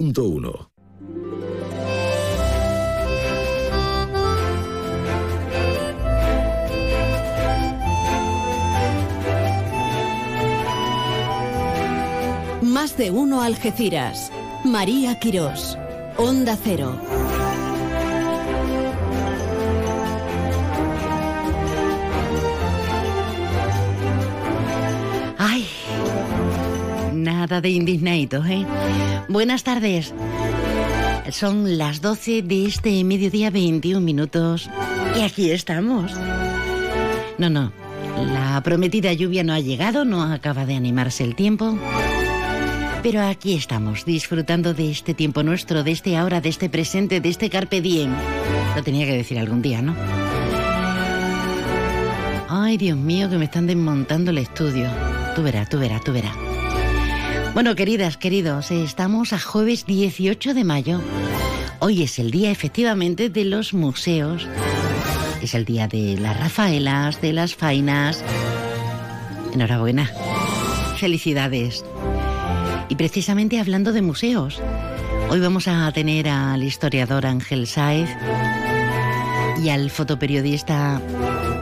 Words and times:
100.1 0.00 0.70
Más 12.62 12.96
de 12.96 13.10
uno 13.10 13.42
Algeciras. 13.42 14.32
María 14.64 15.18
Quirós. 15.18 15.76
Onda 16.16 16.56
Cero. 16.62 17.19
Nada 27.22 27.60
de 27.60 27.70
indignaditos, 27.70 28.46
¿eh? 28.46 28.66
Buenas 29.28 29.62
tardes. 29.62 30.12
Son 31.30 31.78
las 31.78 32.00
12 32.00 32.42
de 32.42 32.66
este 32.66 33.04
mediodía 33.04 33.50
21 33.50 34.00
minutos 34.00 34.68
y 35.16 35.22
aquí 35.22 35.50
estamos. 35.50 36.12
No, 37.38 37.48
no, 37.48 37.72
la 38.32 38.60
prometida 38.62 39.12
lluvia 39.12 39.44
no 39.44 39.52
ha 39.52 39.60
llegado, 39.60 40.04
no 40.04 40.22
acaba 40.22 40.66
de 40.66 40.74
animarse 40.74 41.24
el 41.24 41.34
tiempo. 41.34 41.78
Pero 43.02 43.22
aquí 43.22 43.54
estamos, 43.54 44.04
disfrutando 44.04 44.74
de 44.74 44.90
este 44.90 45.14
tiempo 45.14 45.42
nuestro, 45.42 45.82
de 45.82 45.92
este 45.92 46.16
ahora, 46.16 46.40
de 46.40 46.50
este 46.50 46.68
presente, 46.68 47.20
de 47.20 47.28
este 47.30 47.48
carpe 47.48 47.80
diem. 47.80 48.12
Lo 48.76 48.82
tenía 48.82 49.06
que 49.06 49.16
decir 49.16 49.38
algún 49.38 49.62
día, 49.62 49.80
¿no? 49.80 49.94
Ay, 52.48 52.76
Dios 52.76 52.98
mío, 52.98 53.30
que 53.30 53.38
me 53.38 53.46
están 53.46 53.66
desmontando 53.66 54.32
el 54.32 54.38
estudio. 54.38 54.88
Tú 55.34 55.42
verás, 55.42 55.68
tú 55.68 55.78
verás, 55.78 56.04
tú 56.04 56.12
verás. 56.12 56.49
Bueno, 57.52 57.74
queridas, 57.74 58.16
queridos, 58.16 58.70
estamos 58.70 59.32
a 59.32 59.40
jueves 59.40 59.84
18 59.84 60.54
de 60.54 60.64
mayo. 60.64 61.00
Hoy 61.80 62.02
es 62.04 62.20
el 62.20 62.30
día 62.30 62.50
efectivamente 62.52 63.28
de 63.28 63.44
los 63.44 63.74
museos. 63.74 64.46
Es 65.42 65.54
el 65.54 65.64
día 65.64 65.88
de 65.88 66.16
las 66.16 66.38
Rafaelas, 66.38 67.20
de 67.20 67.32
las 67.32 67.56
Fainas. 67.56 68.22
Enhorabuena. 69.52 70.08
Felicidades. 70.98 71.84
Y 72.88 72.94
precisamente 72.94 73.58
hablando 73.58 73.92
de 73.92 74.02
museos, 74.02 74.62
hoy 75.28 75.40
vamos 75.40 75.66
a 75.66 75.90
tener 75.92 76.28
al 76.28 76.62
historiador 76.62 77.26
Ángel 77.26 77.66
Sáez 77.66 78.08
y 79.60 79.70
al 79.70 79.90
fotoperiodista 79.90 81.02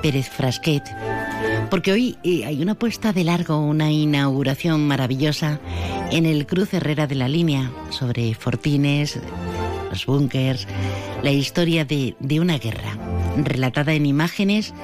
Pérez 0.02 0.28
Frasquet, 0.28 0.84
porque 1.70 1.92
hoy 1.92 2.18
eh, 2.22 2.44
hay 2.44 2.62
una 2.62 2.74
puesta 2.74 3.12
de 3.12 3.24
largo, 3.24 3.58
una 3.58 3.90
inauguración 3.90 4.86
maravillosa 4.86 5.60
en 6.10 6.26
el 6.26 6.46
Cruz 6.46 6.72
Herrera 6.74 7.06
de 7.06 7.14
la 7.14 7.28
Línea 7.28 7.70
sobre 7.90 8.34
fortines, 8.34 9.18
los 9.90 10.06
búnkers, 10.06 10.66
la 11.22 11.30
historia 11.30 11.84
de, 11.84 12.16
de 12.20 12.40
una 12.40 12.58
guerra, 12.58 12.96
relatada 13.36 13.92
en 13.94 14.06
imágenes 14.06 14.74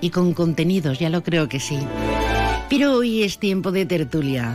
y 0.00 0.10
con 0.10 0.34
contenidos, 0.34 0.98
ya 0.98 1.10
lo 1.10 1.22
creo 1.22 1.48
que 1.48 1.60
sí. 1.60 1.78
Pero 2.68 2.94
hoy 2.94 3.22
es 3.22 3.38
tiempo 3.38 3.70
de 3.70 3.86
tertulia 3.86 4.52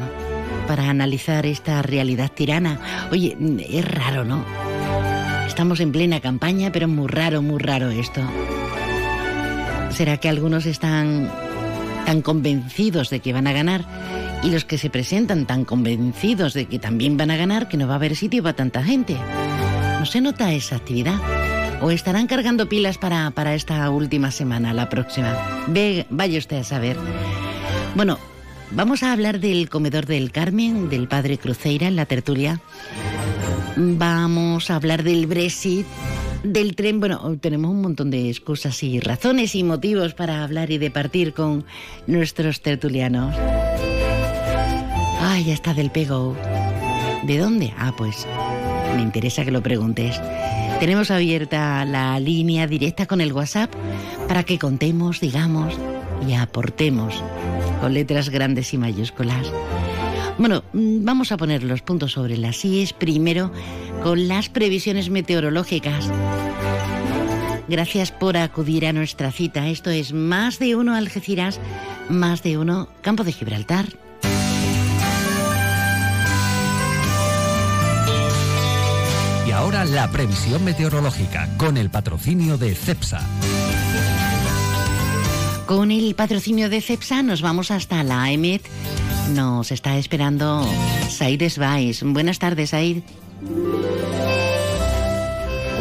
para 0.67 0.89
analizar 0.89 1.45
esta 1.45 1.81
realidad 1.81 2.31
tirana. 2.34 3.08
Oye, 3.12 3.38
es 3.69 3.86
raro, 3.86 4.25
¿no? 4.25 4.44
Estamos 5.47 5.80
en 5.80 5.91
plena 5.91 6.19
campaña, 6.19 6.72
pero 6.72 6.88
muy 6.88 7.08
raro, 7.08 7.41
muy 7.41 7.59
raro 7.59 7.89
esto. 7.89 8.22
¿Será 9.91 10.17
que 10.17 10.30
algunos 10.30 10.66
están 10.66 11.31
tan 12.08 12.22
convencidos 12.22 13.09
de 13.09 13.19
que 13.19 13.33
van 13.33 13.47
a 13.47 13.52
ganar 13.52 13.83
y 14.41 14.50
los 14.50 14.63
que 14.63 14.77
se 14.77 14.89
presentan 14.89 15.45
tan 15.45 15.66
convencidos 15.66 16.53
de 16.53 16.66
que 16.66 16.80
también 16.80 17.17
van 17.17 17.31
a 17.31 17.36
ganar 17.36 17.67
que 17.67 17.75
no 17.75 17.86
va 17.86 17.95
a 17.95 17.97
haber 17.97 18.16
sitio 18.16 18.41
para 18.41 18.55
tanta 18.55 18.81
gente? 18.81 19.17
¿No 20.00 20.05
se 20.05 20.22
nota 20.22 20.53
esa 20.53 20.78
actividad? 20.78 21.19
¿O 21.81 21.91
estarán 21.91 22.28
cargando 22.28 22.69
pilas 22.69 22.97
para, 22.97 23.30
para 23.31 23.55
esta 23.55 23.89
última 23.89 24.31
semana, 24.31 24.73
la 24.73 24.88
próxima? 24.88 25.35
Ve, 25.67 26.05
vaya 26.09 26.39
usted 26.39 26.59
a 26.59 26.63
saber. 26.63 26.96
Bueno, 27.94 28.19
vamos 28.72 29.03
a 29.03 29.12
hablar 29.12 29.41
del 29.41 29.67
comedor 29.67 30.06
del 30.06 30.31
Carmen, 30.31 30.88
del 30.88 31.09
padre 31.09 31.38
Cruceira 31.38 31.90
en 31.90 31.97
la 31.97 32.06
tertulia. 32.06 32.62
Vamos 33.75 34.72
a 34.72 34.78
hablar 34.78 35.03
del 35.03 35.28
Brexit, 35.28 35.85
del 36.53 36.75
tren. 36.75 37.00
Bueno, 37.00 37.38
tenemos 37.40 37.72
un 37.72 37.81
montón 37.81 38.09
de 38.09 38.30
excusas 38.30 38.81
y 38.84 39.00
razones 39.00 39.56
y 39.56 39.63
motivos 39.63 40.13
para 40.13 40.44
hablar 40.44 40.72
y 40.72 40.78
departir 40.78 41.34
con 41.34 41.66
nuestros 42.06 42.62
tertulianos. 42.62 43.35
Ay, 45.19 45.46
ya 45.46 45.53
está 45.53 45.74
del 45.74 45.91
pego. 45.91 46.35
¿De 47.24 47.38
dónde? 47.38 47.74
Ah, 47.78 47.94
pues 47.97 48.25
me 48.96 49.02
interesa 49.02 49.46
que 49.46 49.52
lo 49.52 49.62
preguntes. 49.62 50.22
Tenemos 50.80 51.12
abierta 51.12 51.85
la 51.85 52.19
línea 52.19 52.68
directa 52.68 53.06
con 53.06 53.22
el 53.22 53.34
WhatsApp 53.34 53.74
para 54.28 54.44
que 54.44 54.59
contemos, 54.59 55.19
digamos 55.19 55.78
y 56.25 56.34
aportemos 56.34 57.14
con 57.81 57.94
letras 57.94 58.29
grandes 58.29 58.74
y 58.74 58.78
mayúsculas. 58.78 59.52
Bueno, 60.38 60.64
mm, 60.74 61.03
vamos 61.03 61.31
a 61.31 61.38
poner 61.38 61.64
los 61.64 61.81
puntos 61.81 62.14
sobre 62.14 62.38
las 62.38 62.64
IES 62.64 62.94
primero 62.94 63.52
con 64.03 64.28
las 64.28 64.50
previsiones 64.50 65.09
meteorológicas. 65.09 66.09
Gracias 67.68 68.12
por 68.12 68.38
acudir 68.38 68.85
a 68.85 68.94
nuestra 68.94 69.31
cita. 69.31 69.68
Esto 69.68 69.90
es 69.90 70.13
Más 70.13 70.58
de 70.59 70.75
Uno 70.75 70.96
Algeciras, 70.96 71.59
Más 72.09 72.41
de 72.41 72.58
Uno 72.58 72.88
Campo 73.02 73.24
de 73.24 73.34
Gibraltar. 73.34 73.88
Y 79.46 79.52
ahora 79.52 79.84
la 79.85 80.09
previsión 80.09 80.64
meteorológica 80.64 81.50
con 81.58 81.78
el 81.78 81.90
patrocinio 81.90 82.58
de 82.58 82.74
CEPSA. 82.74 83.22
Con 85.66 85.91
el 85.91 86.16
patrocinio 86.16 86.69
de 86.69 86.79
CEPSA 86.79 87.24
nos 87.24 87.41
vamos 87.41 87.72
hasta 87.72 88.02
la 88.03 88.31
EMET. 88.31 88.62
Nos 89.34 89.72
está 89.72 89.97
esperando 89.97 90.66
Said 91.09 91.41
Esbais. 91.41 92.03
Buenas 92.03 92.40
tardes, 92.40 92.69
Said. 92.69 93.03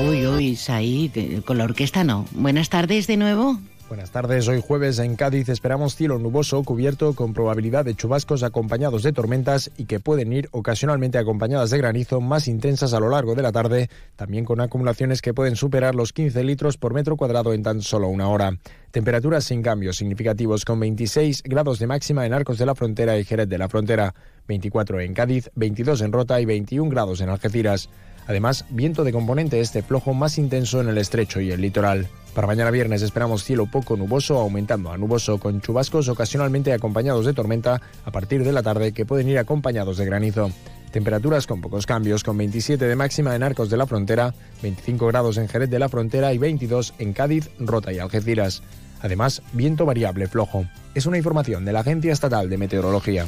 Uy, 0.09 0.27
uy, 0.27 0.57
Said, 0.57 1.43
con 1.45 1.59
la 1.59 1.65
orquesta 1.65 2.05
no. 2.05 2.27
Buenas 2.33 2.69
tardes 2.69 3.07
de 3.07 3.17
nuevo. 3.17 3.59
Buenas 3.89 4.11
tardes, 4.11 4.49
hoy 4.49 4.61
jueves 4.61 4.99
en 4.99 5.15
Cádiz 5.15 5.49
esperamos 5.49 5.95
cielo 5.95 6.19
nuboso 6.19 6.61
cubierto 6.65 7.15
con 7.15 7.33
probabilidad 7.33 7.85
de 7.85 7.95
chubascos 7.95 8.43
acompañados 8.43 9.05
de 9.05 9.13
tormentas 9.13 9.71
y 9.77 9.85
que 9.85 10.01
pueden 10.01 10.33
ir 10.33 10.49
ocasionalmente 10.51 11.19
acompañadas 11.19 11.71
de 11.71 11.79
granizo 11.79 12.21
más 12.21 12.49
intensas 12.49 12.95
a 12.95 12.99
lo 12.99 13.11
largo 13.11 13.37
de 13.37 13.43
la 13.43 13.53
tarde, 13.53 13.89
también 14.17 14.45
con 14.45 14.61
acumulaciones 14.61 15.23
que 15.23 15.35
pueden 15.35 15.55
superar 15.55 15.95
los 15.95 16.13
15 16.13 16.43
litros 16.43 16.79
por 16.79 16.95
metro 16.95 17.17
cuadrado 17.17 17.53
en 17.53 17.63
tan 17.63 17.81
solo 17.81 18.09
una 18.09 18.29
hora. 18.29 18.59
Temperaturas 18.91 19.45
sin 19.45 19.63
cambios 19.63 19.99
significativos 19.99 20.65
con 20.65 20.81
26 20.81 21.45
grados 21.45 21.79
de 21.79 21.87
máxima 21.87 22.27
en 22.27 22.33
Arcos 22.33 22.59
de 22.59 22.67
la 22.67 22.75
Frontera 22.75 23.17
y 23.17 23.25
Jerez 23.25 23.49
de 23.49 23.59
la 23.59 23.69
Frontera, 23.69 24.17
24 24.49 24.99
en 24.99 25.15
Cádiz, 25.15 25.49
22 25.55 26.01
en 26.01 26.11
Rota 26.11 26.41
y 26.41 26.45
21 26.45 26.91
grados 26.91 27.21
en 27.21 27.29
Algeciras. 27.29 27.89
Además, 28.27 28.65
viento 28.69 29.05
de 29.05 29.13
componente 29.13 29.61
este 29.61 29.83
flojo 29.83 30.13
más 30.13 30.39
intenso 30.39 30.81
en 30.81 30.89
el 30.89 30.99
estrecho 30.99 31.41
y 31.41 31.53
el 31.53 31.61
litoral. 31.61 32.09
Para 32.37 32.49
mañana 32.49 32.71
viernes 32.71 33.01
esperamos 33.01 33.45
cielo 33.45 33.65
poco 33.65 33.97
nuboso, 33.97 34.37
aumentando 34.37 34.93
a 34.93 34.99
nuboso 34.99 35.39
con 35.39 35.63
chubascos 35.63 36.07
ocasionalmente 36.11 36.71
acompañados 36.75 37.25
de 37.25 37.33
tormenta 37.33 37.81
a 38.05 38.11
partir 38.11 38.45
de 38.45 38.53
la 38.53 38.63
tarde 38.63 38.93
que 38.93 39.07
pueden 39.07 39.31
ir 39.31 39.39
acompañados 39.39 39.97
de 39.97 40.05
granizo. 40.05 40.51
Temperaturas 40.91 41.47
con 41.47 41.63
pocos 41.63 41.87
cambios, 41.87 42.23
con 42.23 42.37
27 42.37 42.85
de 42.85 42.95
máxima 42.95 43.35
en 43.35 43.43
Arcos 43.43 43.71
de 43.71 43.79
la 43.79 43.87
Frontera, 43.87 44.35
25 44.61 45.07
grados 45.07 45.39
en 45.39 45.49
Jerez 45.49 45.71
de 45.71 45.79
la 45.79 45.89
Frontera 45.89 46.35
y 46.35 46.37
22 46.37 46.93
en 46.99 47.15
Cádiz, 47.15 47.49
Rota 47.59 47.91
y 47.91 48.01
Algeciras. 48.01 48.63
Además, 49.01 49.41
viento 49.55 49.87
variable 49.87 50.29
flojo. 50.29 50.67
Es 50.95 51.07
una 51.07 51.17
información 51.17 51.65
de 51.65 51.73
la 51.73 51.81
Agencia 51.81 52.13
Estatal 52.13 52.51
de 52.51 52.59
Meteorología. 52.59 53.25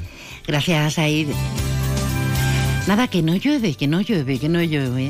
Gracias, 0.47 0.99
Aid. 0.99 1.29
Nada, 2.87 3.09
que 3.09 3.23
no 3.23 3.37
llueve, 3.37 3.75
que 3.75 3.87
no 3.87 4.03
llueve, 4.03 4.39
que 4.39 4.51
no 4.51 4.63
llueve. 4.63 5.09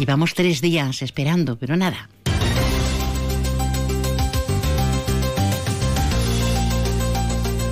Llevamos 0.00 0.34
tres 0.34 0.60
días 0.60 1.02
esperando, 1.02 1.56
pero 1.56 1.76
nada. 1.76 2.08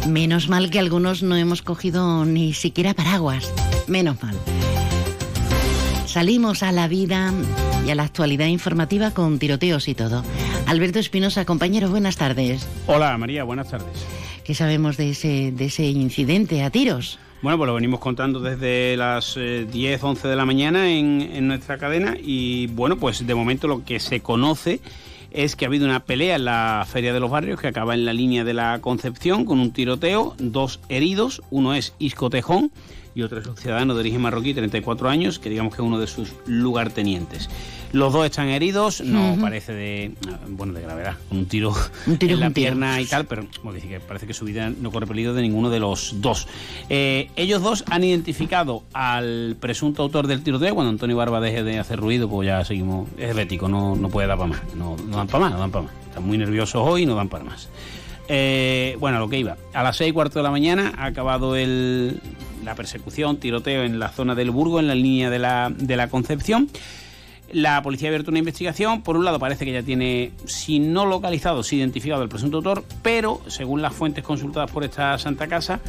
Menos 0.08 0.48
mal 0.48 0.70
que 0.70 0.78
algunos 0.78 1.22
no 1.22 1.36
hemos 1.36 1.60
cogido 1.60 2.24
ni 2.24 2.54
siquiera 2.54 2.94
paraguas. 2.94 3.52
Menos 3.86 4.22
mal. 4.22 4.34
Salimos 6.06 6.62
a 6.62 6.72
la 6.72 6.88
vida 6.88 7.32
y 7.86 7.90
a 7.90 7.94
la 7.94 8.04
actualidad 8.04 8.46
informativa 8.46 9.10
con 9.10 9.38
tiroteos 9.38 9.86
y 9.86 9.94
todo. 9.94 10.24
Alberto 10.66 10.98
Espinosa, 10.98 11.44
compañero, 11.44 11.90
buenas 11.90 12.16
tardes. 12.16 12.66
Hola 12.86 13.18
María, 13.18 13.44
buenas 13.44 13.70
tardes. 13.70 14.06
¿Qué 14.44 14.54
sabemos 14.54 14.96
de 14.96 15.10
ese, 15.10 15.52
de 15.52 15.66
ese 15.66 15.84
incidente 15.84 16.62
a 16.62 16.70
tiros? 16.70 17.18
Bueno, 17.42 17.58
pues 17.58 17.68
lo 17.68 17.74
venimos 17.74 18.00
contando 18.00 18.40
desde 18.40 18.96
las 18.96 19.36
eh, 19.36 19.66
10, 19.70 20.02
11 20.02 20.26
de 20.26 20.36
la 20.36 20.46
mañana 20.46 20.90
en, 20.90 21.20
en 21.20 21.46
nuestra 21.46 21.76
cadena 21.76 22.16
y 22.18 22.66
bueno, 22.68 22.96
pues 22.96 23.26
de 23.26 23.34
momento 23.34 23.68
lo 23.68 23.84
que 23.84 24.00
se 24.00 24.20
conoce 24.20 24.80
es 25.30 25.56
que 25.56 25.64
ha 25.64 25.68
habido 25.68 25.86
una 25.86 26.00
pelea 26.00 26.36
en 26.36 26.44
la 26.44 26.86
Feria 26.88 27.12
de 27.12 27.20
los 27.20 27.30
Barrios 27.30 27.60
que 27.60 27.68
acaba 27.68 27.94
en 27.94 28.04
la 28.04 28.12
línea 28.12 28.44
de 28.44 28.54
la 28.54 28.78
Concepción 28.80 29.44
con 29.44 29.60
un 29.60 29.72
tiroteo, 29.72 30.34
dos 30.38 30.80
heridos, 30.88 31.42
uno 31.50 31.74
es 31.74 31.94
Isco 31.98 32.30
Tejón, 32.30 32.70
y 33.14 33.22
otro 33.22 33.40
es 33.40 33.46
un 33.46 33.56
ciudadano 33.56 33.94
de 33.94 34.00
origen 34.00 34.20
marroquí, 34.20 34.54
34 34.54 35.08
años, 35.08 35.38
que 35.38 35.50
digamos 35.50 35.74
que 35.74 35.82
es 35.82 35.86
uno 35.86 35.98
de 35.98 36.06
sus 36.06 36.32
lugartenientes. 36.46 37.48
Los 37.92 38.12
dos 38.12 38.26
están 38.26 38.48
heridos, 38.48 39.00
no 39.00 39.36
parece 39.40 39.72
de 39.72 40.12
bueno 40.48 40.74
de 40.74 40.82
gravedad, 40.82 41.16
con 41.28 41.38
un 41.38 41.46
tiro, 41.46 41.74
en 42.06 42.40
la 42.40 42.50
pierna 42.50 43.00
y 43.00 43.06
tal, 43.06 43.24
pero 43.24 43.46
que 43.88 44.00
parece 44.00 44.26
que 44.26 44.34
su 44.34 44.44
vida 44.44 44.70
no 44.70 44.90
corre 44.90 45.06
peligro 45.06 45.32
de 45.32 45.42
ninguno 45.42 45.70
de 45.70 45.80
los 45.80 46.20
dos. 46.20 46.46
Eh, 46.90 47.30
ellos 47.36 47.62
dos 47.62 47.84
han 47.88 48.04
identificado 48.04 48.82
al 48.92 49.56
presunto 49.58 50.02
autor 50.02 50.26
del 50.26 50.42
tiroteo. 50.42 50.74
Cuando 50.74 50.90
Antonio 50.90 51.16
Barba 51.16 51.40
deje 51.40 51.62
de 51.62 51.78
hacer 51.78 51.98
ruido, 51.98 52.28
pues 52.28 52.46
ya 52.46 52.64
seguimos. 52.64 53.08
Es 53.16 53.34
bético, 53.34 53.68
no, 53.68 53.96
no 53.96 54.08
puede 54.08 54.28
dar 54.28 54.36
para 54.36 54.50
más. 54.50 54.62
No, 54.74 54.96
no 54.96 55.16
dan 55.16 55.26
para 55.26 55.38
más, 55.40 55.52
no 55.52 55.58
dan 55.58 55.70
para 55.70 55.84
más. 55.86 55.94
Están 56.08 56.26
muy 56.26 56.36
nerviosos 56.36 56.82
hoy 56.84 57.02
y 57.02 57.06
no 57.06 57.14
dan 57.14 57.28
para 57.28 57.44
más. 57.44 57.68
Eh, 58.28 58.96
bueno, 59.00 59.16
a 59.16 59.20
lo 59.20 59.28
que 59.28 59.38
iba. 59.38 59.56
A 59.72 59.82
las 59.82 59.96
seis 59.96 60.10
y 60.10 60.12
cuarto 60.12 60.38
de 60.38 60.42
la 60.42 60.50
mañana 60.50 60.92
ha 60.98 61.06
acabado 61.06 61.56
el, 61.56 62.20
la 62.68 62.74
persecución, 62.74 63.38
tiroteo 63.38 63.82
en 63.82 63.98
la 63.98 64.10
zona 64.10 64.34
del 64.34 64.50
Burgo, 64.50 64.78
en 64.78 64.88
la 64.88 64.94
línea 64.94 65.30
de 65.30 65.38
la, 65.38 65.72
de 65.74 65.96
la 65.96 66.08
Concepción. 66.08 66.68
La 67.50 67.82
policía 67.82 68.08
ha 68.08 68.10
abierto 68.10 68.30
una 68.30 68.40
investigación. 68.40 69.00
Por 69.00 69.16
un 69.16 69.24
lado, 69.24 69.38
parece 69.38 69.64
que 69.64 69.72
ya 69.72 69.82
tiene, 69.82 70.32
si 70.44 70.78
no 70.78 71.06
localizado, 71.06 71.62
si 71.62 71.76
identificado 71.76 72.22
el 72.22 72.28
presunto 72.28 72.58
autor, 72.58 72.84
pero 73.02 73.40
según 73.46 73.80
las 73.80 73.94
fuentes 73.94 74.22
consultadas 74.22 74.70
por 74.70 74.84
esta 74.84 75.16
Santa 75.16 75.48
Casa, 75.48 75.80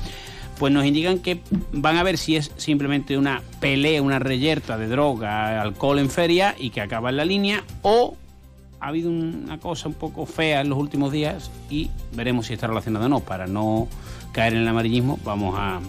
pues 0.57 0.71
nos 0.71 0.85
indican 0.85 1.19
que 1.19 1.41
van 1.73 1.97
a 1.97 2.03
ver 2.03 2.17
si 2.17 2.37
es 2.37 2.53
simplemente 2.55 3.17
una 3.17 3.41
pelea, 3.59 4.01
una 4.01 4.19
reyerta 4.19 4.77
de 4.77 4.87
droga, 4.87 5.61
alcohol 5.61 5.99
en 5.99 6.09
feria 6.09 6.55
y 6.57 6.69
que 6.69 6.79
acaba 6.79 7.09
en 7.09 7.17
la 7.17 7.25
línea, 7.25 7.65
o 7.81 8.15
ha 8.79 8.87
habido 8.87 9.11
una 9.11 9.57
cosa 9.57 9.89
un 9.89 9.95
poco 9.95 10.25
fea 10.25 10.61
en 10.61 10.69
los 10.69 10.77
últimos 10.77 11.11
días 11.11 11.51
y 11.69 11.89
veremos 12.13 12.45
si 12.45 12.53
está 12.53 12.67
relacionado 12.67 13.07
o 13.07 13.09
no. 13.09 13.19
Para 13.19 13.47
no 13.47 13.89
caer 14.31 14.53
en 14.53 14.59
el 14.59 14.67
amarillismo, 14.69 15.19
vamos 15.25 15.55
a, 15.57 15.81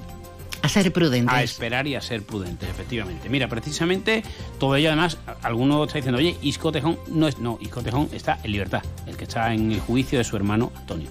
a 0.63 0.69
ser 0.69 0.93
prudentes. 0.93 1.35
A 1.35 1.43
esperar 1.43 1.87
y 1.87 1.95
a 1.95 2.01
ser 2.01 2.23
prudentes, 2.23 2.69
efectivamente. 2.69 3.29
Mira, 3.29 3.49
precisamente 3.49 4.23
todo 4.59 4.77
ello, 4.77 4.89
además, 4.89 5.19
alguno 5.43 5.85
está 5.85 5.99
diciendo, 5.99 6.19
oye, 6.19 6.37
Isco 6.43 6.73
Tejón 6.73 6.99
no 7.09 7.29
es. 7.29 7.39
No, 7.39 7.59
Isco 7.61 7.83
Tejón 7.83 8.09
está 8.13 8.39
en 8.43 8.53
libertad, 8.53 8.83
el 9.07 9.17
que 9.17 9.25
está 9.25 9.55
en 9.55 9.73
el 9.73 9.81
juicio 9.81 10.19
de 10.19 10.25
su 10.25 10.37
hermano 10.37 10.73
Antonio. 10.77 11.11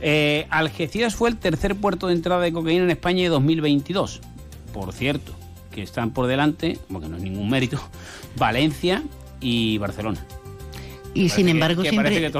Eh, 0.00 0.46
Algeciras 0.50 1.14
fue 1.14 1.30
el 1.30 1.36
tercer 1.36 1.76
puerto 1.76 2.08
de 2.08 2.14
entrada 2.14 2.42
de 2.42 2.52
cocaína 2.52 2.84
en 2.84 2.90
España 2.90 3.22
de 3.22 3.28
2022. 3.28 4.20
Por 4.72 4.92
cierto, 4.92 5.32
que 5.70 5.82
están 5.82 6.10
por 6.10 6.26
delante, 6.26 6.78
como 6.86 7.00
que 7.00 7.08
no 7.08 7.16
es 7.16 7.22
ningún 7.22 7.48
mérito, 7.48 7.80
Valencia 8.36 9.02
y 9.40 9.78
Barcelona. 9.78 10.24
Y 11.14 11.28
sin 11.28 11.48
embargo, 11.48 11.82
siempre, 11.82 12.30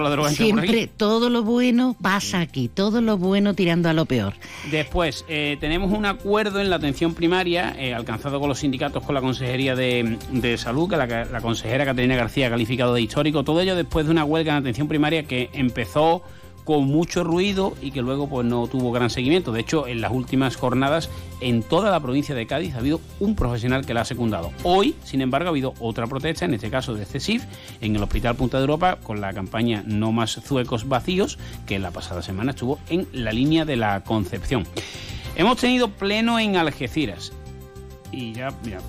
todo 0.88 1.30
lo 1.30 1.42
bueno 1.42 1.96
pasa 2.00 2.40
aquí, 2.40 2.68
todo 2.68 3.00
lo 3.00 3.16
bueno 3.16 3.54
tirando 3.54 3.88
a 3.88 3.92
lo 3.92 4.04
peor. 4.04 4.34
Después, 4.70 5.24
eh, 5.28 5.56
tenemos 5.60 5.92
un 5.92 6.04
acuerdo 6.06 6.60
en 6.60 6.70
la 6.70 6.76
atención 6.76 7.14
primaria 7.14 7.74
eh, 7.78 7.94
alcanzado 7.94 8.40
con 8.40 8.48
los 8.48 8.58
sindicatos, 8.58 9.04
con 9.04 9.14
la 9.14 9.20
Consejería 9.20 9.76
de, 9.76 10.56
Salud, 10.58 10.90
que 10.90 10.96
la, 10.96 11.06
la 11.06 11.40
consejera 11.40 11.84
Caterina 11.84 12.16
García 12.16 12.48
ha 12.48 12.50
calificado 12.50 12.94
de 12.94 13.02
histórico. 13.02 13.44
Todo 13.44 13.60
ello 13.60 13.76
después 13.76 14.06
de 14.06 14.12
una 14.12 14.24
huelga 14.24 14.52
en 14.52 14.58
atención 14.58 14.88
primaria 14.88 15.22
que 15.22 15.50
empezó 15.52 16.22
con 16.64 16.87
mucho 16.87 17.25
ruido 17.25 17.75
y 17.81 17.90
que 17.90 18.02
luego 18.02 18.28
pues 18.28 18.46
no 18.46 18.66
tuvo 18.66 18.90
gran 18.90 19.11
seguimiento. 19.11 19.52
De 19.52 19.61
hecho, 19.61 19.87
en 19.87 20.00
las 20.00 20.12
últimas 20.12 20.56
jornadas 20.56 21.11
en 21.40 21.62
toda 21.62 21.90
la 21.90 22.00
provincia 22.00 22.34
de 22.34 22.46
Cádiz 22.46 22.75
ha 22.75 22.78
habido 22.78 23.00
un 23.20 23.34
profesional 23.34 23.84
que 23.84 23.94
la 23.94 24.02
ha 24.02 24.05
secundado. 24.05 24.50
Hoy, 24.62 24.94
sin 25.05 25.20
embargo, 25.20 25.49
ha 25.49 25.50
habido 25.50 25.75
otra 25.78 26.06
protesta, 26.06 26.44
en 26.44 26.55
este 26.55 26.70
caso 26.70 26.94
de 26.94 27.05
CESIF, 27.05 27.44
en 27.81 27.96
el 27.96 28.02
Hospital 28.02 28.37
Punta 28.37 28.56
de 28.56 28.62
Europa, 28.62 28.99
con 29.02 29.20
la 29.20 29.32
campaña 29.32 29.82
No 29.87 30.12
más 30.12 30.40
zuecos 30.43 30.88
vacíos, 30.88 31.38
que 31.66 31.78
la 31.78 31.90
pasada 31.90 32.22
semana 32.22 32.52
estuvo 32.52 32.78
en 32.88 33.06
la 33.12 33.32
línea 33.32 33.64
de 33.64 33.76
la 33.76 34.02
Concepción. 34.02 34.64
Hemos 35.37 35.58
tenido 35.58 35.88
pleno 35.88 36.38
en 36.38 36.56
Algeciras 36.56 37.32
y 38.12 38.32
ya, 38.32 38.52
mira, 38.64 38.81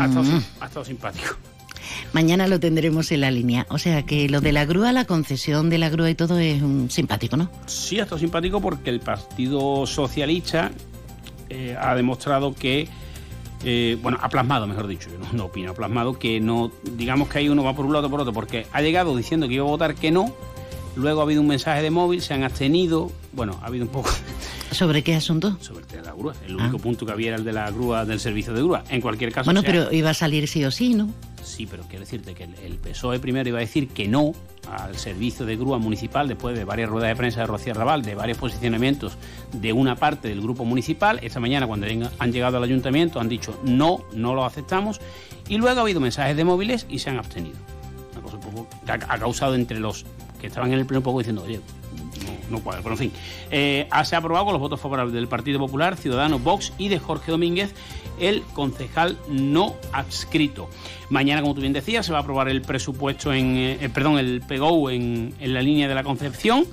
ha 0.00 0.66
estado 0.66 0.84
simpático. 0.84 1.36
Mañana 2.12 2.46
lo 2.46 2.60
tendremos 2.60 3.10
en 3.12 3.22
la 3.22 3.30
línea. 3.30 3.66
O 3.70 3.78
sea 3.78 4.02
que 4.02 4.28
lo 4.28 4.40
de 4.40 4.52
la 4.52 4.64
grúa, 4.64 4.92
la 4.92 5.04
concesión 5.04 5.70
de 5.70 5.78
la 5.78 5.88
grúa 5.88 6.10
y 6.10 6.14
todo 6.14 6.38
es 6.38 6.62
simpático, 6.88 7.36
¿no? 7.36 7.50
Sí, 7.66 7.98
ha 8.00 8.02
estado 8.02 8.18
simpático 8.18 8.60
porque 8.60 8.90
el 8.90 9.00
Partido 9.00 9.86
Socialista 9.86 10.70
eh, 11.48 11.76
ha 11.80 11.94
demostrado 11.94 12.54
que 12.54 12.88
eh, 13.64 13.96
bueno, 14.02 14.18
ha 14.20 14.28
plasmado, 14.28 14.66
mejor 14.66 14.88
dicho, 14.88 15.08
yo 15.08 15.18
no, 15.32 15.44
opino, 15.44 15.70
ha 15.70 15.74
plasmado 15.74 16.18
que 16.18 16.40
no, 16.40 16.72
digamos 16.96 17.28
que 17.28 17.38
ahí 17.38 17.48
uno 17.48 17.62
va 17.62 17.74
por 17.74 17.86
un 17.86 17.92
lado 17.92 18.08
o 18.08 18.10
por 18.10 18.20
otro, 18.20 18.32
porque 18.32 18.66
ha 18.72 18.82
llegado 18.82 19.16
diciendo 19.16 19.46
que 19.46 19.54
iba 19.54 19.64
a 19.64 19.68
votar 19.68 19.94
que 19.94 20.10
no, 20.10 20.34
luego 20.96 21.20
ha 21.20 21.24
habido 21.24 21.40
un 21.40 21.46
mensaje 21.46 21.80
de 21.80 21.90
móvil, 21.90 22.22
se 22.22 22.34
han 22.34 22.42
abstenido, 22.42 23.12
bueno, 23.32 23.58
ha 23.62 23.66
habido 23.66 23.84
un 23.84 23.92
poco... 23.92 24.10
¿Sobre 24.72 25.02
qué 25.02 25.14
asunto? 25.14 25.56
Sobre 25.60 25.84
el 25.84 25.88
de 25.88 26.02
la 26.02 26.12
grúa, 26.12 26.34
el 26.46 26.56
único 26.56 26.78
ah. 26.78 26.82
punto 26.82 27.06
que 27.06 27.12
había 27.12 27.28
era 27.28 27.36
el 27.36 27.44
de 27.44 27.52
la 27.52 27.70
grúa, 27.70 28.04
del 28.04 28.18
servicio 28.18 28.52
de 28.52 28.62
grúa. 28.62 28.82
En 28.88 29.00
cualquier 29.00 29.30
caso... 29.30 29.44
Bueno, 29.44 29.62
pero 29.62 29.92
iba 29.92 30.10
a 30.10 30.14
salir 30.14 30.48
sí 30.48 30.64
o 30.64 30.70
sí, 30.70 30.94
¿no? 30.94 31.10
Sí, 31.42 31.66
pero 31.66 31.82
quiero 31.84 32.00
decirte 32.00 32.34
que 32.34 32.44
el 32.44 32.78
PSOE 32.78 33.18
primero 33.18 33.48
iba 33.48 33.58
a 33.58 33.60
decir 33.60 33.88
que 33.88 34.08
no 34.08 34.32
al 34.70 34.96
servicio 34.96 35.44
de 35.44 35.56
grúa 35.56 35.78
municipal 35.78 36.28
después 36.28 36.56
de 36.56 36.64
varias 36.64 36.88
ruedas 36.88 37.08
de 37.08 37.16
prensa 37.16 37.40
de 37.40 37.46
Rocío 37.46 37.74
Raval, 37.74 38.02
de 38.02 38.14
varios 38.14 38.38
posicionamientos 38.38 39.16
de 39.52 39.72
una 39.72 39.96
parte 39.96 40.28
del 40.28 40.40
grupo 40.40 40.64
municipal. 40.64 41.18
Esta 41.22 41.40
mañana, 41.40 41.66
cuando 41.66 41.86
han 42.18 42.32
llegado 42.32 42.56
al 42.56 42.64
ayuntamiento, 42.64 43.20
han 43.20 43.28
dicho 43.28 43.58
no, 43.64 44.04
no 44.12 44.34
lo 44.34 44.44
aceptamos. 44.44 45.00
Y 45.48 45.58
luego 45.58 45.80
ha 45.80 45.82
habido 45.82 46.00
mensajes 46.00 46.36
de 46.36 46.44
móviles 46.44 46.86
y 46.88 47.00
se 47.00 47.10
han 47.10 47.18
abstenido. 47.18 47.56
Una 48.12 48.22
cosa 48.22 48.36
un 48.36 48.42
poco 48.42 48.68
que 48.86 48.92
ha 48.92 48.98
causado 48.98 49.54
entre 49.54 49.80
los 49.80 50.06
que 50.40 50.46
estaban 50.46 50.72
en 50.72 50.78
el 50.78 50.86
pleno 50.86 51.00
un 51.00 51.04
poco 51.04 51.18
diciendo, 51.18 51.42
oye, 51.42 51.60
no, 52.24 52.58
no 52.58 52.62
cuadra. 52.62 52.82
Pero 52.82 52.94
en 52.94 52.98
fin, 52.98 53.12
eh, 53.50 53.88
se 54.04 54.14
ha 54.14 54.18
aprobado 54.18 54.46
con 54.46 54.54
los 54.54 54.60
votos 54.60 54.80
favorables 54.80 55.14
del 55.14 55.28
Partido 55.28 55.58
Popular, 55.58 55.96
Ciudadanos, 55.96 56.42
Vox 56.42 56.72
y 56.78 56.88
de 56.88 56.98
Jorge 56.98 57.32
Domínguez 57.32 57.74
el 58.22 58.42
concejal 58.54 59.18
no 59.28 59.76
adscrito. 59.92 60.70
Mañana, 61.10 61.42
como 61.42 61.54
tú 61.54 61.60
bien 61.60 61.72
decías, 61.72 62.06
se 62.06 62.12
va 62.12 62.18
a 62.18 62.22
aprobar 62.22 62.48
el 62.48 62.62
presupuesto 62.62 63.32
en, 63.32 63.56
eh, 63.56 63.90
perdón, 63.92 64.18
el 64.18 64.40
PGO 64.40 64.90
en, 64.90 65.34
en, 65.38 65.52
la 65.52 65.60
línea 65.60 65.88
de 65.88 65.94
la 65.94 66.04
Concepción. 66.04 66.64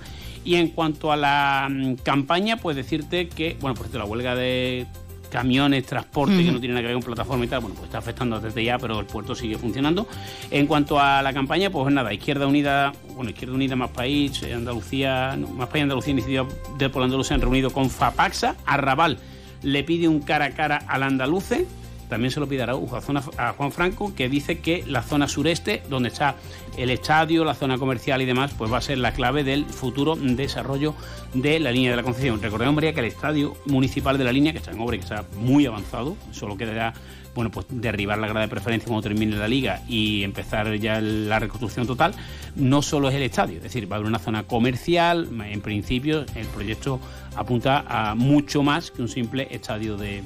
Y 0.46 0.56
en 0.56 0.70
cuanto 0.70 1.12
a 1.12 1.18
la 1.18 1.68
mm, 1.70 1.96
campaña, 1.96 2.58
pues 2.58 2.78
decirte 2.78 3.28
que, 3.28 3.58
bueno, 3.60 3.74
por 3.74 3.88
cierto, 3.88 3.98
la 4.00 4.06
huelga 4.06 4.36
de 4.36 4.88
camiones, 5.30 5.86
transporte, 5.86 6.44
que 6.44 6.52
no 6.52 6.60
tienen 6.60 6.76
nada 6.76 6.82
que 6.82 6.88
ver 6.88 6.96
con 6.96 7.04
plataforma 7.04 7.46
y 7.46 7.48
tal, 7.48 7.62
bueno, 7.62 7.76
pues 7.76 7.86
está 7.86 8.00
afectando 8.00 8.40
desde 8.40 8.64
ya, 8.64 8.78
pero 8.78 9.00
el 9.00 9.06
puerto 9.06 9.36
sigue 9.36 9.58
funcionando. 9.58 10.08
En 10.52 10.68
cuanto 10.68 11.00
a 11.00 11.22
la 11.22 11.34
campaña, 11.34 11.70
pues 11.70 11.94
nada, 11.94 12.14
Izquierda 12.14 12.48
Unida, 12.48 12.94
bueno, 13.16 13.30
Izquierda 13.30 13.56
Unida 13.56 13.76
Más 13.76 13.92
País, 13.92 14.42
Andalucía, 14.44 15.38
Más 15.56 15.70
País 15.70 15.84
Andalucía, 15.84 16.12
Iniciativa 16.12 16.48
del 16.78 16.92
Pueblo 16.92 17.06
Andaluz 17.06 17.28
se 17.28 17.34
han 17.36 17.42
reunido 17.42 17.70
con 17.70 17.90
FAPAXA, 17.90 18.56
Arrabal 18.66 19.20
le 19.64 19.84
pide 19.84 20.08
un 20.08 20.22
cara 20.22 20.46
a 20.46 20.52
cara 20.52 20.84
al 20.88 21.04
andaluce, 21.04 21.66
también 22.10 22.32
se 22.32 22.40
lo 22.40 22.48
pide 22.48 22.64
a, 22.64 23.54
Juan 23.54 23.72
Franco, 23.72 24.14
que 24.16 24.30
dice 24.30 24.60
que 24.60 24.84
la 24.88 25.04
zona 25.04 25.28
sureste, 25.28 25.84
donde 25.90 26.10
está 26.10 26.36
el 26.76 26.90
estadio, 26.90 27.46
la 27.46 27.54
zona 27.54 27.78
comercial 27.78 28.22
y 28.22 28.26
demás, 28.26 28.52
pues 28.58 28.74
va 28.74 28.80
a 28.80 28.82
ser 28.82 28.98
la 28.98 29.14
clave 29.14 29.44
del 29.44 29.66
futuro 29.66 30.16
desarrollo 30.16 30.96
de 31.36 31.60
la 31.60 31.72
línea 31.72 31.92
de 31.92 31.98
la 31.98 32.04
concesión. 32.04 32.42
Recordemos, 32.42 32.74
María, 32.74 32.94
que 32.94 33.02
el 33.02 33.06
estadio 33.06 33.56
municipal 33.66 34.18
de 34.18 34.24
la 34.24 34.32
línea, 34.32 34.52
que 34.52 34.58
está 34.58 34.72
en 34.72 34.80
obra 34.80 34.98
que 34.98 35.04
está 35.04 35.24
muy 35.36 35.68
avanzado, 35.68 36.18
solo 36.32 36.58
quedará 36.58 36.94
bueno, 37.36 37.52
pues 37.52 37.66
derribar 37.70 38.18
la 38.18 38.28
grada 38.28 38.42
de 38.42 38.48
preferencia 38.48 38.88
cuando 38.88 39.08
termine 39.08 39.36
la 39.36 39.48
liga 39.48 39.82
y 39.88 40.24
empezar 40.24 40.74
ya 40.76 41.00
la 41.02 41.40
reconstrucción 41.40 41.88
total, 41.88 42.14
no 42.56 42.82
solo 42.82 43.10
es 43.10 43.16
el 43.16 43.24
estadio, 43.24 43.58
es 43.58 43.64
decir, 43.64 43.92
va 43.92 43.96
a 43.96 43.98
haber 43.98 44.08
una 44.08 44.20
zona 44.20 44.44
comercial, 44.44 45.30
en 45.44 45.62
principio 45.62 46.26
el 46.36 46.48
proyecto 46.48 47.00
apunta 47.36 47.86
a 47.88 48.16
mucho 48.16 48.64
más 48.64 48.92
que 48.92 49.02
un 49.02 49.10
simple 49.10 49.48
estadio 49.52 49.98
de, 49.98 50.24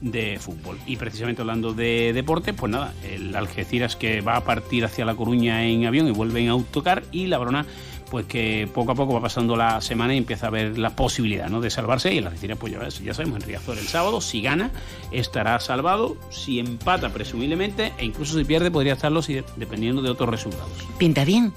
de 0.00 0.38
fútbol. 0.38 0.78
Y 0.86 0.96
precisamente 0.96 1.42
hablando 1.42 1.74
de 1.74 2.12
deporte, 2.12 2.52
pues 2.52 2.70
nada, 2.70 2.92
el 3.04 3.34
Algeciras 3.34 3.96
que 3.96 4.20
va 4.20 4.36
a 4.36 4.44
partir 4.44 4.84
hacia 4.84 5.04
La 5.04 5.14
Coruña 5.14 5.64
en 5.64 5.86
avión 5.86 6.08
y 6.08 6.12
vuelve 6.12 6.40
en 6.40 6.48
autocar 6.48 7.02
y 7.12 7.26
la 7.26 7.38
Brona 7.38 7.66
pues 8.10 8.26
que 8.26 8.68
poco 8.72 8.92
a 8.92 8.94
poco 8.94 9.14
va 9.14 9.20
pasando 9.20 9.56
la 9.56 9.80
semana 9.80 10.14
y 10.14 10.18
empieza 10.18 10.48
a 10.48 10.50
ver 10.50 10.78
la 10.78 10.90
posibilidad 10.90 11.48
¿no? 11.48 11.60
de 11.60 11.70
salvarse 11.70 12.12
y 12.12 12.18
el 12.18 12.26
Algeciras 12.26 12.58
pues 12.58 12.72
ya, 12.72 12.88
ya 13.04 13.14
sabemos, 13.14 13.40
en 13.40 13.46
Riazor 13.46 13.78
el 13.78 13.86
sábado, 13.86 14.20
si 14.20 14.42
gana 14.42 14.70
estará 15.12 15.58
salvado, 15.60 16.16
si 16.30 16.58
empata 16.58 17.10
presumiblemente 17.10 17.92
e 17.98 18.04
incluso 18.04 18.38
si 18.38 18.44
pierde 18.44 18.70
podría 18.70 18.94
estarlo 18.94 19.22
si, 19.22 19.42
dependiendo 19.56 20.02
de 20.02 20.10
otros 20.10 20.28
resultados. 20.28 20.70
Pinta 20.98 21.24
bien. 21.24 21.52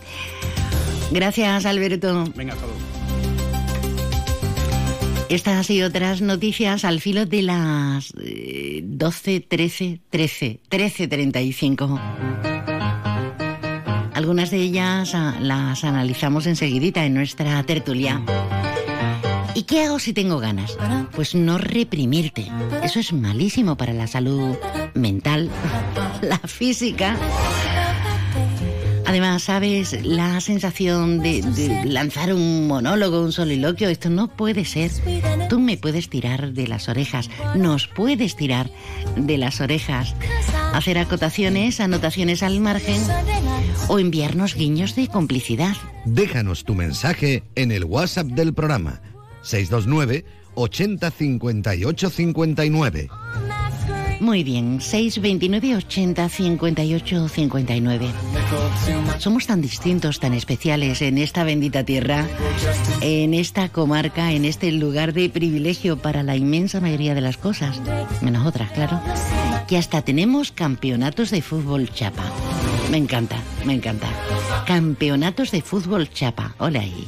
Gracias 1.11 1.65
Alberto. 1.65 2.25
Venga, 2.35 2.55
saludos. 2.55 2.77
Estas 5.31 5.69
y 5.69 5.81
otras 5.81 6.21
noticias 6.21 6.83
al 6.83 6.99
filo 6.99 7.25
de 7.25 7.41
las 7.41 8.13
12, 8.13 9.39
13, 9.39 10.01
13, 10.09 10.59
13.35. 10.69 12.50
Algunas 14.21 14.51
de 14.51 14.57
ellas 14.57 15.15
ah, 15.15 15.35
las 15.41 15.83
analizamos 15.83 16.45
enseguidita 16.45 17.03
en 17.05 17.15
nuestra 17.15 17.63
tertulia. 17.63 18.21
¿Y 19.55 19.63
qué 19.63 19.85
hago 19.85 19.97
si 19.97 20.13
tengo 20.13 20.37
ganas? 20.37 20.77
Pues 21.15 21.33
no 21.33 21.57
reprimirte. 21.57 22.47
Eso 22.83 22.99
es 22.99 23.13
malísimo 23.13 23.77
para 23.77 23.93
la 23.93 24.05
salud 24.05 24.55
mental, 24.93 25.49
la 26.21 26.37
física 26.37 27.17
Además, 29.11 29.43
¿sabes? 29.43 30.05
La 30.05 30.39
sensación 30.39 31.19
de, 31.19 31.43
lanzar 31.83 32.33
un 32.33 32.65
monólogo, 32.65 33.21
un 33.21 33.33
soliloquio, 33.33 33.89
esto 33.89 34.09
no 34.09 34.29
puede 34.29 34.63
ser. 34.63 34.89
Tú 35.49 35.59
me 35.59 35.75
puedes 35.75 36.09
tirar 36.09 36.53
de 36.53 36.65
las 36.65 36.87
orejas, 36.87 37.29
nos 37.53 37.87
puedes 37.87 38.37
tirar 38.37 38.71
de 39.17 39.37
las 39.37 39.59
orejas, 39.59 40.15
hacer 40.73 40.97
acotaciones, 40.97 41.79
anotaciones 41.79 42.43
al 42.43 42.59
margen 42.59 43.01
o 43.87 43.99
enviarnos 43.99 44.55
guiños 44.55 44.95
de 44.95 45.07
complicidad. 45.07 45.75
Déjanos 46.05 46.63
tu 46.63 46.75
mensaje 46.75 47.43
en 47.55 47.71
el 47.71 47.85
WhatsApp 47.85 48.27
del 48.27 48.53
programa 48.53 49.01
629 49.43 50.25
80 50.55 51.11
58 51.11 52.09
59. 52.09 53.09
Muy 54.21 54.43
bien, 54.43 54.81
629 54.81 55.77
80 55.77 56.29
58 56.29 57.27
59. 57.27 58.07
Somos 59.17 59.47
tan 59.47 59.63
distintos, 59.63 60.19
tan 60.19 60.35
especiales 60.35 61.01
en 61.01 61.17
esta 61.17 61.43
bendita 61.43 61.83
tierra, 61.83 62.27
en 63.01 63.33
esta 63.33 63.69
comarca, 63.69 64.31
en 64.31 64.45
este 64.45 64.71
lugar 64.73 65.13
de 65.13 65.27
privilegio 65.29 65.97
para 65.97 66.21
la 66.21 66.35
inmensa 66.35 66.79
mayoría 66.79 67.15
de 67.15 67.21
las 67.21 67.37
cosas, 67.37 67.81
menos 68.21 68.45
otras, 68.45 68.71
claro, 68.73 69.01
que 69.67 69.79
hasta 69.79 70.03
tenemos 70.03 70.51
campeonatos 70.51 71.31
de 71.31 71.41
fútbol 71.41 71.89
chapa. 71.89 72.31
Me 72.91 72.97
encanta, 72.97 73.37
me 73.65 73.73
encanta. 73.73 74.07
Campeonatos 74.67 75.49
de 75.49 75.63
fútbol 75.63 76.11
chapa. 76.11 76.53
Hola 76.59 76.81
ahí. 76.81 77.07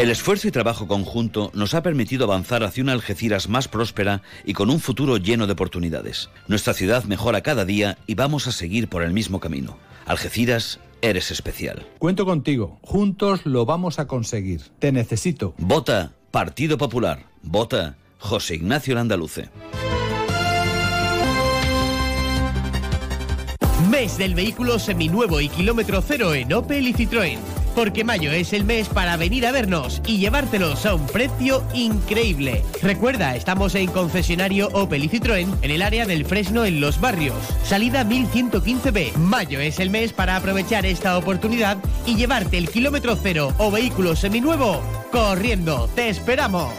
El 0.00 0.10
esfuerzo 0.10 0.48
y 0.48 0.50
trabajo 0.50 0.88
conjunto 0.88 1.50
nos 1.52 1.74
ha 1.74 1.82
permitido 1.82 2.24
avanzar 2.24 2.64
hacia 2.64 2.82
una 2.82 2.94
Algeciras 2.94 3.50
más 3.50 3.68
próspera 3.68 4.22
y 4.46 4.54
con 4.54 4.70
un 4.70 4.80
futuro 4.80 5.18
lleno 5.18 5.46
de 5.46 5.52
oportunidades. 5.52 6.30
Nuestra 6.48 6.72
ciudad 6.72 7.04
mejora 7.04 7.42
cada 7.42 7.66
día 7.66 7.98
y 8.06 8.14
vamos 8.14 8.46
a 8.46 8.52
seguir 8.52 8.88
por 8.88 9.02
el 9.02 9.12
mismo 9.12 9.40
camino. 9.40 9.76
Algeciras, 10.06 10.80
eres 11.02 11.30
especial. 11.30 11.86
Cuento 11.98 12.24
contigo. 12.24 12.78
Juntos 12.80 13.44
lo 13.44 13.66
vamos 13.66 13.98
a 13.98 14.06
conseguir. 14.06 14.62
Te 14.78 14.90
necesito. 14.90 15.52
Vota 15.58 16.14
Partido 16.30 16.78
Popular. 16.78 17.26
Vota 17.42 17.98
José 18.18 18.54
Ignacio 18.54 18.94
Landaluce. 18.94 19.50
Mes 23.90 24.16
del 24.16 24.34
vehículo 24.34 24.78
seminuevo 24.78 25.42
y 25.42 25.50
kilómetro 25.50 26.00
cero 26.00 26.32
en 26.32 26.54
Opel 26.54 26.88
y 26.88 26.94
Citroën. 26.94 27.59
Porque 27.74 28.04
mayo 28.04 28.32
es 28.32 28.52
el 28.52 28.64
mes 28.64 28.88
para 28.88 29.16
venir 29.16 29.46
a 29.46 29.52
vernos 29.52 30.02
y 30.06 30.18
llevártelos 30.18 30.86
a 30.86 30.94
un 30.94 31.06
precio 31.06 31.62
increíble. 31.74 32.64
Recuerda, 32.82 33.36
estamos 33.36 33.74
en 33.74 33.90
concesionario 33.90 34.68
Opel 34.72 35.04
y 35.04 35.08
Citroën 35.08 35.48
en 35.62 35.70
el 35.70 35.82
área 35.82 36.06
del 36.06 36.24
Fresno 36.24 36.64
en 36.64 36.80
Los 36.80 37.00
Barrios. 37.00 37.36
Salida 37.64 38.04
1115B. 38.04 39.14
Mayo 39.16 39.60
es 39.60 39.78
el 39.80 39.90
mes 39.90 40.12
para 40.12 40.36
aprovechar 40.36 40.86
esta 40.86 41.16
oportunidad 41.16 41.78
y 42.06 42.16
llevarte 42.16 42.58
el 42.58 42.68
kilómetro 42.68 43.16
cero 43.16 43.52
o 43.58 43.70
vehículo 43.70 44.16
seminuevo 44.16 44.80
corriendo. 45.10 45.88
¡Te 45.94 46.08
esperamos! 46.08 46.72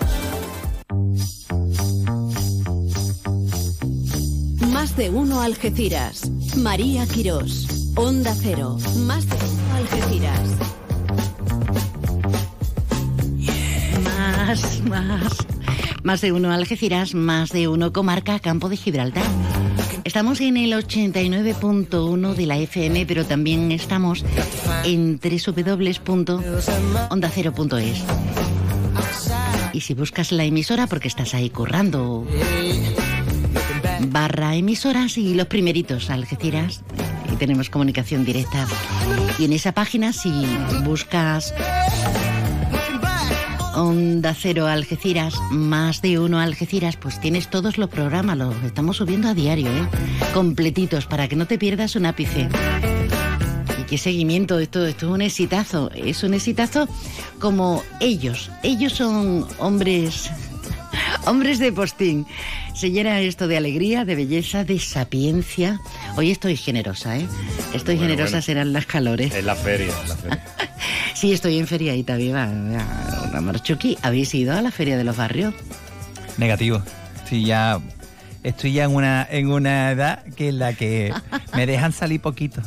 Más 4.71 4.95
de 4.95 5.09
uno 5.09 5.41
Algeciras. 5.41 6.29
María 6.57 7.05
Quirós. 7.05 7.93
Onda 7.95 8.33
Cero. 8.33 8.77
Más 9.05 9.27
de 9.27 9.35
uno 9.35 9.75
Algeciras. 9.75 10.70
Más, 14.51 14.83
más. 16.03 16.19
De 16.19 16.33
uno 16.33 16.51
Algeciras, 16.51 17.15
más 17.15 17.51
de 17.51 17.69
uno 17.69 17.93
Comarca, 17.93 18.37
Campo 18.39 18.67
de 18.67 18.75
Gibraltar. 18.75 19.23
Estamos 20.03 20.41
en 20.41 20.57
el 20.57 20.73
89.1 20.73 22.33
de 22.33 22.45
la 22.45 22.57
FM, 22.57 23.05
pero 23.05 23.25
también 23.25 23.71
estamos 23.71 24.25
en 24.83 25.21
www.ondacero.es. 25.21 28.03
Y 29.71 29.79
si 29.79 29.93
buscas 29.93 30.33
la 30.33 30.43
emisora, 30.43 30.87
porque 30.87 31.07
estás 31.07 31.33
ahí 31.33 31.49
currando, 31.49 32.27
barra 34.09 34.55
emisoras 34.55 35.17
y 35.17 35.33
los 35.33 35.47
primeritos 35.47 36.09
Algeciras, 36.09 36.81
y 37.31 37.37
tenemos 37.37 37.69
comunicación 37.69 38.25
directa. 38.25 38.67
Y 39.39 39.45
en 39.45 39.53
esa 39.53 39.71
página, 39.71 40.11
si 40.11 40.45
buscas 40.83 41.53
Onda 43.81 44.35
Cero 44.35 44.67
Algeciras, 44.67 45.33
más 45.49 46.03
de 46.03 46.19
uno 46.19 46.39
Algeciras, 46.39 46.97
pues 46.97 47.19
tienes 47.19 47.49
todos 47.49 47.79
los 47.79 47.89
programas, 47.89 48.37
los 48.37 48.53
estamos 48.63 48.97
subiendo 48.97 49.27
a 49.27 49.33
diario, 49.33 49.69
¿eh? 49.69 49.87
completitos, 50.35 51.07
para 51.07 51.27
que 51.27 51.35
no 51.35 51.47
te 51.47 51.57
pierdas 51.57 51.95
un 51.95 52.05
ápice. 52.05 52.47
Y 53.79 53.83
qué 53.85 53.97
seguimiento, 53.97 54.59
esto, 54.59 54.85
esto 54.85 55.07
es 55.07 55.11
un 55.11 55.21
exitazo, 55.23 55.89
es 55.95 56.21
un 56.21 56.35
exitazo 56.35 56.87
como 57.39 57.81
ellos, 57.99 58.51
ellos 58.61 58.93
son 58.93 59.47
hombres, 59.57 60.29
hombres 61.25 61.59
de 61.59 61.71
postín. 61.71 62.25
Se 62.73 62.91
llena 62.91 63.19
esto 63.21 63.47
de 63.47 63.57
alegría, 63.57 64.05
de 64.05 64.15
belleza, 64.15 64.63
de 64.63 64.79
sapiencia. 64.79 65.79
Hoy 66.15 66.31
estoy 66.31 66.57
generosa, 66.57 67.17
¿eh? 67.17 67.27
Estoy 67.73 67.95
Bueno, 67.95 68.09
generosa, 68.11 68.31
bueno. 68.31 68.41
serán 68.41 68.73
las 68.73 68.85
calores. 68.85 69.33
Es 69.33 69.43
la 69.43 69.55
feria, 69.55 69.93
la 70.07 70.15
feria. 70.15 70.43
Sí, 71.13 71.33
estoy 71.33 71.59
en 71.59 71.67
feriadita 71.67 72.15
viva. 72.15 72.47
Una 72.47 73.41
marchuki. 73.41 73.95
¿Habéis 74.01 74.33
ido 74.33 74.53
a 74.57 74.61
la 74.63 74.71
feria 74.71 74.97
de 74.97 75.03
los 75.03 75.17
barrios? 75.17 75.53
Negativo. 76.37 76.81
Sí, 77.29 77.45
ya 77.45 77.79
estoy 78.41 78.73
ya 78.73 78.85
en 78.85 78.95
una 78.95 79.27
en 79.29 79.51
una 79.51 79.91
edad 79.91 80.23
que 80.35 80.47
en 80.47 80.57
la 80.57 80.73
que 80.73 81.13
me 81.53 81.67
dejan 81.67 81.93
salir 81.93 82.21
poquito. 82.21 82.61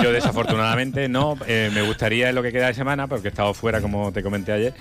Yo 0.00 0.12
desafortunadamente 0.12 1.08
no, 1.08 1.36
eh, 1.48 1.72
me 1.74 1.82
gustaría 1.82 2.28
en 2.28 2.36
lo 2.36 2.42
que 2.44 2.52
queda 2.52 2.68
de 2.68 2.74
semana, 2.74 3.08
porque 3.08 3.28
he 3.28 3.30
estado 3.30 3.52
fuera, 3.52 3.80
como 3.80 4.12
te 4.12 4.22
comenté 4.22 4.52
ayer, 4.52 4.72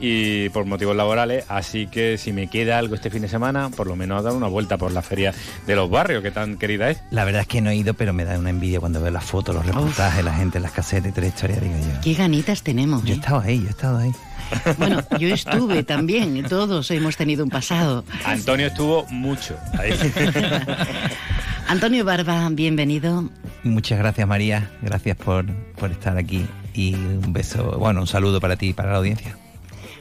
y 0.00 0.48
por 0.48 0.64
motivos 0.64 0.96
laborales, 0.96 1.44
así 1.48 1.86
que 1.86 2.16
si 2.18 2.32
me 2.32 2.48
queda 2.48 2.78
algo 2.78 2.94
este 2.94 3.10
fin 3.10 3.22
de 3.22 3.28
semana, 3.28 3.68
por 3.70 3.86
lo 3.86 3.96
menos 3.96 4.18
a 4.18 4.22
dar 4.22 4.32
una 4.32 4.48
vuelta 4.48 4.78
por 4.78 4.92
la 4.92 5.02
feria 5.02 5.34
de 5.66 5.76
los 5.76 5.90
barrios, 5.90 6.22
que 6.22 6.30
tan 6.30 6.56
querida 6.56 6.90
es. 6.90 7.02
La 7.10 7.24
verdad 7.24 7.42
es 7.42 7.48
que 7.48 7.60
no 7.60 7.70
he 7.70 7.76
ido, 7.76 7.94
pero 7.94 8.12
me 8.12 8.24
da 8.24 8.38
una 8.38 8.50
envidia 8.50 8.80
cuando 8.80 9.00
veo 9.00 9.10
las 9.10 9.24
fotos, 9.24 9.54
los 9.54 9.64
reportajes, 9.64 10.24
la 10.24 10.34
gente, 10.34 10.58
las 10.58 10.72
casetas 10.72 11.08
y 11.08 11.12
toda 11.12 11.22
la 11.22 11.28
historia, 11.28 11.56
digo 11.60 11.74
yo. 11.78 12.00
Qué 12.02 12.14
ganitas 12.14 12.62
tenemos. 12.62 13.04
Yo 13.04 13.10
he 13.10 13.16
¿eh? 13.16 13.20
estado 13.20 13.40
ahí, 13.40 13.60
yo 13.60 13.66
he 13.66 13.70
estado 13.70 13.98
ahí. 13.98 14.12
Bueno, 14.78 15.00
yo 15.18 15.28
estuve 15.28 15.84
también. 15.84 16.42
Todos 16.48 16.90
hemos 16.90 17.16
tenido 17.16 17.44
un 17.44 17.50
pasado. 17.50 18.04
Antonio 18.24 18.66
estuvo 18.66 19.06
mucho 19.08 19.56
ahí. 19.78 19.92
Antonio 21.68 22.04
Barba, 22.04 22.48
bienvenido. 22.50 23.30
Muchas 23.62 23.98
gracias 24.00 24.26
María, 24.26 24.70
gracias 24.82 25.16
por, 25.16 25.46
por 25.76 25.92
estar 25.92 26.16
aquí 26.16 26.44
y 26.74 26.94
un 26.94 27.32
beso, 27.32 27.78
bueno, 27.78 28.00
un 28.00 28.06
saludo 28.06 28.40
para 28.40 28.56
ti 28.56 28.68
y 28.68 28.72
para 28.72 28.90
la 28.90 28.98
audiencia. 28.98 29.36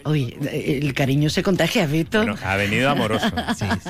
Uy, 0.09 0.35
el 0.51 0.91
cariño 0.95 1.29
se 1.29 1.43
contagia, 1.43 1.83
¿has 1.83 1.91
visto? 1.91 2.17
Bueno, 2.17 2.35
ha 2.43 2.55
venido 2.55 2.89
amoroso. 2.89 3.27
Sí, 3.55 3.65
sí. 3.83 3.89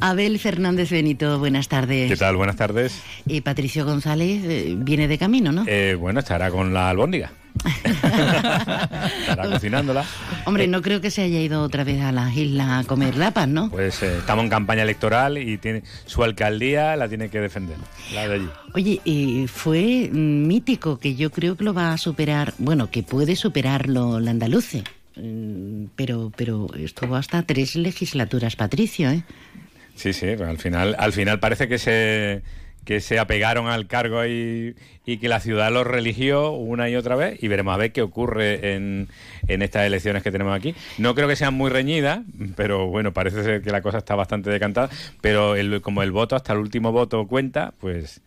Abel 0.00 0.38
Fernández 0.38 0.90
Benito, 0.90 1.38
buenas 1.38 1.68
tardes. 1.68 2.10
¿Qué 2.10 2.16
tal? 2.16 2.36
Buenas 2.36 2.56
tardes. 2.56 3.00
Y 3.26 3.40
Patricio 3.40 3.86
González 3.86 4.42
eh, 4.44 4.74
viene 4.76 5.08
de 5.08 5.16
camino, 5.16 5.52
¿no? 5.52 5.64
Eh, 5.66 5.96
bueno, 5.98 6.20
estará 6.20 6.50
con 6.50 6.74
la 6.74 6.90
albóndiga. 6.90 7.32
estará 7.84 9.48
cocinándola. 9.50 10.04
Hombre, 10.44 10.66
no 10.66 10.82
creo 10.82 11.00
que 11.00 11.10
se 11.10 11.22
haya 11.22 11.40
ido 11.40 11.62
otra 11.62 11.84
vez 11.84 12.02
a 12.02 12.12
las 12.12 12.36
islas 12.36 12.84
a 12.84 12.86
comer 12.86 13.16
lapas, 13.16 13.48
¿no? 13.48 13.70
Pues 13.70 14.02
eh, 14.02 14.18
estamos 14.18 14.44
en 14.44 14.50
campaña 14.50 14.82
electoral 14.82 15.38
y 15.38 15.56
tiene 15.56 15.84
su 16.04 16.22
alcaldía 16.22 16.96
la 16.96 17.08
tiene 17.08 17.30
que 17.30 17.40
defender, 17.40 17.76
la 18.12 18.28
de 18.28 18.34
allí. 18.34 18.48
Oye, 18.74 19.00
y 19.04 19.46
fue 19.46 20.10
mm, 20.12 20.46
mítico 20.46 20.98
que 20.98 21.14
yo 21.14 21.30
creo 21.30 21.56
que 21.56 21.64
lo 21.64 21.72
va 21.72 21.92
a 21.92 21.98
superar, 21.98 22.52
bueno, 22.58 22.90
que 22.90 23.02
puede 23.02 23.36
superarlo 23.36 24.20
la 24.20 24.32
andaluce. 24.32 24.84
Mm, 25.16 25.86
Pero, 25.96 26.32
pero 26.36 26.66
estuvo 26.76 27.16
hasta 27.16 27.42
tres 27.42 27.76
legislaturas, 27.76 28.56
Patricio, 28.56 29.10
¿eh? 29.10 29.22
Sí, 29.94 30.12
sí, 30.12 30.26
pero 30.36 30.48
al 30.48 30.58
final, 30.58 30.96
al 30.98 31.12
final 31.12 31.38
parece 31.38 31.68
que 31.68 31.78
se 31.78 32.42
que 32.84 33.00
se 33.00 33.18
apegaron 33.18 33.68
al 33.68 33.86
cargo 33.86 34.26
y, 34.26 34.76
y 35.06 35.16
que 35.16 35.26
la 35.26 35.40
ciudad 35.40 35.72
los 35.72 35.86
religió 35.86 36.50
una 36.50 36.90
y 36.90 36.96
otra 36.96 37.16
vez 37.16 37.42
y 37.42 37.48
veremos 37.48 37.72
a 37.72 37.78
ver 37.78 37.92
qué 37.92 38.02
ocurre 38.02 38.74
en, 38.74 39.08
en 39.48 39.62
estas 39.62 39.86
elecciones 39.86 40.22
que 40.22 40.30
tenemos 40.30 40.54
aquí. 40.54 40.74
No 40.98 41.14
creo 41.14 41.26
que 41.26 41.34
sean 41.34 41.54
muy 41.54 41.70
reñidas, 41.70 42.20
pero 42.56 42.86
bueno, 42.88 43.14
parece 43.14 43.42
ser 43.42 43.62
que 43.62 43.70
la 43.70 43.80
cosa 43.80 43.96
está 43.98 44.14
bastante 44.16 44.50
decantada, 44.50 44.90
pero 45.22 45.56
el, 45.56 45.80
como 45.80 46.02
el 46.02 46.12
voto, 46.12 46.36
hasta 46.36 46.52
el 46.52 46.58
último 46.58 46.92
voto 46.92 47.26
cuenta, 47.26 47.72
pues... 47.80 48.20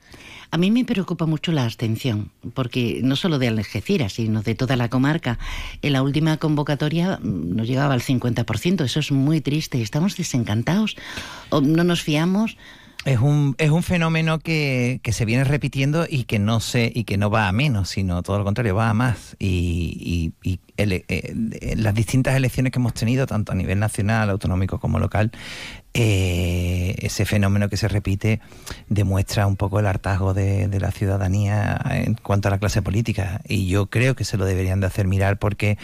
A 0.51 0.57
mí 0.57 0.71
me 0.71 0.85
preocupa 0.85 1.25
mucho 1.25 1.51
la 1.51 1.65
abstención, 1.65 2.31
porque 2.53 3.01
no 3.03 3.15
solo 3.15 3.39
de 3.39 3.49
Algeciras, 3.49 4.13
sino 4.13 4.41
de 4.41 4.55
toda 4.55 4.75
la 4.75 4.89
comarca. 4.89 5.39
En 5.81 5.93
la 5.93 6.01
última 6.01 6.37
convocatoria 6.37 7.19
mm, 7.21 7.55
nos 7.55 7.67
llegaba 7.67 7.93
al 7.93 8.01
50%, 8.01 8.83
eso 8.83 8.99
es 8.99 9.11
muy 9.11 9.41
triste. 9.41 9.81
Estamos 9.81 10.15
desencantados, 10.15 10.95
o 11.49 11.61
no 11.61 11.83
nos 11.83 12.01
fiamos. 12.01 12.57
Es 13.05 13.19
un, 13.19 13.55
es 13.57 13.69
un 13.69 13.83
fenómeno 13.83 14.39
que, 14.39 14.99
que, 15.01 15.13
se 15.13 15.23
viene 15.23 15.45
repitiendo 15.45 16.05
y 16.09 16.25
que 16.25 16.39
no 16.39 16.59
se, 16.59 16.91
y 16.93 17.05
que 17.05 17.17
no 17.17 17.29
va 17.29 17.47
a 17.47 17.51
menos, 17.53 17.89
sino 17.89 18.21
todo 18.21 18.37
lo 18.37 18.43
contrario, 18.43 18.75
va 18.75 18.89
a 18.89 18.93
más. 18.93 19.37
Y, 19.39 20.33
y, 20.43 20.49
y 20.49 20.59
eh, 20.77 21.33
las 21.77 21.95
distintas 21.95 22.35
elecciones 22.35 22.73
que 22.73 22.79
hemos 22.79 22.93
tenido, 22.93 23.25
tanto 23.25 23.51
a 23.51 23.55
nivel 23.55 23.79
nacional, 23.79 24.29
autonómico 24.29 24.79
como 24.79 24.99
local, 24.99 25.31
eh, 25.99 26.93
ese 26.99 27.25
fenómeno 27.25 27.69
que 27.69 27.77
se 27.77 27.87
repite 27.87 28.39
demuestra 28.87 29.47
un 29.47 29.55
poco 29.55 29.79
el 29.79 29.87
hartazgo 29.87 30.35
de, 30.35 30.69
la 30.79 30.91
ciudadanía 30.91 31.81
en 31.89 32.13
cuanto 32.13 32.49
a 32.49 32.51
la 32.51 32.59
clase 32.59 32.83
política. 32.83 33.41
Y 33.47 33.67
yo 33.67 33.87
creo 33.87 34.15
que 34.15 34.23
se 34.23 34.37
lo 34.37 34.45
deberían 34.45 34.79
de 34.79 34.85
hacer 34.85 35.07
mirar 35.07 35.39
porque 35.39 35.79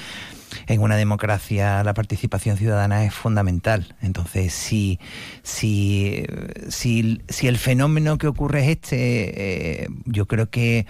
en 0.67 0.82
una 0.82 0.98
democracia 0.98 1.84
la 1.84 1.96
participación 1.96 2.58
ciudadana 2.58 3.05
es 3.05 3.13
fundamental. 3.15 3.96
Entonces, 4.03 4.53
si, 4.53 5.00
si, 5.41 6.27
si, 6.70 7.24
si 7.27 7.48
el 7.48 7.58
fenómeno 7.58 8.20
que 8.20 8.27
ocurre 8.27 8.65
es 8.65 8.70
este, 8.70 9.84
eh, 9.84 9.88
yo 10.05 10.27
creo 10.27 10.51
que 10.51 10.86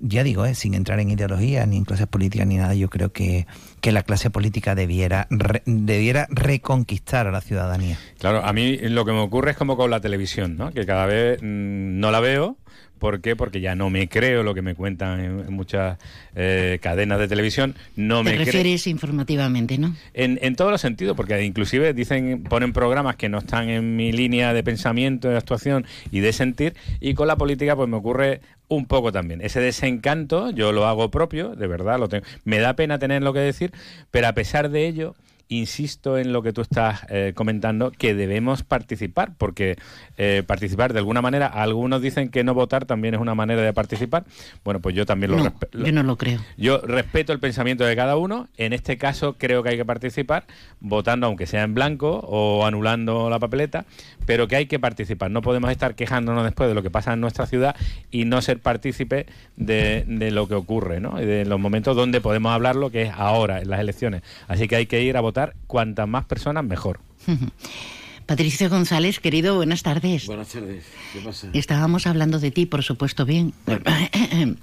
ya 0.00 0.22
digo, 0.22 0.44
eh, 0.44 0.54
sin 0.54 0.74
entrar 0.74 1.00
en 1.00 1.10
ideología 1.10 1.66
ni 1.66 1.76
en 1.76 1.84
clases 1.84 2.06
políticas 2.06 2.46
ni 2.46 2.56
nada, 2.56 2.74
yo 2.74 2.88
creo 2.88 3.12
que, 3.12 3.46
que 3.80 3.92
la 3.92 4.02
clase 4.02 4.30
política 4.30 4.74
debiera, 4.74 5.26
re, 5.30 5.62
debiera 5.66 6.26
reconquistar 6.30 7.26
a 7.26 7.30
la 7.30 7.40
ciudadanía. 7.40 7.98
Claro, 8.18 8.44
a 8.44 8.52
mí 8.52 8.76
lo 8.76 9.04
que 9.04 9.12
me 9.12 9.20
ocurre 9.20 9.52
es 9.52 9.56
como 9.56 9.76
con 9.76 9.90
la 9.90 10.00
televisión, 10.00 10.56
¿no? 10.56 10.72
que 10.72 10.86
cada 10.86 11.06
vez 11.06 11.40
mmm, 11.42 11.98
no 12.00 12.10
la 12.10 12.20
veo. 12.20 12.56
¿Por 12.98 13.20
qué? 13.20 13.36
Porque 13.36 13.60
ya 13.60 13.74
no 13.74 13.90
me 13.90 14.08
creo 14.08 14.42
lo 14.42 14.54
que 14.54 14.62
me 14.62 14.74
cuentan 14.74 15.20
en, 15.20 15.40
en 15.40 15.52
muchas 15.52 15.98
eh, 16.34 16.78
cadenas 16.80 17.18
de 17.18 17.28
televisión. 17.28 17.74
No 17.94 18.18
Te 18.18 18.30
me 18.30 18.36
refieres 18.36 18.82
cre... 18.82 18.90
informativamente, 18.90 19.78
¿no? 19.78 19.94
En, 20.14 20.38
en 20.42 20.56
todos 20.56 20.70
los 20.70 20.80
sentidos, 20.80 21.16
porque 21.16 21.42
inclusive 21.44 21.92
dicen, 21.94 22.44
ponen 22.44 22.72
programas 22.72 23.16
que 23.16 23.28
no 23.28 23.38
están 23.38 23.68
en 23.68 23.96
mi 23.96 24.12
línea 24.12 24.52
de 24.52 24.62
pensamiento, 24.62 25.28
de 25.28 25.36
actuación 25.36 25.86
y 26.10 26.20
de 26.20 26.32
sentir, 26.32 26.74
y 27.00 27.14
con 27.14 27.28
la 27.28 27.36
política 27.36 27.76
pues 27.76 27.88
me 27.88 27.96
ocurre 27.96 28.40
un 28.68 28.86
poco 28.86 29.12
también. 29.12 29.40
Ese 29.42 29.60
desencanto 29.60 30.50
yo 30.50 30.72
lo 30.72 30.86
hago 30.86 31.10
propio, 31.10 31.54
de 31.54 31.66
verdad, 31.66 31.98
lo 31.98 32.08
tengo. 32.08 32.24
Me 32.44 32.58
da 32.58 32.74
pena 32.74 32.98
tener 32.98 33.22
lo 33.22 33.32
que 33.32 33.40
decir, 33.40 33.72
pero 34.10 34.26
a 34.26 34.32
pesar 34.32 34.70
de 34.70 34.88
ello, 34.88 35.14
insisto 35.48 36.18
en 36.18 36.32
lo 36.32 36.42
que 36.42 36.52
tú 36.52 36.60
estás 36.60 37.06
eh, 37.08 37.32
comentando, 37.34 37.92
que 37.92 38.14
debemos 38.14 38.62
participar, 38.62 39.32
porque 39.38 39.76
eh, 40.18 40.42
participar 40.46 40.92
de 40.92 40.98
alguna 40.98 41.22
manera, 41.22 41.46
algunos 41.46 42.02
dicen 42.02 42.30
que 42.30 42.42
no 42.42 42.54
votar 42.54 42.84
también 42.84 43.14
es 43.14 43.20
una 43.20 43.34
manera 43.34 43.62
de 43.62 43.72
participar. 43.72 44.24
Bueno, 44.64 44.80
pues 44.80 44.94
yo 44.94 45.06
también 45.06 45.30
lo 45.30 45.38
no, 45.38 45.44
respeto. 45.44 45.78
Yo 45.78 45.92
no 45.92 46.02
lo 46.02 46.16
creo. 46.16 46.40
Yo 46.56 46.78
respeto 46.78 47.32
el 47.32 47.38
pensamiento 47.38 47.84
de 47.84 47.94
cada 47.94 48.16
uno. 48.16 48.48
En 48.56 48.72
este 48.72 48.98
caso 48.98 49.36
creo 49.38 49.62
que 49.62 49.70
hay 49.70 49.76
que 49.76 49.84
participar 49.84 50.46
votando, 50.80 51.26
aunque 51.26 51.46
sea 51.46 51.62
en 51.62 51.74
blanco 51.74 52.20
o 52.24 52.66
anulando 52.66 53.30
la 53.30 53.38
papeleta, 53.38 53.86
pero 54.26 54.48
que 54.48 54.56
hay 54.56 54.66
que 54.66 54.80
participar. 54.80 55.30
No 55.30 55.42
podemos 55.42 55.70
estar 55.70 55.94
quejándonos 55.94 56.44
después 56.44 56.68
de 56.68 56.74
lo 56.74 56.82
que 56.82 56.90
pasa 56.90 57.12
en 57.12 57.20
nuestra 57.20 57.46
ciudad 57.46 57.76
y 58.10 58.24
no 58.24 58.42
ser 58.42 58.58
partícipe 58.58 59.26
de, 59.56 60.04
de 60.08 60.30
lo 60.32 60.48
que 60.48 60.54
ocurre, 60.54 61.00
¿no? 61.00 61.22
Y 61.22 61.24
de 61.24 61.44
los 61.44 61.60
momentos 61.60 61.94
donde 61.94 62.20
podemos 62.20 62.52
hablar 62.52 62.74
lo 62.74 62.90
que 62.90 63.02
es 63.02 63.12
ahora, 63.14 63.60
en 63.60 63.70
las 63.70 63.78
elecciones. 63.78 64.22
Así 64.48 64.66
que 64.66 64.76
hay 64.76 64.86
que 64.86 65.02
ir 65.02 65.16
a 65.16 65.20
votar 65.20 65.35
cuantas 65.66 66.08
más 66.08 66.24
personas 66.24 66.64
mejor. 66.64 67.00
Patricio 68.26 68.68
González, 68.68 69.20
querido, 69.20 69.54
buenas 69.54 69.84
tardes. 69.84 70.26
Buenas 70.26 70.48
tardes. 70.48 70.84
¿Qué 71.12 71.20
pasa? 71.20 71.48
Estábamos 71.52 72.08
hablando 72.08 72.40
de 72.40 72.50
ti, 72.50 72.66
por 72.66 72.82
supuesto, 72.82 73.24
bien. 73.24 73.54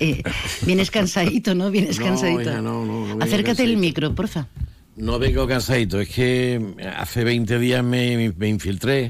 eh, 0.00 0.22
vienes 0.64 0.90
cansadito, 0.90 1.54
¿no? 1.54 1.70
Vienes 1.70 1.98
no, 1.98 2.06
cansadito. 2.06 2.50
Ya, 2.50 2.62
no, 2.62 2.86
no, 2.86 3.14
no 3.14 3.22
Acércate 3.22 3.64
el 3.64 3.76
micro, 3.76 4.14
porfa. 4.14 4.46
No 4.96 5.18
vengo 5.18 5.46
cansadito, 5.46 6.00
es 6.00 6.08
que 6.08 6.74
hace 6.96 7.24
20 7.24 7.58
días 7.58 7.84
me, 7.84 8.32
me 8.36 8.48
infiltré 8.48 9.08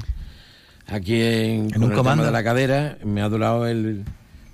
aquí 0.87 1.21
en, 1.21 1.73
¿En 1.73 1.83
un 1.83 1.91
el 1.91 1.97
comando 1.97 2.23
de 2.25 2.31
la 2.31 2.43
cadera, 2.43 2.97
me 3.03 3.21
ha 3.21 3.29
durado 3.29 3.67
el, 3.67 4.03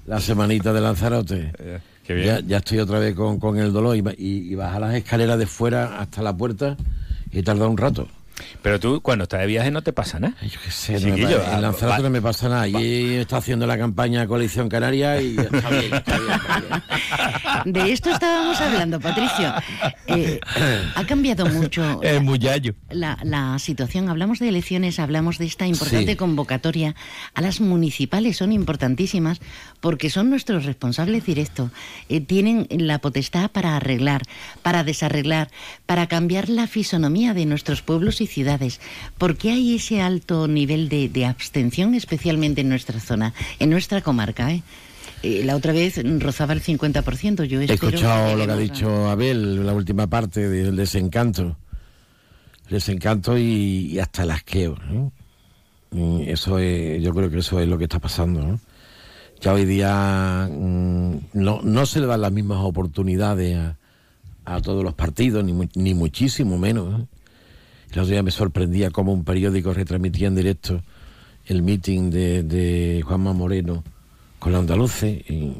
la 0.05 0.19
semanita 0.19 0.73
de 0.73 0.81
Lanzarote. 0.81 1.51
Ya, 2.15 2.39
ya, 2.39 2.57
estoy 2.57 2.79
otra 2.79 2.99
vez 2.99 3.15
con, 3.15 3.39
con 3.39 3.57
el 3.57 3.71
dolor 3.71 3.95
y, 3.95 3.99
y, 4.17 4.51
y 4.51 4.55
bajar 4.55 4.81
las 4.81 4.95
escaleras 4.95 5.37
de 5.37 5.45
fuera 5.45 5.99
hasta 5.99 6.21
la 6.21 6.35
puerta 6.35 6.75
y 7.31 7.43
tarda 7.43 7.67
un 7.67 7.77
rato. 7.77 8.07
Pero 8.61 8.79
tú, 8.79 9.01
cuando 9.01 9.23
estás 9.23 9.41
de 9.41 9.47
viaje, 9.47 9.71
no 9.71 9.81
te 9.81 9.93
pasa 9.93 10.19
nada. 10.19 10.35
Yo 10.41 10.59
qué 10.63 10.71
sé, 10.71 10.99
no 10.99 11.15
me 11.15 11.23
pasa, 11.23 11.55
en 11.55 11.61
Lanzarote 11.61 12.03
no 12.03 12.09
me 12.09 12.21
pasa 12.21 12.49
nada. 12.49 12.67
Y 12.67 13.15
está 13.15 13.37
haciendo 13.37 13.67
la 13.67 13.77
campaña 13.77 14.27
Coalición 14.27 14.69
Canaria 14.69 15.21
y 15.21 15.37
está 15.37 15.69
bien, 15.69 15.93
está 15.93 16.17
bien, 16.17 16.31
está 16.31 16.59
bien. 16.59 17.73
De 17.73 17.91
esto 17.91 18.09
estábamos 18.09 18.59
hablando, 18.61 18.99
Patricio. 18.99 19.53
Eh, 20.07 20.39
ha 20.95 21.05
cambiado 21.05 21.45
mucho 21.45 22.01
es 22.03 22.21
muy 22.21 22.39
yayo. 22.39 22.73
La, 22.89 23.17
la, 23.23 23.57
situación. 23.59 24.09
Hablamos 24.09 24.39
de 24.39 24.49
elecciones, 24.49 24.99
hablamos 24.99 25.37
de 25.37 25.45
esta 25.45 25.67
importante 25.67 26.11
sí. 26.11 26.15
convocatoria 26.15 26.95
a 27.33 27.41
las 27.41 27.61
municipales. 27.61 28.37
Son 28.37 28.51
importantísimas 28.51 29.39
porque 29.79 30.09
son 30.09 30.29
nuestros 30.29 30.65
responsables 30.65 31.25
directos. 31.25 31.71
Eh, 32.07 32.21
tienen 32.21 32.67
la 32.69 32.99
potestad 32.99 33.51
para 33.51 33.75
arreglar, 33.75 34.23
para 34.61 34.83
desarreglar, 34.83 35.49
para 35.85 36.07
cambiar 36.07 36.49
la 36.49 36.67
fisonomía 36.67 37.33
de 37.33 37.45
nuestros 37.45 37.81
pueblos 37.81 38.21
y 38.21 38.27
ciudades. 38.29 38.79
¿Por 39.17 39.35
qué 39.35 39.51
hay 39.51 39.75
ese 39.75 40.01
alto 40.01 40.47
nivel 40.47 40.89
de, 40.89 41.09
de 41.09 41.25
abstención, 41.25 41.95
especialmente 41.95 42.61
en 42.61 42.69
nuestra 42.69 42.99
zona, 42.99 43.33
en 43.59 43.69
nuestra 43.69 44.01
comarca? 44.01 44.51
¿eh? 44.51 44.63
Eh, 45.21 45.43
la 45.43 45.55
otra 45.55 45.73
vez 45.73 46.01
rozaba 46.19 46.53
el 46.53 46.63
50%. 46.63 47.43
Yo 47.43 47.61
He 47.61 47.65
escuchado 47.65 48.35
lo 48.35 48.45
que 48.45 48.51
ha 48.51 48.57
dicho 48.57 49.09
Abel, 49.09 49.65
la 49.65 49.73
última 49.73 50.07
parte 50.07 50.47
del 50.47 50.75
desencanto. 50.75 51.57
El 52.67 52.71
desencanto 52.71 53.37
y, 53.37 53.91
y, 53.91 53.99
hasta 53.99 54.23
el 54.23 54.31
asqueo. 54.31 54.77
eso 56.25 56.59
es, 56.59 57.01
yo 57.01 57.13
creo 57.13 57.29
que 57.29 57.39
eso 57.39 57.59
es 57.59 57.67
lo 57.67 57.77
que 57.77 57.85
está 57.85 57.99
pasando. 57.99 58.41
¿no? 58.41 58.59
Ya 59.41 59.53
hoy 59.53 59.65
día 59.65 60.49
mmm, 60.51 61.15
no, 61.33 61.61
no 61.63 61.85
se 61.85 61.99
le 61.99 62.05
dan 62.05 62.21
las 62.21 62.31
mismas 62.31 62.59
oportunidades 62.61 63.57
a, 63.57 63.77
a 64.45 64.61
todos 64.61 64.83
los 64.83 64.93
partidos, 64.93 65.43
ni, 65.43 65.53
ni 65.75 65.93
muchísimo 65.93 66.57
menos. 66.57 67.07
El 67.91 67.99
otro 67.99 68.11
día 68.11 68.23
me 68.23 68.31
sorprendía 68.31 68.91
cómo 68.91 69.13
un 69.13 69.23
periódico 69.23 69.73
retransmitía 69.73 70.27
en 70.27 70.35
directo 70.35 70.83
el 71.47 71.63
meeting 71.63 72.11
de, 72.11 73.01
Juanma 73.03 73.33
Moreno 73.33 73.83
con 74.37 74.51
los 74.51 74.61
andaluces, 74.61 75.21
y, 75.27 75.53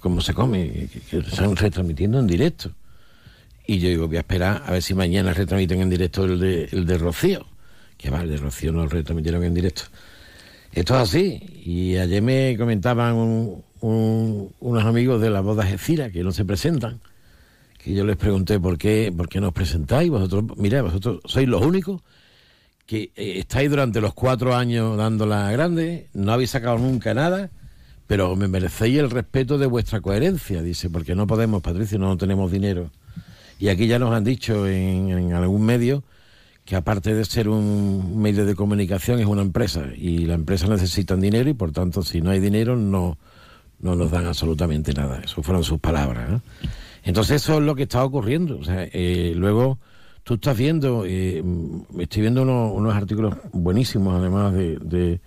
cómo 0.00 0.20
se 0.20 0.34
come, 0.34 0.88
que, 0.90 1.00
que 1.00 1.18
están 1.18 1.54
retransmitiendo 1.54 2.18
en 2.18 2.26
directo. 2.26 2.70
Y 3.66 3.78
yo 3.78 3.88
digo, 3.88 4.08
voy 4.08 4.16
a 4.16 4.20
esperar 4.20 4.64
a 4.66 4.72
ver 4.72 4.82
si 4.82 4.94
mañana 4.94 5.32
retransmiten 5.32 5.82
en 5.82 5.90
directo 5.90 6.24
el 6.24 6.40
de, 6.40 6.68
el 6.72 6.86
de 6.86 6.98
Rocío. 6.98 7.46
Que 7.96 8.10
va, 8.10 8.22
el 8.22 8.30
de 8.30 8.38
Rocío 8.38 8.72
no 8.72 8.82
lo 8.82 8.88
retransmitieron 8.88 9.44
en 9.44 9.54
directo. 9.54 9.82
Esto 10.72 10.94
es 10.94 11.00
así. 11.00 11.62
Y 11.64 11.96
ayer 11.96 12.22
me 12.22 12.56
comentaban 12.58 13.14
un, 13.14 13.62
un, 13.80 14.52
unos 14.58 14.84
amigos 14.84 15.20
de 15.20 15.30
la 15.30 15.40
boda 15.40 15.64
Gecira 15.64 16.10
que 16.10 16.24
no 16.24 16.32
se 16.32 16.44
presentan 16.44 16.98
que 17.82 17.94
yo 17.94 18.04
les 18.04 18.16
pregunté 18.16 18.60
por 18.60 18.76
qué, 18.76 19.12
por 19.16 19.28
qué 19.28 19.40
no 19.40 19.48
os 19.48 19.54
presentáis. 19.54 20.10
Vosotros, 20.10 20.44
mira, 20.56 20.82
vosotros 20.82 21.20
sois 21.24 21.48
los 21.48 21.64
únicos 21.64 22.02
que 22.86 23.10
eh, 23.16 23.38
estáis 23.38 23.70
durante 23.70 24.00
los 24.00 24.14
cuatro 24.14 24.54
años 24.54 24.96
dándola 24.96 25.50
grande, 25.52 26.08
no 26.12 26.32
habéis 26.32 26.50
sacado 26.50 26.78
nunca 26.78 27.14
nada, 27.14 27.50
pero 28.06 28.34
me 28.36 28.48
merecéis 28.48 28.98
el 28.98 29.10
respeto 29.10 29.58
de 29.58 29.66
vuestra 29.66 30.00
coherencia, 30.00 30.62
dice, 30.62 30.90
porque 30.90 31.14
no 31.14 31.26
podemos, 31.26 31.62
Patricio, 31.62 31.98
no 31.98 32.16
tenemos 32.16 32.50
dinero. 32.50 32.90
Y 33.58 33.68
aquí 33.68 33.86
ya 33.86 33.98
nos 33.98 34.12
han 34.12 34.24
dicho 34.24 34.66
en, 34.66 35.10
en 35.10 35.32
algún 35.32 35.62
medio 35.62 36.02
que 36.64 36.76
aparte 36.76 37.14
de 37.14 37.24
ser 37.24 37.48
un 37.48 38.20
medio 38.20 38.44
de 38.44 38.54
comunicación 38.54 39.20
es 39.20 39.26
una 39.26 39.42
empresa 39.42 39.86
y 39.96 40.26
la 40.26 40.34
empresa 40.34 40.66
necesita 40.68 41.16
dinero 41.16 41.50
y 41.50 41.54
por 41.54 41.72
tanto 41.72 42.02
si 42.02 42.20
no 42.20 42.30
hay 42.30 42.40
dinero 42.40 42.76
no, 42.76 43.18
no 43.80 43.96
nos 43.96 44.10
dan 44.10 44.26
absolutamente 44.26 44.92
nada. 44.92 45.20
Eso 45.24 45.42
fueron 45.42 45.64
sus 45.64 45.80
palabras. 45.80 46.40
Entonces 47.02 47.42
eso 47.42 47.58
es 47.58 47.62
lo 47.62 47.74
que 47.74 47.84
está 47.84 48.04
ocurriendo. 48.04 48.58
O 48.58 48.64
sea, 48.64 48.86
eh, 48.92 49.32
luego 49.34 49.78
tú 50.22 50.34
estás 50.34 50.56
viendo, 50.56 51.04
eh, 51.06 51.42
estoy 51.98 52.22
viendo 52.22 52.42
unos, 52.42 52.72
unos, 52.74 52.94
artículos 52.94 53.34
buenísimos, 53.52 54.14
además 54.14 54.52
de, 54.54 54.76
de, 54.78 55.20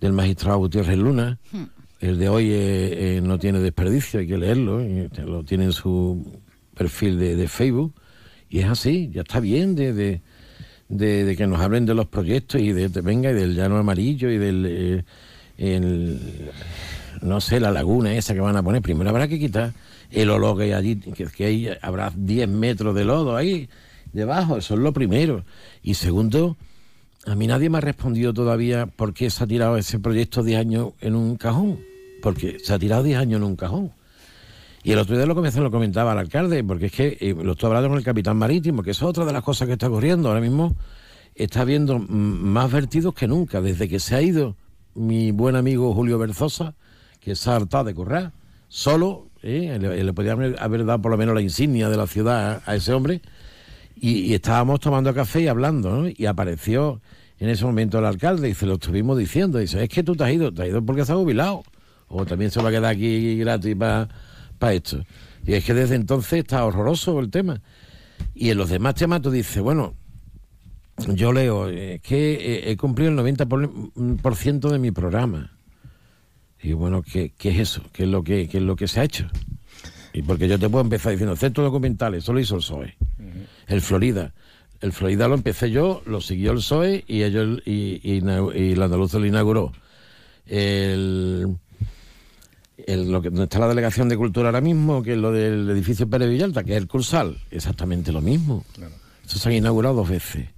del 0.00 0.12
magistrado 0.12 0.58
Gutiérrez 0.58 0.98
Luna. 0.98 1.38
Hmm. 1.52 1.64
El 2.00 2.18
de 2.18 2.28
hoy 2.28 2.48
eh, 2.50 3.20
no 3.22 3.38
tiene 3.38 3.58
desperdicio, 3.58 4.20
hay 4.20 4.26
que 4.26 4.36
leerlo, 4.36 4.80
lo 5.24 5.44
tiene 5.44 5.64
en 5.64 5.72
su 5.72 6.40
perfil 6.74 7.18
de, 7.18 7.36
de, 7.36 7.48
Facebook. 7.48 7.94
Y 8.50 8.60
es 8.60 8.66
así, 8.66 9.10
ya 9.12 9.22
está 9.22 9.40
bien 9.40 9.74
de, 9.74 9.92
de, 9.92 10.20
de, 10.88 11.36
que 11.36 11.46
nos 11.46 11.60
hablen 11.60 11.86
de 11.86 11.94
los 11.94 12.06
proyectos 12.06 12.60
y 12.60 12.72
de, 12.72 12.88
venga 13.00 13.30
y 13.30 13.34
del 13.34 13.54
llano 13.54 13.78
amarillo 13.78 14.30
y 14.30 14.36
del 14.36 15.04
el, 15.58 16.50
no 17.22 17.40
sé, 17.40 17.60
la 17.60 17.70
laguna 17.70 18.14
esa 18.14 18.34
que 18.34 18.40
van 18.40 18.56
a 18.56 18.62
poner. 18.62 18.82
Primero 18.82 19.10
habrá 19.10 19.28
que 19.28 19.38
quitar 19.38 19.72
el 20.10 20.30
olor 20.30 20.58
que 20.58 20.64
hay 20.64 20.72
allí, 20.72 20.96
que, 20.96 21.44
hay, 21.44 21.70
habrá 21.82 22.12
10 22.14 22.48
metros 22.48 22.94
de 22.94 23.04
lodo 23.04 23.36
ahí 23.36 23.68
debajo, 24.12 24.56
eso 24.56 24.74
es 24.74 24.80
lo 24.80 24.92
primero. 24.92 25.44
Y 25.82 25.94
segundo, 25.94 26.56
a 27.26 27.34
mí 27.34 27.46
nadie 27.46 27.70
me 27.70 27.78
ha 27.78 27.80
respondido 27.80 28.32
todavía 28.32 28.86
por 28.86 29.12
qué 29.12 29.30
se 29.30 29.44
ha 29.44 29.46
tirado 29.46 29.76
ese 29.76 29.98
proyecto 29.98 30.42
10 30.42 30.60
años 30.60 30.92
en 31.00 31.14
un 31.14 31.36
cajón, 31.36 31.80
porque 32.22 32.58
se 32.62 32.72
ha 32.72 32.78
tirado 32.78 33.02
10 33.02 33.18
años 33.18 33.38
en 33.38 33.44
un 33.44 33.56
cajón. 33.56 33.92
Y 34.82 34.92
el 34.92 35.00
otro 35.00 35.16
día 35.16 35.26
lo, 35.26 35.34
comencé, 35.34 35.60
lo 35.60 35.70
comentaba 35.72 36.12
el 36.12 36.18
alcalde, 36.18 36.62
porque 36.62 36.86
es 36.86 36.92
que 36.92 37.18
eh, 37.20 37.34
lo 37.34 37.52
estoy 37.52 37.66
hablando 37.66 37.88
con 37.88 37.98
el 37.98 38.04
capitán 38.04 38.36
marítimo, 38.36 38.84
que 38.84 38.92
es 38.92 39.02
otra 39.02 39.24
de 39.24 39.32
las 39.32 39.42
cosas 39.42 39.66
que 39.66 39.72
está 39.72 39.88
ocurriendo. 39.88 40.28
Ahora 40.28 40.40
mismo 40.40 40.76
está 41.34 41.62
habiendo 41.62 41.98
más 41.98 42.70
vertidos 42.70 43.12
que 43.12 43.26
nunca, 43.26 43.60
desde 43.60 43.88
que 43.88 43.98
se 43.98 44.14
ha 44.14 44.22
ido 44.22 44.54
mi 44.94 45.32
buen 45.32 45.56
amigo 45.56 45.92
Julio 45.92 46.18
Berzosa, 46.18 46.74
que 47.20 47.34
se 47.34 47.50
ha 47.50 47.56
hartado 47.56 47.82
de 47.82 47.94
correr, 47.94 48.30
solo, 48.68 49.26
¿eh? 49.42 49.78
le, 49.80 50.02
le 50.02 50.12
podía 50.12 50.32
haber, 50.32 50.84
dado 50.84 51.00
por 51.00 51.10
lo 51.10 51.18
menos 51.18 51.34
la 51.34 51.40
insignia 51.40 51.88
de 51.88 51.96
la 51.96 52.06
ciudad 52.06 52.62
a, 52.64 52.74
ese 52.74 52.92
hombre, 52.92 53.20
y, 53.94 54.34
estábamos 54.34 54.80
tomando 54.80 55.14
café 55.14 55.42
y 55.42 55.48
hablando, 55.48 55.90
¿no? 55.90 56.08
Y 56.08 56.26
apareció 56.26 57.00
en 57.38 57.48
ese 57.48 57.64
momento 57.64 57.98
el 57.98 58.04
alcalde 58.04 58.48
y 58.48 58.54
se 58.54 58.66
lo 58.66 58.74
estuvimos 58.74 59.18
diciendo, 59.18 59.58
dice, 59.58 59.82
es 59.82 59.88
que 59.88 60.02
tú 60.02 60.14
te 60.14 60.24
has 60.24 60.32
ido, 60.32 60.52
te 60.52 60.62
has 60.62 60.68
ido 60.68 60.84
porque 60.84 61.04
se 61.04 61.12
ha 61.12 61.16
jubilado, 61.16 61.62
o 62.08 62.26
también 62.26 62.50
se 62.50 62.60
va 62.60 62.68
a 62.68 62.72
quedar 62.72 62.92
aquí 62.92 63.36
gratis 63.36 63.76
para 63.76 64.08
esto. 64.72 65.02
Y 65.46 65.54
es 65.54 65.64
que 65.64 65.74
desde 65.74 65.94
entonces 65.94 66.40
está 66.40 66.64
horroroso 66.64 67.18
el 67.20 67.30
tema. 67.30 67.62
Y 68.34 68.50
en 68.50 68.58
los 68.58 68.68
demás 68.68 68.94
temas 68.94 69.22
tú 69.22 69.30
dices, 69.30 69.62
bueno, 69.62 69.94
yo 71.14 71.32
leo, 71.32 71.68
es 71.68 72.00
que 72.00 72.34
he, 72.34 72.70
he 72.70 72.76
cumplido 72.76 73.10
el 73.10 73.18
90% 73.18 74.20
por 74.20 74.36
ciento 74.36 74.70
de 74.70 74.78
mi 74.78 74.90
programa. 74.90 75.55
Y 76.62 76.72
bueno, 76.72 77.02
¿qué, 77.02 77.32
qué 77.36 77.50
es 77.50 77.58
eso? 77.58 77.82
¿Qué 77.92 78.04
es, 78.04 78.08
lo 78.08 78.22
que, 78.22 78.48
¿Qué 78.48 78.58
es 78.58 78.62
lo 78.62 78.76
que 78.76 78.88
se 78.88 79.00
ha 79.00 79.04
hecho? 79.04 79.26
Y 80.12 80.22
porque 80.22 80.48
yo 80.48 80.58
te 80.58 80.68
puedo 80.68 80.82
empezar 80.82 81.12
diciendo, 81.12 81.36
centros 81.36 81.66
documentales, 81.66 82.24
eso 82.24 82.32
lo 82.32 82.40
hizo 82.40 82.54
el 82.54 82.60
PSOE. 82.60 82.96
El 83.66 83.82
Florida. 83.82 84.32
El 84.80 84.92
Florida 84.92 85.28
lo 85.28 85.34
empecé 85.34 85.70
yo, 85.70 86.02
lo 86.06 86.20
siguió 86.20 86.52
el 86.52 86.58
PSOE 86.58 87.04
y, 87.06 87.22
ellos, 87.22 87.60
y, 87.66 88.00
y, 88.02 88.22
y 88.54 88.72
el 88.72 88.82
andaluz 88.82 89.12
lo 89.14 89.26
inauguró. 89.26 89.72
El, 90.46 91.56
el, 92.86 93.10
lo 93.10 93.20
que, 93.20 93.30
donde 93.30 93.44
está 93.44 93.58
la 93.58 93.68
delegación 93.68 94.08
de 94.08 94.16
cultura 94.16 94.48
ahora 94.48 94.60
mismo, 94.60 95.02
que 95.02 95.12
es 95.12 95.18
lo 95.18 95.32
del 95.32 95.68
edificio 95.70 96.08
Pérez 96.08 96.30
Villalta, 96.30 96.64
que 96.64 96.72
es 96.72 96.78
el 96.78 96.88
Cursal, 96.88 97.38
exactamente 97.50 98.12
lo 98.12 98.20
mismo. 98.20 98.64
Eso 99.24 99.38
se 99.38 99.48
ha 99.48 99.52
inaugurado 99.52 99.96
dos 99.96 100.08
veces. 100.08 100.48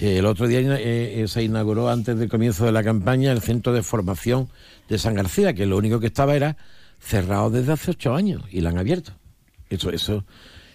Eh, 0.00 0.18
el 0.18 0.26
otro 0.26 0.46
día 0.46 0.60
eh, 0.60 1.22
eh, 1.22 1.28
se 1.28 1.42
inauguró 1.42 1.88
antes 1.88 2.18
del 2.18 2.28
comienzo 2.28 2.64
de 2.64 2.72
la 2.72 2.84
campaña 2.84 3.32
el 3.32 3.40
centro 3.40 3.72
de 3.72 3.82
formación 3.82 4.48
de 4.88 4.98
San 4.98 5.14
García, 5.14 5.54
que 5.54 5.66
lo 5.66 5.76
único 5.76 6.00
que 6.00 6.06
estaba 6.06 6.34
era 6.34 6.56
cerrado 7.00 7.50
desde 7.50 7.72
hace 7.72 7.92
ocho 7.92 8.14
años 8.14 8.42
y 8.50 8.60
lo 8.60 8.68
han 8.68 8.78
abierto. 8.78 9.12
Eso, 9.70 9.90
eso. 9.90 10.24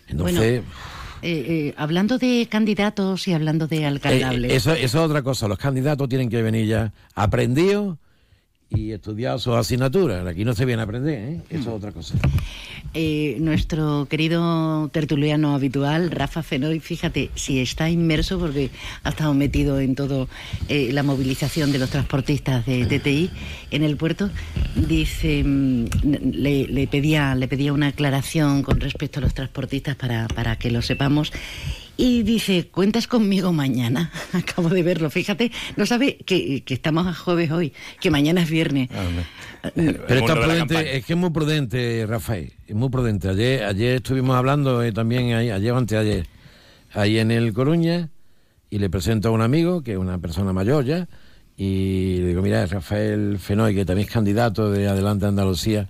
Entonces. 0.07 0.61
Bueno, 0.61 0.73
eh, 1.21 1.45
eh, 1.47 1.73
hablando 1.77 2.17
de 2.17 2.47
candidatos 2.49 3.27
y 3.27 3.33
hablando 3.33 3.67
de 3.67 3.85
alcaldables. 3.85 4.51
Eh, 4.51 4.55
eso, 4.55 4.73
eso 4.73 4.83
es 4.83 4.95
otra 4.95 5.21
cosa. 5.21 5.47
Los 5.47 5.57
candidatos 5.57 6.09
tienen 6.09 6.29
que 6.29 6.41
venir 6.41 6.67
ya 6.67 6.93
aprendidos 7.15 7.97
y 8.69 8.91
estudiar 8.91 9.39
sus 9.39 9.55
asignaturas. 9.55 10.25
Aquí 10.27 10.43
no 10.43 10.53
se 10.53 10.65
viene 10.65 10.81
a 10.81 10.85
aprender, 10.85 11.41
eso 11.49 11.61
es 11.61 11.67
otra 11.67 11.91
cosa. 11.91 12.15
Eh, 12.95 13.37
nuestro 13.39 14.07
querido 14.07 14.87
tertuliano 14.89 15.55
habitual, 15.55 16.11
Rafa 16.11 16.43
Fenoy, 16.43 16.79
fíjate, 16.79 17.31
si 17.33 17.59
está 17.59 17.89
inmerso 17.89 18.37
porque 18.37 18.69
ha 19.03 19.09
estado 19.09 19.33
metido 19.33 19.79
en 19.79 19.95
todo 19.95 20.29
eh, 20.69 20.91
la 20.93 21.01
movilización 21.01 21.71
de 21.71 21.79
los 21.79 21.89
transportistas 21.89 22.67
de 22.67 22.85
TTI 22.85 23.31
en 23.71 23.81
el 23.81 23.97
puerto, 23.97 24.29
dice, 24.75 25.43
mm, 25.43 25.85
le, 26.33 26.67
le 26.67 26.87
pedía, 26.87 27.33
le 27.33 27.47
pedía 27.47 27.73
una 27.73 27.87
aclaración 27.87 28.61
con 28.61 28.79
respecto 28.79 29.19
a 29.19 29.23
los 29.23 29.33
transportistas 29.33 29.95
para, 29.95 30.27
para 30.27 30.57
que 30.57 30.69
lo 30.69 30.83
sepamos. 30.83 31.31
Y 31.95 32.23
dice, 32.23 32.69
cuentas 32.69 33.07
conmigo 33.07 33.53
mañana. 33.53 34.11
Acabo 34.33 34.69
de 34.69 34.81
verlo, 34.81 35.09
fíjate, 35.09 35.51
no 35.75 35.85
sabe 35.85 36.17
que, 36.17 36.63
que 36.63 36.73
estamos 36.73 37.05
a 37.05 37.13
jueves 37.13 37.51
hoy, 37.51 37.73
que 37.99 38.09
mañana 38.09 38.41
es 38.41 38.49
viernes. 38.49 38.89
Pero 39.75 40.19
está 40.19 40.33
prudente, 40.33 40.97
es 40.97 41.05
que 41.05 41.13
es 41.13 41.19
muy 41.19 41.29
prudente, 41.29 42.05
Rafael, 42.07 42.51
es 42.67 42.75
muy 42.75 42.89
prudente. 42.89 43.29
Ayer, 43.29 43.63
ayer 43.63 43.95
estuvimos 43.97 44.35
hablando 44.35 44.81
eh, 44.81 44.91
también, 44.91 45.33
ahí, 45.33 45.51
ayer 45.51 45.71
o 45.71 45.77
anteayer, 45.77 46.25
ahí 46.93 47.19
en 47.19 47.29
el 47.29 47.53
Coruña, 47.53 48.09
y 48.71 48.79
le 48.79 48.89
presento 48.89 49.29
a 49.29 49.31
un 49.31 49.41
amigo, 49.41 49.83
que 49.83 49.91
es 49.91 49.97
una 49.97 50.17
persona 50.17 50.51
mayor 50.51 50.85
ya, 50.85 51.07
y 51.55 52.17
le 52.17 52.27
digo, 52.29 52.41
mira, 52.41 52.65
Rafael 52.65 53.37
Fenoy, 53.37 53.75
que 53.75 53.85
también 53.85 54.07
es 54.07 54.13
candidato 54.13 54.71
de 54.71 54.87
Adelante 54.87 55.27
Andalucía. 55.27 55.87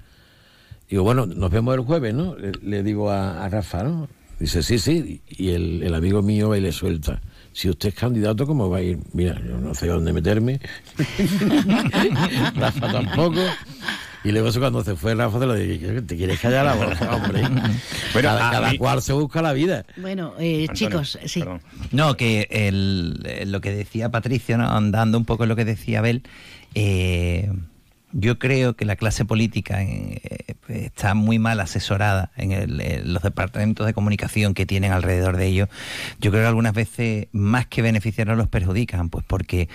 Digo, 0.89 1.03
bueno, 1.03 1.25
nos 1.25 1.49
vemos 1.49 1.73
el 1.75 1.81
jueves, 1.81 2.13
¿no? 2.13 2.35
Le, 2.35 2.51
le 2.61 2.83
digo 2.83 3.09
a, 3.09 3.45
a 3.45 3.47
Rafa, 3.47 3.83
¿no? 3.83 4.09
Dice, 4.43 4.61
sí, 4.61 4.77
sí, 4.77 5.21
y 5.29 5.51
el, 5.51 5.83
el 5.83 5.93
amigo 5.95 6.21
mío 6.21 6.49
va 6.49 6.57
y 6.57 6.61
le 6.61 6.73
suelta. 6.73 7.21
Si 7.53 7.69
usted 7.69 7.87
es 7.89 7.95
candidato, 7.95 8.45
¿cómo 8.45 8.69
va 8.69 8.79
a 8.79 8.81
ir? 8.81 8.97
Mira, 9.13 9.39
yo 9.47 9.57
no 9.57 9.73
sé 9.73 9.87
dónde 9.87 10.11
meterme. 10.11 10.59
Rafa 12.55 12.91
tampoco. 12.91 13.39
Y 14.25 14.31
luego 14.33 14.49
eso 14.49 14.59
cuando 14.59 14.83
se 14.83 14.95
fue 14.97 15.15
Rafa 15.15 15.39
te 15.39 15.45
lo 15.45 15.53
dije, 15.53 16.01
te 16.01 16.17
quieres 16.17 16.41
callar 16.41 16.65
la 16.65 16.75
boca, 16.75 17.15
hombre. 17.15 17.41
Bueno, 17.41 18.29
cada 18.29 18.51
cada 18.51 18.71
mí- 18.71 18.77
cual 18.77 19.01
se 19.01 19.13
busca 19.13 19.41
la 19.41 19.53
vida. 19.53 19.85
Bueno, 19.95 20.33
eh, 20.39 20.67
chicos, 20.73 21.17
sí. 21.25 21.41
No, 21.91 22.17
que 22.17 22.47
el, 22.49 23.21
eh, 23.25 23.45
lo 23.45 23.61
que 23.61 23.71
decía 23.71 24.09
Patricio, 24.09 24.57
¿no? 24.57 24.69
andando 24.69 25.17
un 25.17 25.23
poco 25.25 25.43
en 25.43 25.49
lo 25.49 25.55
que 25.55 25.63
decía 25.65 25.99
Abel, 25.99 26.23
eh, 26.75 27.49
yo 28.13 28.39
creo 28.39 28.75
que 28.75 28.85
la 28.85 28.95
clase 28.95 29.25
política 29.25 29.83
eh, 29.83 30.21
está 30.69 31.13
muy 31.13 31.39
mal 31.39 31.59
asesorada 31.59 32.31
en, 32.37 32.51
el- 32.51 32.79
en 32.81 33.13
los 33.13 33.23
departamentos 33.23 33.85
de 33.85 33.93
comunicación 33.93 34.53
que 34.53 34.65
tienen 34.65 34.91
alrededor 34.91 35.35
de 35.37 35.47
ellos. 35.47 35.69
Yo 36.19 36.31
creo 36.31 36.43
que 36.43 36.47
algunas 36.47 36.73
veces 36.73 37.27
más 37.31 37.65
que 37.67 37.81
beneficiarlos 37.81 38.37
los 38.37 38.47
perjudican, 38.47 39.09
pues 39.09 39.25
porque 39.27 39.67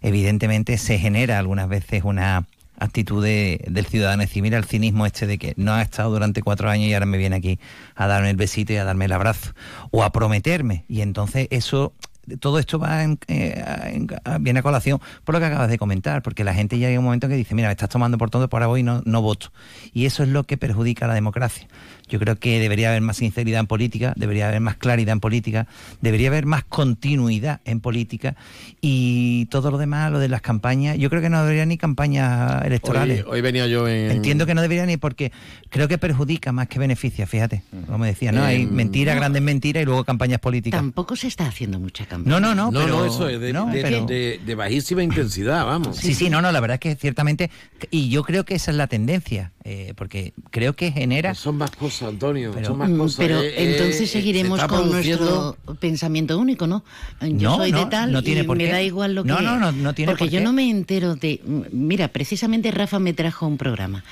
evidentemente 0.00 0.78
se 0.78 0.98
genera 0.98 1.38
algunas 1.38 1.68
veces 1.68 2.02
una 2.04 2.44
actitud 2.78 3.22
de- 3.22 3.64
del 3.70 3.86
ciudadano, 3.86 4.22
es 4.22 4.30
decir, 4.30 4.42
mira 4.42 4.58
el 4.58 4.64
cinismo 4.64 5.06
este 5.06 5.26
de 5.26 5.38
que 5.38 5.54
no 5.56 5.72
ha 5.72 5.82
estado 5.82 6.10
durante 6.10 6.42
cuatro 6.42 6.68
años 6.68 6.88
y 6.88 6.94
ahora 6.94 7.06
me 7.06 7.18
viene 7.18 7.36
aquí 7.36 7.58
a 7.94 8.06
darme 8.08 8.30
el 8.30 8.36
besito 8.36 8.72
y 8.72 8.76
a 8.76 8.84
darme 8.84 9.04
el 9.04 9.12
abrazo, 9.12 9.52
o 9.92 10.02
a 10.02 10.10
prometerme, 10.10 10.84
y 10.88 11.02
entonces 11.02 11.46
eso 11.50 11.92
todo 12.40 12.58
esto 12.58 12.78
va 12.78 13.02
en- 13.02 13.18
eh, 13.28 13.62
en- 13.86 14.06
a- 14.24 14.38
viene 14.38 14.60
a 14.60 14.62
colación 14.62 15.00
por 15.24 15.34
lo 15.34 15.40
que 15.40 15.46
acabas 15.46 15.68
de 15.68 15.78
comentar, 15.78 16.22
porque 16.22 16.44
la 16.44 16.54
gente 16.54 16.78
ya 16.78 16.88
llega 16.88 16.98
un 17.00 17.04
momento 17.04 17.28
que 17.28 17.34
dice, 17.34 17.54
mira, 17.54 17.68
me 17.68 17.72
estás 17.72 17.88
tomando 17.88 18.18
por 18.18 18.30
todo, 18.30 18.48
por 18.48 18.58
ahora 18.62 18.68
voy 18.68 18.80
y 18.80 18.82
no, 18.84 19.02
no 19.04 19.22
voto. 19.22 19.52
Y 19.92 20.06
eso 20.06 20.22
es 20.22 20.28
lo 20.28 20.44
que 20.44 20.56
perjudica 20.56 21.04
a 21.04 21.08
la 21.08 21.14
democracia. 21.14 21.66
Yo 22.12 22.18
creo 22.18 22.36
que 22.38 22.60
debería 22.60 22.90
haber 22.90 23.00
más 23.00 23.16
sinceridad 23.16 23.58
en 23.60 23.66
política, 23.66 24.12
debería 24.16 24.48
haber 24.48 24.60
más 24.60 24.76
claridad 24.76 25.14
en 25.14 25.20
política, 25.20 25.66
debería 26.02 26.28
haber 26.28 26.44
más 26.44 26.62
continuidad 26.62 27.62
en 27.64 27.80
política 27.80 28.36
y 28.82 29.46
todo 29.46 29.70
lo 29.70 29.78
demás, 29.78 30.12
lo 30.12 30.18
de 30.18 30.28
las 30.28 30.42
campañas, 30.42 30.98
yo 30.98 31.08
creo 31.08 31.22
que 31.22 31.30
no 31.30 31.40
debería 31.42 31.64
ni 31.64 31.78
campañas 31.78 32.64
electorales. 32.66 33.24
Hoy, 33.24 33.30
hoy 33.32 33.40
venía 33.40 33.66
yo 33.66 33.88
en... 33.88 34.10
Entiendo 34.10 34.44
que 34.44 34.54
no 34.54 34.60
debería 34.60 34.84
ni 34.84 34.98
porque 34.98 35.32
creo 35.70 35.88
que 35.88 35.96
perjudica 35.96 36.52
más 36.52 36.68
que 36.68 36.78
beneficia, 36.78 37.26
fíjate. 37.26 37.62
Como 37.86 38.04
decía, 38.04 38.30
¿no? 38.30 38.42
Hay 38.44 38.62
Em, 38.64 38.70
mentiras, 38.70 39.14
no. 39.14 39.20
grandes 39.22 39.40
mentiras 39.42 39.82
y 39.82 39.86
luego 39.86 40.04
campañas 40.04 40.38
políticas. 40.38 40.78
Tampoco 40.78 41.16
se 41.16 41.28
está 41.28 41.46
haciendo 41.46 41.78
mucha 41.80 42.04
campaña. 42.04 42.38
No, 42.38 42.40
no, 42.40 42.54
no, 42.54 42.70
No, 42.70 42.80
pero- 42.84 42.98
no, 42.98 43.04
eso 43.06 43.26
es 43.30 43.40
de, 43.40 43.54
no, 43.54 43.66
de- 43.68 43.80
pero- 43.80 44.04
de- 44.04 44.38
de 44.44 44.54
bajísima 44.54 45.02
intensidad, 45.02 45.64
vamos. 45.64 45.96
Sí, 45.96 46.12
sí, 46.12 46.28
no, 46.28 46.42
no, 46.42 46.52
la 46.52 46.60
verdad 46.60 46.74
es 46.74 46.80
que 46.80 46.94
ciertamente, 46.96 47.50
y 47.90 48.10
yo 48.10 48.22
creo 48.22 48.44
que 48.44 48.54
esa 48.56 48.70
es 48.70 48.76
la 48.76 48.86
tendencia, 48.88 49.52
eh, 49.64 49.94
porque 49.96 50.34
creo 50.50 50.74
que 50.74 50.90
genera... 50.92 51.34
Son 51.34 51.56
más 51.56 51.70
cosas, 51.70 52.01
Antonio, 52.08 52.50
Pero- 52.54 52.66
son 52.66 52.78
más 52.78 52.90
Mm, 52.90 52.98
cosas. 52.98 53.16
Pero 53.18 53.40
Eh, 53.42 53.48
eh, 53.48 53.72
entonces 53.72 54.02
eh, 54.02 54.06
seguiremos 54.06 54.60
se 54.60 54.66
con 54.66 54.80
produciendo- 54.90 55.56
nuestro 55.64 55.74
pensamiento 55.76 56.38
único, 56.38 56.66
¿no? 56.66 56.84
Yo 57.20 57.50
No, 57.50 57.56
soy 57.56 57.72
de 57.72 57.80
no, 57.80 57.88
tal 57.88 58.12
no 58.12 58.22
tiene 58.22 58.42
y 58.42 58.44
por 58.44 58.56
me 58.56 58.64
qué. 58.66 58.72
da 58.72 58.82
igual 58.82 59.14
lo 59.14 59.22
que... 59.24 59.28
No, 59.28 59.40
no, 59.40 59.58
no, 59.58 59.72
no 59.72 59.94
tiene 59.94 60.10
Porque 60.12 60.24
por 60.24 60.32
yo 60.32 60.38
qué. 60.38 60.44
no 60.44 60.52
me 60.52 60.68
entero 60.70 61.14
de... 61.16 61.40
Mira, 61.72 62.08
precisamente 62.08 62.70
Rafa 62.70 62.98
me 62.98 63.12
trajo 63.12 63.46
un 63.46 63.56
programa. 63.58 64.04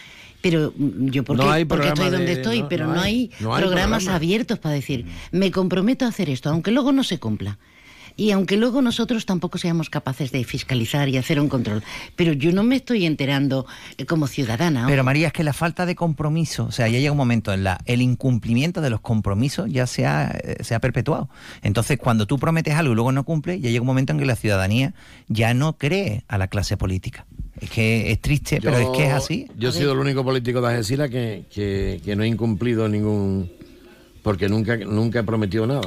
Pero 0.43 0.73
mm, 0.77 1.09
yo 1.11 1.23
porque, 1.23 1.43
No 1.45 1.51
hay 1.51 1.65
porque 1.67 1.89
estoy 1.89 2.11
donde 2.11 2.27
de- 2.27 2.33
estoy, 2.33 2.63
no- 2.63 2.69
pero 2.69 2.87
no 2.87 2.95
no, 2.95 3.01
hay- 3.03 3.15
hay, 3.15 3.31
no 3.41 3.55
hay 3.55 3.63
programas 3.63 4.05
programa. 4.05 4.17
abiertos 4.17 4.59
para 4.59 4.75
decir, 4.75 5.05
me 5.33 5.51
comprometo 5.51 6.07
a 6.07 6.09
hacer 6.09 6.31
esto, 6.31 6.49
aunque 6.51 6.71
luego 6.71 6.93
no 6.93 7.05
se 7.05 7.19
cumpla. 7.19 7.59
Y 8.21 8.33
aunque 8.33 8.59
luego 8.59 8.83
nosotros 8.83 9.25
tampoco 9.25 9.57
seamos 9.57 9.89
capaces 9.89 10.31
de 10.31 10.45
fiscalizar 10.45 11.09
y 11.09 11.17
hacer 11.17 11.41
un 11.41 11.49
control. 11.49 11.83
Pero 12.17 12.35
yo 12.35 12.53
no 12.53 12.63
me 12.63 12.77
estoy 12.77 13.07
enterando 13.07 13.65
eh, 13.97 14.05
como 14.05 14.27
ciudadana. 14.27 14.85
Pero 14.87 15.03
María, 15.03 15.29
es 15.29 15.33
que 15.33 15.43
la 15.43 15.55
falta 15.55 15.87
de 15.87 15.95
compromiso, 15.95 16.67
o 16.67 16.71
sea, 16.71 16.87
ya 16.87 16.99
llega 16.99 17.13
un 17.13 17.17
momento 17.17 17.51
en 17.51 17.65
la 17.65 17.81
el 17.87 18.03
incumplimiento 18.03 18.83
de 18.83 18.91
los 18.91 19.01
compromisos 19.01 19.71
ya 19.73 19.87
se 19.87 20.05
ha, 20.05 20.39
eh, 20.45 20.63
se 20.63 20.75
ha 20.75 20.81
perpetuado. 20.81 21.31
Entonces, 21.63 21.99
cuando 21.99 22.27
tú 22.27 22.39
prometes 22.39 22.75
algo 22.75 22.93
y 22.93 22.95
luego 22.95 23.11
no 23.11 23.25
cumple, 23.25 23.59
ya 23.59 23.71
llega 23.71 23.81
un 23.81 23.87
momento 23.87 24.13
en 24.13 24.19
que 24.19 24.27
la 24.27 24.37
ciudadanía 24.37 24.93
ya 25.29 25.55
no 25.55 25.79
cree 25.79 26.25
a 26.29 26.37
la 26.37 26.49
clase 26.49 26.77
política. 26.77 27.25
Es 27.59 27.71
que 27.71 28.13
es 28.13 28.21
triste, 28.21 28.61
pero 28.63 28.77
es 28.77 28.89
que 28.99 29.07
es 29.07 29.15
así. 29.15 29.47
Yo 29.57 29.71
he 29.71 29.73
sido 29.73 29.93
el 29.93 29.99
único 29.99 30.23
político 30.23 30.61
de 30.61 30.69
Algeciras 30.69 31.09
que, 31.09 31.47
que, 31.51 32.03
que 32.05 32.17
no 32.17 32.23
he 32.23 32.29
incumplido 32.29 32.87
ningún 32.87 33.51
porque 34.23 34.49
nunca 34.49 34.77
nunca 34.77 35.21
he 35.21 35.23
prometido 35.23 35.67
nada. 35.67 35.83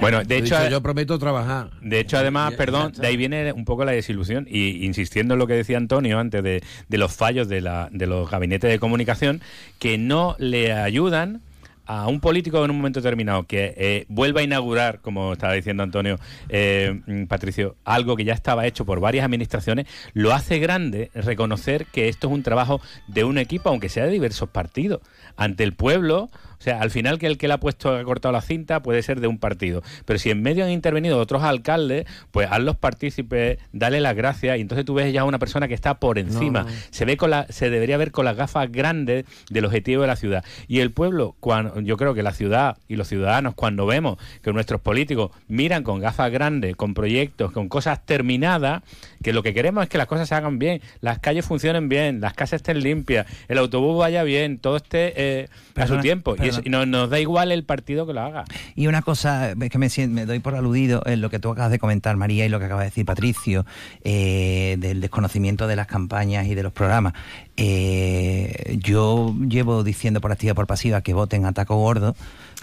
Bueno, 0.00 0.22
de 0.24 0.34
He 0.34 0.38
hecho, 0.38 0.58
dicho, 0.58 0.70
yo 0.70 0.80
prometo 0.82 1.18
trabajar. 1.18 1.70
De 1.82 2.00
hecho, 2.00 2.18
además, 2.18 2.54
perdón, 2.54 2.92
de 2.92 3.06
ahí 3.06 3.16
viene 3.16 3.52
un 3.52 3.64
poco 3.64 3.84
la 3.84 3.92
desilusión. 3.92 4.46
Y 4.48 4.84
insistiendo 4.84 5.34
en 5.34 5.38
lo 5.38 5.46
que 5.46 5.54
decía 5.54 5.76
Antonio 5.76 6.18
antes 6.18 6.42
de, 6.42 6.62
de 6.88 6.98
los 6.98 7.12
fallos 7.12 7.48
de, 7.48 7.60
la, 7.60 7.88
de 7.92 8.06
los 8.06 8.30
gabinetes 8.30 8.70
de 8.70 8.78
comunicación, 8.78 9.40
que 9.78 9.98
no 9.98 10.36
le 10.38 10.72
ayudan 10.72 11.42
a 11.90 12.06
un 12.06 12.20
político 12.20 12.64
en 12.64 12.70
un 12.70 12.76
momento 12.76 13.00
determinado 13.00 13.42
que 13.48 13.74
eh, 13.76 14.04
vuelva 14.08 14.42
a 14.42 14.44
inaugurar, 14.44 15.00
como 15.00 15.32
estaba 15.32 15.54
diciendo 15.54 15.82
Antonio, 15.82 16.20
eh, 16.48 17.00
mm, 17.04 17.24
Patricio, 17.24 17.74
algo 17.84 18.14
que 18.14 18.24
ya 18.24 18.32
estaba 18.32 18.64
hecho 18.64 18.84
por 18.84 19.00
varias 19.00 19.24
administraciones, 19.24 19.88
lo 20.12 20.32
hace 20.32 20.60
grande 20.60 21.10
reconocer 21.14 21.86
que 21.86 22.08
esto 22.08 22.28
es 22.28 22.32
un 22.32 22.44
trabajo 22.44 22.80
de 23.08 23.24
un 23.24 23.38
equipo, 23.38 23.70
aunque 23.70 23.88
sea 23.88 24.04
de 24.04 24.12
diversos 24.12 24.48
partidos, 24.48 25.00
ante 25.36 25.64
el 25.64 25.72
pueblo. 25.72 26.30
O 26.60 26.62
sea, 26.62 26.82
al 26.82 26.90
final 26.90 27.18
que 27.18 27.26
el 27.26 27.38
que 27.38 27.48
le 27.48 27.54
ha 27.54 27.60
puesto, 27.60 27.96
ha 27.96 28.04
cortado 28.04 28.32
la 28.32 28.42
cinta 28.42 28.82
puede 28.82 29.02
ser 29.02 29.20
de 29.20 29.26
un 29.26 29.38
partido. 29.38 29.82
Pero 30.04 30.18
si 30.18 30.30
en 30.30 30.42
medio 30.42 30.62
han 30.62 30.70
intervenido 30.70 31.18
otros 31.18 31.42
alcaldes, 31.42 32.06
pues 32.32 32.48
hazlos 32.50 32.76
partícipes, 32.76 33.58
dale 33.72 33.98
las 34.00 34.14
gracias 34.14 34.58
y 34.58 34.60
entonces 34.60 34.84
tú 34.84 34.92
ves 34.92 35.10
ya 35.10 35.22
a 35.22 35.24
una 35.24 35.38
persona 35.38 35.68
que 35.68 35.74
está 35.74 35.94
por 35.94 36.18
encima. 36.18 36.64
No. 36.64 36.68
Se 36.90 37.06
ve 37.06 37.16
con 37.16 37.30
la, 37.30 37.46
se 37.48 37.70
debería 37.70 37.96
ver 37.96 38.12
con 38.12 38.26
las 38.26 38.36
gafas 38.36 38.70
grandes 38.70 39.24
del 39.48 39.64
objetivo 39.64 40.02
de 40.02 40.08
la 40.08 40.16
ciudad. 40.16 40.44
Y 40.68 40.80
el 40.80 40.90
pueblo, 40.92 41.34
cuando, 41.40 41.80
yo 41.80 41.96
creo 41.96 42.12
que 42.12 42.22
la 42.22 42.34
ciudad 42.34 42.76
y 42.88 42.96
los 42.96 43.08
ciudadanos, 43.08 43.54
cuando 43.54 43.86
vemos 43.86 44.18
que 44.42 44.52
nuestros 44.52 44.82
políticos 44.82 45.30
miran 45.48 45.82
con 45.82 45.98
gafas 45.98 46.30
grandes, 46.30 46.76
con 46.76 46.92
proyectos, 46.92 47.52
con 47.52 47.70
cosas 47.70 48.04
terminadas, 48.04 48.82
que 49.22 49.32
lo 49.32 49.42
que 49.42 49.54
queremos 49.54 49.84
es 49.84 49.88
que 49.88 49.96
las 49.96 50.06
cosas 50.06 50.28
se 50.28 50.34
hagan 50.34 50.58
bien, 50.58 50.82
las 51.00 51.20
calles 51.20 51.46
funcionen 51.46 51.88
bien, 51.88 52.20
las 52.20 52.34
casas 52.34 52.58
estén 52.58 52.80
limpias, 52.80 53.26
el 53.48 53.56
autobús 53.56 53.98
vaya 53.98 54.24
bien, 54.24 54.58
todo 54.58 54.76
esté 54.76 55.14
eh, 55.16 55.48
a 55.74 55.86
su 55.86 55.98
tiempo. 56.00 56.36
Perdona. 56.49 56.49
No- 56.66 56.86
nos 56.86 57.10
da 57.10 57.18
igual 57.20 57.52
el 57.52 57.64
partido 57.64 58.06
que 58.06 58.12
lo 58.12 58.20
haga. 58.20 58.44
Y 58.74 58.86
una 58.86 59.02
cosa, 59.02 59.52
es 59.52 59.70
que 59.70 59.78
me, 59.78 59.88
me 60.08 60.26
doy 60.26 60.38
por 60.40 60.54
aludido 60.54 61.02
en 61.06 61.20
lo 61.20 61.30
que 61.30 61.38
tú 61.38 61.50
acabas 61.50 61.70
de 61.70 61.78
comentar, 61.78 62.16
María, 62.16 62.46
y 62.46 62.48
lo 62.48 62.58
que 62.58 62.66
acaba 62.66 62.80
de 62.82 62.86
decir 62.88 63.04
Patricio, 63.04 63.64
eh, 64.04 64.76
del 64.78 65.00
desconocimiento 65.00 65.66
de 65.66 65.76
las 65.76 65.86
campañas 65.86 66.46
y 66.46 66.54
de 66.54 66.62
los 66.62 66.72
programas. 66.72 67.12
Eh, 67.56 68.78
yo 68.82 69.34
llevo 69.48 69.84
diciendo 69.84 70.20
por 70.20 70.32
activa 70.32 70.52
y 70.52 70.54
por 70.54 70.66
pasiva 70.66 71.02
que 71.02 71.12
voten 71.14 71.44
a 71.46 71.52
Taco 71.52 71.76
Gordo, 71.76 72.16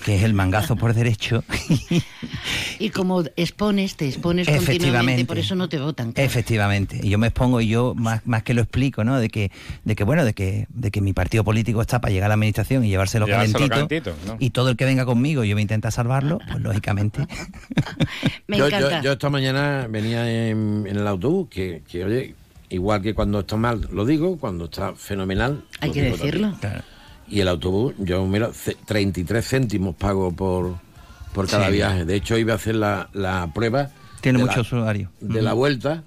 que 0.04 0.16
es 0.16 0.24
el 0.24 0.34
mangazo 0.34 0.76
por 0.76 0.94
derecho. 0.94 1.44
Y 2.80 2.92
como 2.92 3.24
expones, 3.36 3.96
te 3.96 4.08
expones 4.08 4.48
continuamente, 4.48 4.72
Efectivamente. 4.72 5.26
por 5.26 5.38
eso 5.40 5.56
no 5.56 5.68
te 5.68 5.80
votan. 5.80 6.12
claro. 6.12 6.28
Efectivamente, 6.30 7.00
y 7.02 7.10
yo 7.10 7.18
me 7.18 7.28
expongo 7.28 7.60
y 7.60 7.68
yo 7.68 7.96
más, 7.96 8.26
más 8.28 8.44
que 8.44 8.54
lo 8.54 8.62
explico, 8.62 9.04
¿no? 9.04 9.20
De 9.20 9.30
que, 9.30 9.52
de 9.84 9.96
que 9.96 10.04
bueno, 10.04 10.24
de 10.24 10.34
que, 10.34 10.68
de 10.70 10.92
que 10.92 11.02
mi 11.02 11.14
partido 11.14 11.44
político 11.44 11.82
está 11.82 12.00
para 12.00 12.12
llegar 12.14 12.28
a 12.28 12.30
la 12.30 12.34
administración 12.36 12.84
y 12.86 12.90
llevárselo, 12.90 13.26
Llevárselo 13.26 13.68
calentito, 13.68 14.12
calentito, 14.12 14.16
¿no? 14.28 14.38
y 14.40 14.52
todo 14.52 14.70
el 14.70 14.78
que 14.78 14.86
venga 14.86 15.06
conmigo 15.06 15.44
yo 15.44 15.56
voy 15.56 15.62
a 15.62 15.64
intentar 15.64 15.92
salvarlo, 15.92 16.40
pues 16.50 16.62
lógicamente. 16.62 17.26
Me 18.48 18.58
yo, 18.58 18.68
encanta. 18.68 18.98
Yo, 18.98 19.06
yo 19.06 19.12
esta 19.14 19.30
mañana 19.30 19.88
venía 19.90 20.50
en, 20.50 20.86
en 20.88 20.98
el 20.98 21.08
autobús, 21.08 21.50
que, 21.50 21.82
que, 21.90 22.06
oye, 22.06 22.36
igual 22.70 23.02
que 23.02 23.14
cuando 23.16 23.40
está 23.40 23.58
mal 23.58 23.88
lo 23.92 24.06
digo, 24.06 24.38
cuando 24.38 24.66
está 24.66 24.94
fenomenal. 24.94 25.66
Hay 25.80 25.92
que 25.92 26.04
decirlo. 26.04 26.52
también. 26.62 26.84
Y 27.30 27.42
el 27.42 27.48
autobús, 27.50 27.94
yo 27.98 28.26
mira, 28.26 28.52
ce- 28.54 28.78
33 28.86 29.46
céntimos 29.46 29.96
pago 29.96 30.32
por, 30.32 30.76
por 31.34 31.48
cada 31.48 31.68
Sí. 31.68 31.74
viaje. 31.74 32.06
De 32.06 32.16
hecho, 32.16 32.38
iba 32.38 32.54
a 32.54 32.56
hacer 32.56 32.76
la, 32.76 33.10
la 33.14 33.52
prueba. 33.54 33.90
Tiene 34.22 34.40
de 34.40 34.46
mucho 34.46 34.56
la- 34.58 34.62
usuario. 34.62 35.10
De 35.20 35.42
la 35.42 35.54
vuelta, 35.54 36.04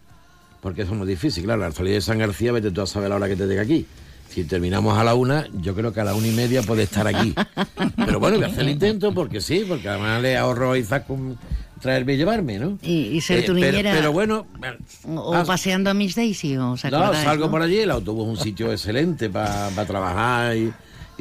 porque 0.63 0.83
eso 0.83 0.93
es 0.93 0.99
muy 0.99 1.07
difícil. 1.07 1.45
Claro, 1.45 1.61
la 1.61 1.73
salida 1.73 1.95
de 1.95 2.01
San 2.01 2.19
García, 2.19 2.53
vete 2.53 2.71
tú 2.71 2.81
a 2.81 2.87
saber 2.87 3.11
la 3.11 3.17
hora 3.17 3.29
que 3.29 3.37
te 3.37 3.47
llega 3.47 3.63
aquí. 3.63 3.87
Si 4.31 4.45
terminamos 4.45 4.97
a 4.97 5.03
la 5.05 5.15
una, 5.15 5.47
yo 5.61 5.75
creo 5.75 5.93
que 5.93 6.01
a 6.01 6.05
la 6.05 6.15
una 6.15 6.27
y 6.29 6.31
media 6.33 6.63
puede 6.63 6.85
estar 6.85 7.07
aquí. 7.07 7.35
Pero 7.97 8.21
bueno, 8.21 8.37
voy 8.37 8.45
a 8.45 8.49
hacer 8.49 8.61
el 8.61 8.71
intento 8.71 9.13
porque 9.13 9.41
sí, 9.41 9.65
porque 9.69 9.89
además 9.89 10.23
le 10.23 10.37
ahorro 10.39 10.73
a 10.73 10.79
Isaac 10.79 11.07
con 11.07 11.37
traerme 11.81 12.13
y 12.15 12.17
llevarme, 12.19 12.59
¿no? 12.59 12.79
Y, 12.83 13.07
y 13.09 13.21
ser 13.23 13.41
Eh, 13.41 13.43
tu 13.43 13.55
pero- 13.55 13.71
niñera. 13.73 13.93
Pero, 13.93 14.13
bueno, 14.13 14.47
o 15.07 15.35
ah, 15.35 15.45
paseando 15.45 15.91
a 15.91 15.95
Miss 15.95 16.15
Daisy, 16.15 16.57
¿o 16.57 16.61
no, 16.61 16.77
salgo 16.77 17.47
no? 17.47 17.51
por 17.51 17.63
allí, 17.63 17.79
el 17.79 17.91
autobús 17.91 18.25
es 18.33 18.39
un 18.39 18.45
sitio 18.45 18.71
excelente 18.73 19.29
para 19.31 19.85
trabajar 19.87 20.57
y, 20.57 20.73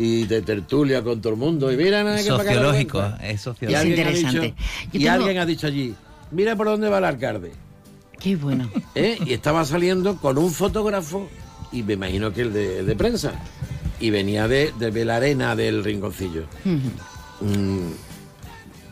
y 0.01 0.23
de 0.27 0.41
tertulia 0.41 1.03
con 1.03 1.19
todo 1.21 1.33
el 1.33 1.39
mundo. 1.39 1.69
Y 1.71 1.75
mira, 1.75 2.03
nada 2.05 2.15
que 2.17 2.23
Sociológico, 2.23 3.03
es 3.21 3.41
sociológico. 3.41 3.79
alguien, 3.79 4.07
Es 4.07 4.19
interesante. 4.19 4.39
dicho, 4.47 4.55
y 4.93 4.99
tengo- 4.99 5.11
alguien 5.11 5.37
ha 5.39 5.45
dicho 5.45 5.67
allí, 5.67 5.93
mira 6.31 6.55
por 6.55 6.67
dónde 6.67 6.87
va 6.87 6.99
el 6.99 7.03
alcalde. 7.05 7.51
Qué 8.17 8.35
bueno. 8.37 8.69
¿eh? 8.95 9.17
Y 9.25 9.33
estaba 9.33 9.65
saliendo 9.65 10.15
con 10.17 10.37
un 10.37 10.51
fotógrafo, 10.51 11.27
y 11.73 11.83
me 11.83 11.93
imagino 11.93 12.31
que 12.33 12.41
el 12.43 12.53
de, 12.53 12.95
prensa, 12.95 13.33
y 13.99 14.09
venía 14.09 14.47
de, 14.47 14.71
de 14.79 15.03
la 15.05 15.17
arena 15.17 15.53
del 15.55 15.83
rinconcillo. 15.83 16.43
Mm, 17.41 17.91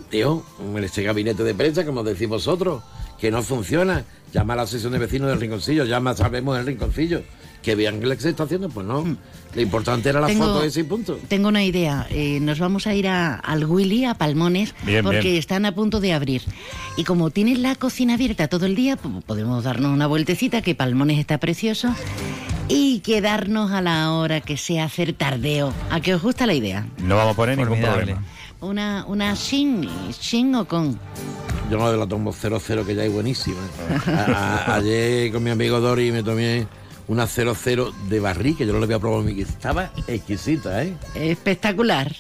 tío, 0.10 0.44
este 0.82 1.04
gabinete 1.04 1.44
de 1.44 1.54
prensa, 1.56 1.86
como 1.86 2.04
decís 2.04 2.28
vosotros, 2.28 2.84
que 3.20 3.32
no 3.32 3.42
funciona. 3.44 4.04
Llama 4.34 4.54
a 4.54 4.58
la 4.58 4.68
sesión 4.68 4.92
de 4.92 5.00
vecinos 5.00 5.30
del 5.30 5.40
rinconcillo, 5.40 5.86
llama, 5.86 6.14
sabemos 6.14 6.60
el 6.60 6.66
rinconcillo. 6.66 7.22
Que 7.68 7.76
vean 7.76 8.00
que 8.00 8.16
se 8.16 8.30
está 8.30 8.44
haciendo, 8.44 8.70
pues 8.70 8.88
no. 8.88 9.04
Lo 9.54 9.62
importante 9.62 10.08
era 10.08 10.22
la 10.22 10.28
Tengo- 10.28 10.46
foto 10.46 10.64
ese 10.64 10.86
punto. 10.86 11.20
Tengo 11.28 11.50
una 11.50 11.66
idea. 11.66 12.08
Eh, 12.10 12.40
nos 12.40 12.60
vamos 12.60 12.88
a 12.88 12.96
ir 12.96 13.10
a- 13.10 13.36
al 13.36 13.66
Willy, 13.66 14.06
a 14.06 14.14
Palmones, 14.14 14.74
Bien, 14.86 15.04
porque 15.04 15.20
bien. 15.20 15.36
están 15.36 15.66
a 15.66 15.76
punto 15.76 16.00
de 16.00 16.14
abrir. 16.14 16.44
Y 16.96 17.04
como 17.04 17.30
tienes 17.30 17.60
la 17.60 17.76
cocina 17.76 18.14
abierta 18.14 18.48
todo 18.48 18.66
el 18.68 18.74
día, 18.78 18.96
po- 18.96 19.20
podemos 19.20 19.66
darnos 19.66 19.92
una 19.92 20.08
vueltecita, 20.08 20.62
que 20.62 20.76
Palmones 20.76 21.20
está 21.20 21.40
precioso, 21.40 21.94
y 22.70 23.00
quedarnos 23.02 23.72
a 23.74 23.82
la 23.82 24.14
hora 24.14 24.40
que 24.40 24.56
sea 24.56 24.86
hacer 24.86 25.12
tardeo. 25.12 25.74
¿A 25.92 26.00
qué 26.00 26.16
os 26.16 26.22
gusta 26.22 26.46
la 26.46 26.54
idea? 26.54 26.88
No 27.00 27.18
vamos 27.18 27.34
a 27.34 27.36
poner 27.36 27.58
ningún 27.58 27.82
problema. 27.82 28.24
Una, 28.62 29.04
una 29.10 29.34
shin, 29.36 29.90
shin 30.22 30.56
o 30.56 30.66
con... 30.66 30.98
Yo 31.70 31.78
no 31.78 31.92
de 31.92 31.98
la 31.98 32.08
tomo 32.08 32.32
00, 32.32 32.86
que 32.86 32.96
ya 32.96 33.04
es 33.04 33.12
buenísima. 33.12 33.60
A- 34.08 34.76
ayer 34.76 35.34
con 35.34 35.44
mi 35.44 35.50
amigo 35.50 35.82
Dori 35.82 36.14
me 36.14 36.24
tomé 36.24 36.66
una 37.08 37.28
00 37.28 37.92
de 38.10 38.20
barrí, 38.20 38.56
que 38.56 38.66
yo 38.66 38.74
no 38.74 38.80
le 38.80 38.86
había 38.86 39.00
probado. 39.00 39.28
Estaba 39.28 39.92
exquisita, 40.08 40.84
¿eh? 40.84 40.96
Espectacular. 41.16 42.14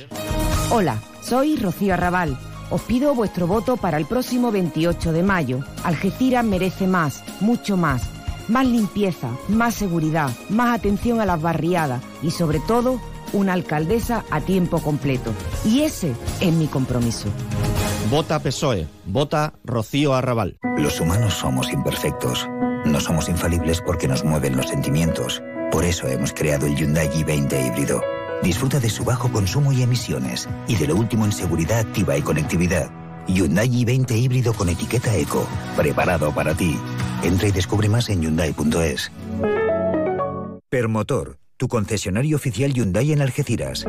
Hola, 0.69 1.01
soy 1.21 1.57
Rocío 1.57 1.93
Arrabal. 1.93 2.37
Os 2.69 2.81
pido 2.81 3.15
vuestro 3.15 3.47
voto 3.47 3.77
para 3.77 3.97
el 3.97 4.05
próximo 4.05 4.51
28 4.51 5.13
de 5.13 5.23
mayo. 5.23 5.63
Algeciras 5.83 6.43
merece 6.43 6.87
más, 6.87 7.23
mucho 7.39 7.77
más. 7.77 8.09
Más 8.49 8.65
limpieza, 8.65 9.29
más 9.49 9.75
seguridad, 9.75 10.31
más 10.49 10.77
atención 10.77 11.19
a 11.19 11.25
las 11.25 11.41
barriadas 11.41 12.01
y 12.21 12.31
sobre 12.31 12.59
todo 12.59 12.99
una 13.33 13.53
alcaldesa 13.53 14.23
a 14.29 14.41
tiempo 14.41 14.79
completo. 14.79 15.33
Y 15.65 15.81
ese 15.81 16.13
es 16.39 16.53
mi 16.53 16.67
compromiso. 16.67 17.29
Vota 18.09 18.39
PSOE. 18.39 18.87
Vota 19.05 19.53
Rocío 19.63 20.13
Arrabal. 20.13 20.57
Los 20.77 21.01
humanos 21.01 21.33
somos 21.33 21.71
imperfectos. 21.71 22.47
No 22.85 23.01
somos 23.01 23.27
infalibles 23.27 23.81
porque 23.81 24.07
nos 24.07 24.23
mueven 24.23 24.55
los 24.55 24.69
sentimientos. 24.69 25.41
Por 25.71 25.83
eso 25.83 26.07
hemos 26.07 26.31
creado 26.31 26.65
el 26.67 26.75
Hyundai 26.75 27.09
i20 27.09 27.67
híbrido. 27.67 28.01
Disfruta 28.41 28.79
de 28.79 28.89
su 28.89 29.03
bajo 29.03 29.29
consumo 29.31 29.73
y 29.73 29.81
emisiones 29.81 30.47
y 30.67 30.75
de 30.75 30.87
lo 30.87 30.95
último 30.95 31.25
en 31.25 31.31
seguridad 31.31 31.79
activa 31.79 32.17
y 32.17 32.21
conectividad. 32.21 32.89
Hyundai 33.27 33.67
i20 33.67 34.11
híbrido 34.17 34.53
con 34.53 34.69
etiqueta 34.69 35.13
eco. 35.15 35.45
Preparado 35.75 36.33
para 36.33 36.53
ti. 36.53 36.79
Entra 37.23 37.49
y 37.49 37.51
descubre 37.51 37.89
más 37.89 38.09
en 38.09 38.21
hyundai.es. 38.21 39.11
Permotor, 40.69 41.39
tu 41.57 41.67
concesionario 41.67 42.37
oficial 42.37 42.73
Hyundai 42.73 43.11
en 43.11 43.21
Algeciras. 43.21 43.85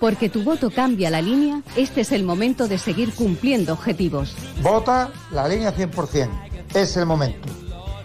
Porque 0.00 0.28
tu 0.28 0.42
voto 0.42 0.70
cambia 0.70 1.10
la 1.10 1.22
línea, 1.22 1.62
este 1.76 2.02
es 2.02 2.12
el 2.12 2.24
momento 2.24 2.68
de 2.68 2.78
seguir 2.78 3.14
cumpliendo 3.14 3.72
objetivos. 3.72 4.34
Vota 4.60 5.10
la 5.30 5.48
línea 5.48 5.74
100%. 5.74 6.28
Es 6.74 6.96
el 6.96 7.06
momento. 7.06 7.48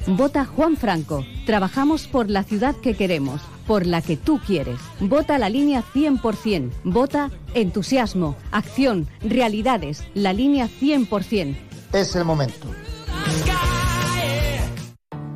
Vota 0.07 0.45
Juan 0.45 0.77
Franco. 0.77 1.25
Trabajamos 1.45 2.07
por 2.07 2.29
la 2.29 2.43
ciudad 2.43 2.75
que 2.75 2.95
queremos, 2.95 3.41
por 3.67 3.85
la 3.85 4.01
que 4.01 4.17
tú 4.17 4.39
quieres. 4.39 4.79
Vota 4.99 5.37
la 5.37 5.49
línea 5.49 5.83
100%. 5.93 6.71
Vota 6.83 7.31
entusiasmo, 7.53 8.35
acción, 8.51 9.07
realidades. 9.21 10.03
La 10.13 10.33
línea 10.33 10.67
100%. 10.67 11.57
Es 11.93 12.15
el 12.15 12.25
momento. 12.25 12.67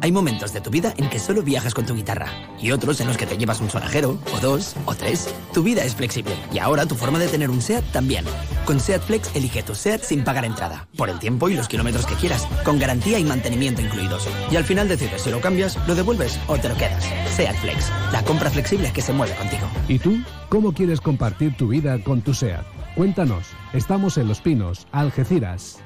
Hay 0.04 0.12
momentos 0.12 0.52
de 0.52 0.60
tu 0.60 0.70
vida 0.70 0.94
en 0.98 1.10
que 1.10 1.18
solo 1.18 1.44
viajas 1.44 1.74
con 1.74 1.86
tu 1.86 1.96
guitarra 1.96 2.28
y 2.60 2.72
otros 2.72 3.00
en 3.00 3.08
los 3.08 3.16
que 3.16 3.26
te 3.26 3.38
llevas 3.38 3.62
un 3.62 3.70
sonajero, 3.70 4.20
o 4.34 4.40
dos, 4.42 4.76
o 4.86 4.94
tres. 4.94 5.34
Tu 5.54 5.64
vida 5.64 5.82
es 5.86 5.96
flexible 5.96 6.36
y 6.52 6.60
ahora 6.60 6.86
tu 6.86 6.96
forma 6.96 7.20
de 7.20 7.30
tener 7.30 7.50
un 7.50 7.62
SEAT 7.62 7.86
también. 7.94 8.26
Con 8.66 8.82
SEAT 8.82 9.02
Flex 9.04 9.34
elige 9.34 9.64
tu 9.64 9.74
SEAT 9.74 10.02
sin 10.02 10.26
pagar 10.26 10.44
entrada, 10.44 10.90
por 10.98 11.10
el 11.10 11.20
tiempo 11.20 11.48
y 11.48 11.54
los 11.54 11.70
kilómetros 11.70 12.06
que 12.06 12.16
quieras, 12.16 12.46
con 12.66 12.80
garantía 12.80 13.18
y 13.18 13.24
mantenimiento 13.24 13.82
incluidos. 13.82 14.28
Y 14.52 14.58
al 14.58 14.66
final 14.66 14.90
decides 14.90 15.22
si 15.22 15.30
lo 15.30 15.40
cambias, 15.40 15.80
lo 15.88 15.96
devuelves 15.96 16.38
o 16.48 16.58
te 16.58 16.68
lo 16.68 16.76
quedas. 16.76 17.06
SEAT 17.34 17.56
Flex, 17.62 17.90
la 18.12 18.26
compra 18.26 18.50
flexible 18.50 18.92
que 18.92 19.02
se 19.02 19.14
mueve 19.14 19.34
contigo. 19.36 19.70
¿Y 19.88 20.00
tú? 20.00 20.18
¿Cómo 20.50 20.74
quieres 20.74 21.00
compartir 21.00 21.56
tu 21.56 21.70
vida 21.70 21.98
con 22.04 22.22
tu 22.22 22.34
SEAT? 22.34 22.66
Cuéntanos. 22.98 23.46
Estamos 23.72 24.18
en 24.18 24.28
Los 24.28 24.42
Pinos, 24.42 24.86
Algeciras. 24.92 25.83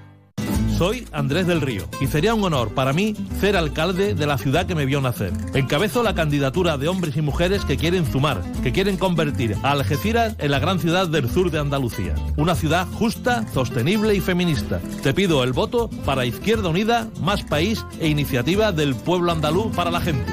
Soy 0.77 1.07
Andrés 1.11 1.47
del 1.47 1.61
Río 1.61 1.87
y 1.99 2.05
sería 2.05 2.35
un 2.35 2.43
honor 2.43 2.75
para 2.75 2.93
mí 2.93 3.15
ser 3.39 3.57
alcalde 3.57 4.13
de 4.13 4.27
la 4.27 4.37
ciudad 4.37 4.67
que 4.67 4.75
me 4.75 4.85
vio 4.85 5.01
nacer. 5.01 5.33
Encabezo 5.55 6.03
la 6.03 6.13
candidatura 6.13 6.77
de 6.77 6.87
hombres 6.87 7.17
y 7.17 7.21
mujeres 7.21 7.65
que 7.65 7.77
quieren 7.77 8.05
sumar, 8.11 8.43
que 8.61 8.71
quieren 8.71 8.95
convertir 8.95 9.57
a 9.63 9.71
Algeciras 9.71 10.35
en 10.37 10.51
la 10.51 10.59
gran 10.59 10.79
ciudad 10.79 11.07
del 11.07 11.31
sur 11.31 11.49
de 11.49 11.57
Andalucía. 11.57 12.13
Una 12.37 12.53
ciudad 12.53 12.85
justa, 12.93 13.43
sostenible 13.51 14.13
y 14.13 14.19
feminista. 14.19 14.79
Te 15.01 15.15
pido 15.15 15.43
el 15.43 15.51
voto 15.51 15.89
para 16.05 16.27
Izquierda 16.27 16.69
Unida, 16.69 17.09
Más 17.21 17.41
País 17.41 17.83
e 17.99 18.07
Iniciativa 18.07 18.71
del 18.71 18.93
Pueblo 18.93 19.31
Andaluz 19.31 19.75
para 19.75 19.89
la 19.89 20.01
gente. 20.01 20.31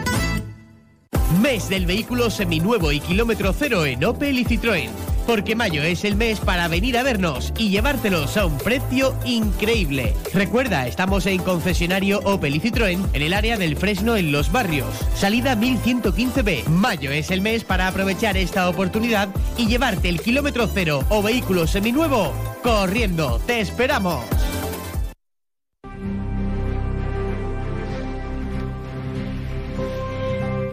Mes 1.41 1.71
del 1.71 1.87
vehículo 1.87 2.29
seminuevo 2.29 2.93
y 2.93 3.01
kilómetro 3.01 3.55
cero 3.59 3.87
en 3.87 4.05
Opel 4.05 4.39
y 4.39 4.45
Citroën. 4.45 5.14
Porque 5.27 5.57
mayo 5.57 5.83
es 5.83 6.05
el 6.05 6.17
mes 6.17 6.41
para 6.41 6.69
venir 6.69 6.99
a 6.99 7.03
vernos 7.03 7.53
y 7.59 7.71
llevártelos 7.71 8.37
a 8.37 8.47
un 8.47 8.59
precio 8.59 9.15
increíble. 9.25 10.15
Recuerda, 10.33 10.87
estamos 10.87 11.27
en 11.27 11.43
concesionario 11.43 12.21
Opel 12.25 12.57
y 12.57 12.61
Citroën 12.61 12.99
en 13.13 13.23
el 13.23 13.33
área 13.33 13.57
del 13.57 13.77
Fresno 13.77 14.17
en 14.17 14.33
Los 14.33 14.53
Barrios. 14.53 14.89
Salida 15.15 15.57
1115B. 15.57 16.67
Mayo 16.67 17.11
es 17.11 17.31
el 17.31 17.41
mes 17.41 17.65
para 17.65 17.89
aprovechar 17.89 18.37
esta 18.37 18.69
oportunidad 18.69 19.29
y 19.57 19.67
llevarte 19.67 20.09
el 20.09 20.21
kilómetro 20.21 20.69
cero 20.73 21.05
o 21.09 21.23
vehículo 21.23 21.67
seminuevo 21.67 22.33
corriendo. 22.63 23.41
¡Te 23.47 23.61
esperamos! 23.61 24.25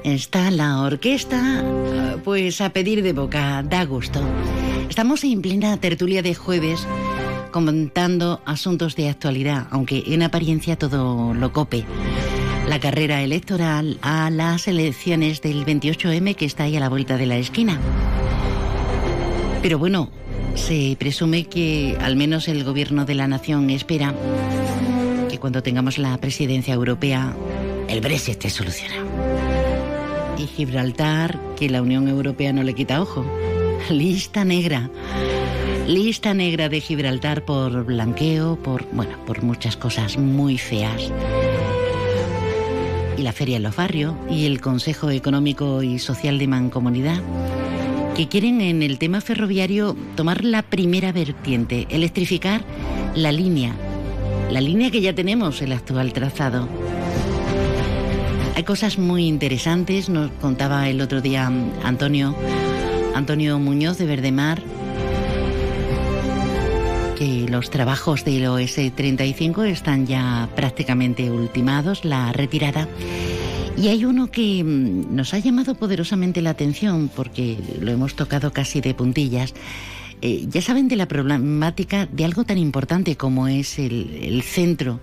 Está 0.03 0.49
la 0.49 0.81
orquesta, 0.81 1.63
pues 2.23 2.59
a 2.59 2.71
pedir 2.71 3.03
de 3.03 3.13
boca, 3.13 3.61
da 3.61 3.85
gusto. 3.85 4.19
Estamos 4.89 5.23
en 5.23 5.43
plena 5.43 5.77
tertulia 5.77 6.23
de 6.23 6.33
jueves 6.33 6.87
comentando 7.51 8.41
asuntos 8.45 8.95
de 8.95 9.09
actualidad, 9.09 9.67
aunque 9.69 10.03
en 10.07 10.23
apariencia 10.23 10.75
todo 10.75 11.35
lo 11.35 11.53
cope. 11.53 11.85
La 12.67 12.79
carrera 12.79 13.21
electoral 13.21 13.99
a 14.01 14.31
las 14.31 14.67
elecciones 14.67 15.41
del 15.41 15.65
28M 15.65 16.35
que 16.35 16.45
está 16.45 16.63
ahí 16.63 16.75
a 16.75 16.79
la 16.79 16.89
vuelta 16.89 17.17
de 17.17 17.27
la 17.27 17.37
esquina. 17.37 17.79
Pero 19.61 19.77
bueno, 19.77 20.09
se 20.55 20.95
presume 20.99 21.45
que 21.45 21.95
al 22.01 22.15
menos 22.15 22.47
el 22.47 22.63
gobierno 22.63 23.05
de 23.05 23.13
la 23.13 23.27
nación 23.27 23.69
espera 23.69 24.15
que 25.29 25.37
cuando 25.37 25.61
tengamos 25.61 25.99
la 25.99 26.17
presidencia 26.17 26.73
europea 26.73 27.35
el 27.87 28.01
Brexit 28.01 28.31
esté 28.31 28.49
solucionado 28.49 29.30
y 30.41 30.47
Gibraltar, 30.47 31.39
que 31.55 31.69
la 31.69 31.81
Unión 31.81 32.07
Europea 32.07 32.51
no 32.51 32.63
le 32.63 32.73
quita 32.73 33.01
ojo. 33.01 33.25
Lista 33.89 34.43
negra. 34.43 34.89
Lista 35.87 36.33
negra 36.33 36.69
de 36.69 36.81
Gibraltar 36.81 37.45
por 37.45 37.85
blanqueo, 37.85 38.55
por, 38.55 38.85
bueno, 38.91 39.17
por 39.25 39.43
muchas 39.43 39.77
cosas 39.77 40.17
muy 40.17 40.57
feas. 40.57 41.11
Y 43.17 43.21
la 43.21 43.33
Feria 43.33 43.57
en 43.57 43.63
los 43.63 43.75
Barrios 43.75 44.15
y 44.29 44.45
el 44.45 44.61
Consejo 44.61 45.11
Económico 45.11 45.83
y 45.83 45.99
Social 45.99 46.39
de 46.39 46.47
Mancomunidad, 46.47 47.21
que 48.15 48.27
quieren 48.27 48.61
en 48.61 48.81
el 48.81 48.97
tema 48.97 49.21
ferroviario 49.21 49.95
tomar 50.15 50.43
la 50.43 50.63
primera 50.63 51.11
vertiente, 51.11 51.87
electrificar 51.89 52.61
la 53.15 53.31
línea, 53.31 53.75
la 54.49 54.61
línea 54.61 54.91
que 54.91 55.01
ya 55.01 55.13
tenemos, 55.13 55.61
el 55.61 55.71
actual 55.73 56.13
trazado. 56.13 56.67
Hay 58.55 58.63
cosas 58.63 58.97
muy 58.97 59.27
interesantes, 59.27 60.09
nos 60.09 60.29
contaba 60.41 60.89
el 60.89 61.01
otro 61.01 61.21
día 61.21 61.49
Antonio, 61.83 62.35
Antonio 63.15 63.57
Muñoz 63.59 63.97
de 63.97 64.05
Verdemar, 64.05 64.61
que 67.17 67.45
los 67.49 67.69
trabajos 67.69 68.25
del 68.25 68.45
OS-35 68.45 69.67
están 69.67 70.05
ya 70.05 70.49
prácticamente 70.55 71.31
ultimados, 71.31 72.03
la 72.03 72.33
retirada. 72.33 72.87
Y 73.77 73.87
hay 73.87 74.03
uno 74.03 74.29
que 74.29 74.63
mm, 74.63 75.15
nos 75.15 75.33
ha 75.33 75.39
llamado 75.39 75.75
poderosamente 75.75 76.41
la 76.41 76.49
atención 76.49 77.09
porque 77.15 77.57
lo 77.79 77.91
hemos 77.91 78.15
tocado 78.15 78.51
casi 78.51 78.81
de 78.81 78.93
puntillas. 78.93 79.53
Eh, 80.21 80.45
ya 80.49 80.61
saben 80.61 80.87
de 80.87 80.97
la 80.97 81.07
problemática 81.07 82.05
de 82.05 82.25
algo 82.25 82.43
tan 82.43 82.57
importante 82.57 83.15
como 83.15 83.47
es 83.47 83.79
el 83.79 84.43
centro, 84.43 84.99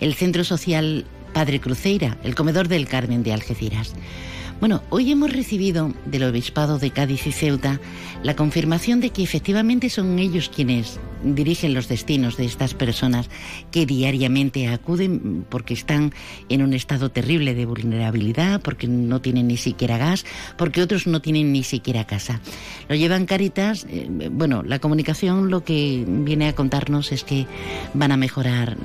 el 0.00 0.14
centro 0.14 0.44
social 0.44 1.04
Padre 1.34 1.60
Cruceira, 1.60 2.16
el 2.22 2.34
comedor 2.34 2.68
del 2.68 2.88
Carmen 2.88 3.24
de 3.24 3.32
Algeciras. 3.32 3.92
Bueno, 4.60 4.82
hoy 4.88 5.10
hemos 5.10 5.32
recibido 5.32 5.92
del 6.06 6.22
Obispado 6.22 6.78
de 6.78 6.90
Cádiz 6.90 7.26
y 7.26 7.32
Ceuta 7.32 7.80
la 8.22 8.36
confirmación 8.36 9.00
de 9.00 9.10
que 9.10 9.22
efectivamente 9.22 9.90
son 9.90 10.18
ellos 10.18 10.48
quienes 10.48 11.00
dirigen 11.24 11.74
los 11.74 11.88
destinos 11.88 12.36
de 12.36 12.44
estas 12.44 12.72
personas 12.72 13.28
que 13.72 13.84
diariamente 13.84 14.68
acuden 14.68 15.44
porque 15.48 15.74
están 15.74 16.14
en 16.48 16.62
un 16.62 16.72
estado 16.72 17.10
terrible 17.10 17.54
de 17.54 17.66
vulnerabilidad, 17.66 18.62
porque 18.62 18.86
no 18.86 19.20
tienen 19.20 19.48
ni 19.48 19.56
siquiera 19.56 19.98
gas, 19.98 20.24
porque 20.56 20.82
otros 20.82 21.06
no 21.06 21.20
tienen 21.20 21.52
ni 21.52 21.64
siquiera 21.64 22.06
casa. 22.06 22.40
Lo 22.88 22.94
llevan 22.94 23.26
Caritas, 23.26 23.86
eh, 23.90 24.08
bueno, 24.30 24.62
la 24.62 24.78
comunicación 24.78 25.50
lo 25.50 25.64
que 25.64 26.04
viene 26.06 26.48
a 26.48 26.54
contarnos 26.54 27.10
es 27.10 27.24
que 27.24 27.46
van 27.92 28.12
a 28.12 28.16
mejorar 28.16 28.76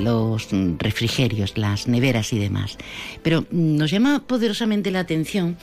los 0.00 0.48
refrigerios, 0.78 1.56
las 1.56 1.86
neveras 1.86 2.32
y 2.32 2.38
demás. 2.38 2.76
Pero 3.22 3.46
nos 3.50 3.90
llama 3.90 4.24
poderosamente 4.26 4.90
la 4.90 5.00
atención 5.00 5.56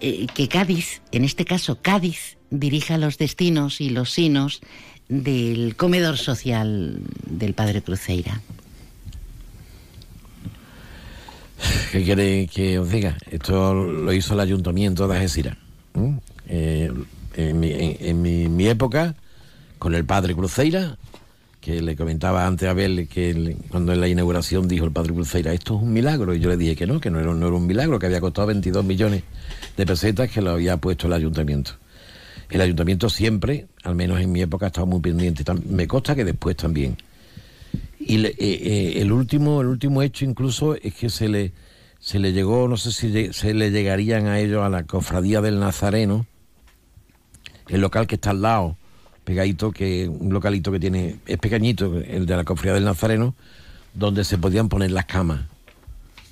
eh, 0.00 0.26
que 0.34 0.48
Cádiz, 0.48 1.02
en 1.12 1.24
este 1.24 1.44
caso 1.44 1.78
Cádiz, 1.82 2.36
dirija 2.50 2.98
los 2.98 3.18
destinos 3.18 3.80
y 3.80 3.90
los 3.90 4.10
sinos 4.10 4.60
del 5.08 5.76
comedor 5.76 6.16
social 6.16 7.00
del 7.26 7.54
Padre 7.54 7.82
Cruceira. 7.82 8.40
¿Qué 11.92 12.02
quiere 12.02 12.48
que 12.48 12.78
os 12.78 12.90
diga? 12.90 13.16
Esto 13.30 13.74
lo 13.74 14.12
hizo 14.12 14.34
el 14.34 14.40
ayuntamiento 14.40 15.06
de 15.06 15.16
Algeciras. 15.16 15.56
Eh, 16.48 16.92
en, 17.34 17.60
mi, 17.60 17.72
en 17.72 18.56
mi 18.56 18.66
época, 18.66 19.14
con 19.78 19.94
el 19.94 20.04
padre 20.04 20.34
Cruceira, 20.34 20.96
que 21.62 21.80
le 21.80 21.94
comentaba 21.94 22.44
antes 22.44 22.66
a 22.66 22.72
Abel 22.72 23.08
que 23.08 23.56
cuando 23.70 23.92
en 23.92 24.00
la 24.00 24.08
inauguración 24.08 24.66
dijo 24.66 24.84
el 24.84 24.90
padre 24.90 25.12
Pulseira, 25.12 25.52
esto 25.52 25.76
es 25.76 25.82
un 25.82 25.92
milagro, 25.92 26.34
y 26.34 26.40
yo 26.40 26.48
le 26.48 26.56
dije 26.56 26.74
que 26.74 26.88
no, 26.88 27.00
que 27.00 27.08
no 27.08 27.20
era, 27.20 27.32
no 27.32 27.46
era 27.46 27.56
un 27.56 27.66
milagro, 27.68 28.00
que 28.00 28.06
había 28.06 28.20
costado 28.20 28.48
22 28.48 28.84
millones 28.84 29.22
de 29.76 29.86
pesetas 29.86 30.28
que 30.28 30.42
lo 30.42 30.50
había 30.50 30.76
puesto 30.78 31.06
el 31.06 31.12
ayuntamiento. 31.12 31.70
El 32.50 32.62
ayuntamiento 32.62 33.08
siempre, 33.08 33.68
al 33.84 33.94
menos 33.94 34.20
en 34.20 34.32
mi 34.32 34.42
época, 34.42 34.66
ha 34.66 34.68
estado 34.68 34.88
muy 34.88 35.00
pendiente, 35.00 35.44
me 35.64 35.86
consta 35.86 36.16
que 36.16 36.24
después 36.24 36.56
también. 36.56 36.96
Y 38.00 38.26
eh, 38.26 38.34
eh, 38.36 38.92
el, 38.96 39.12
último, 39.12 39.60
el 39.60 39.68
último 39.68 40.02
hecho 40.02 40.24
incluso 40.24 40.74
es 40.74 40.92
que 40.94 41.10
se 41.10 41.28
le, 41.28 41.52
se 42.00 42.18
le 42.18 42.32
llegó, 42.32 42.66
no 42.66 42.76
sé 42.76 42.90
si 42.90 43.32
se 43.32 43.54
le 43.54 43.70
llegarían 43.70 44.26
a 44.26 44.40
ellos 44.40 44.64
a 44.64 44.68
la 44.68 44.82
cofradía 44.82 45.40
del 45.40 45.60
Nazareno, 45.60 46.26
el 47.68 47.80
local 47.80 48.08
que 48.08 48.16
está 48.16 48.30
al 48.30 48.42
lado, 48.42 48.76
pegadito, 49.24 49.72
que 49.72 50.08
un 50.08 50.32
localito 50.32 50.72
que 50.72 50.80
tiene, 50.80 51.16
es 51.26 51.38
pequeñito, 51.38 51.98
el 51.98 52.26
de 52.26 52.36
la 52.36 52.44
cofradía 52.44 52.74
del 52.74 52.84
Nazareno, 52.84 53.34
donde 53.94 54.24
se 54.24 54.38
podían 54.38 54.68
poner 54.68 54.90
las 54.90 55.06
camas. 55.06 55.42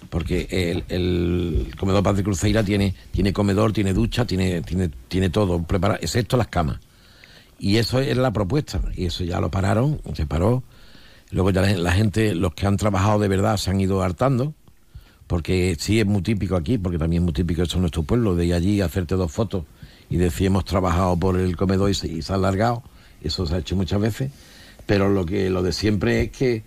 Porque 0.09 0.49
el, 0.51 0.85
el 0.89 1.75
comedor 1.79 2.03
Padre 2.03 2.25
Cruceira 2.25 2.65
tiene, 2.65 2.95
tiene 3.13 3.33
comedor, 3.33 3.73
tiene 3.73 3.93
ducha, 3.93 4.25
tiene, 4.25 4.63
tiene, 4.63 4.91
tiene 5.09 5.31
todo 5.31 5.63
preparado, 5.63 6.01
excepto 6.03 6.37
las 6.37 6.49
camas. 6.49 6.81
Y 7.59 7.77
eso 7.77 8.01
era 8.01 8.21
la 8.23 8.33
propuesta. 8.33 8.81
Y 8.97 9.05
eso 9.05 9.23
ya 9.23 9.41
lo 9.41 9.51
pararon, 9.51 10.01
se 10.15 10.27
paró. 10.27 10.65
Luego 11.31 11.51
ya 11.51 11.63
la, 11.63 11.93
gente, 11.93 12.35
los 12.35 12.55
que 12.55 12.67
han 12.67 12.77
trabajado 12.77 13.21
de 13.21 13.29
verdad, 13.29 13.57
se 13.59 13.71
han 13.71 13.81
ido 13.81 14.03
hartando. 14.03 14.55
Porque 15.27 15.77
sí 15.79 16.01
es 16.01 16.07
muy 16.07 16.23
típico 16.23 16.57
aquí, 16.57 16.79
porque 16.79 16.99
también 16.99 17.23
es 17.23 17.25
muy 17.25 17.33
típico 17.33 17.63
eso 17.63 17.77
en 17.77 17.83
nuestro 17.83 18.03
pueblo, 18.03 18.35
de 18.35 18.53
allí 18.53 18.81
hacerte 18.81 19.15
dos 19.15 19.31
fotos 19.31 19.65
y 20.11 20.17
decía 20.17 20.49
hemos 20.49 20.65
trabajado 20.65 21.17
por 21.17 21.39
el 21.39 21.57
comedor 21.57 21.89
y 21.89 21.95
se, 21.95 22.33
ha 22.33 22.35
alargado, 22.35 22.83
eso 23.23 23.47
se 23.47 23.55
ha 23.55 23.59
hecho 23.59 23.77
muchas 23.77 24.01
veces, 24.01 24.33
pero 24.85 25.09
lo 25.09 25.25
que 25.25 25.49
lo 25.49 25.63
de 25.63 25.73
siempre 25.73 26.23
es 26.23 26.31
que, 26.33 26.65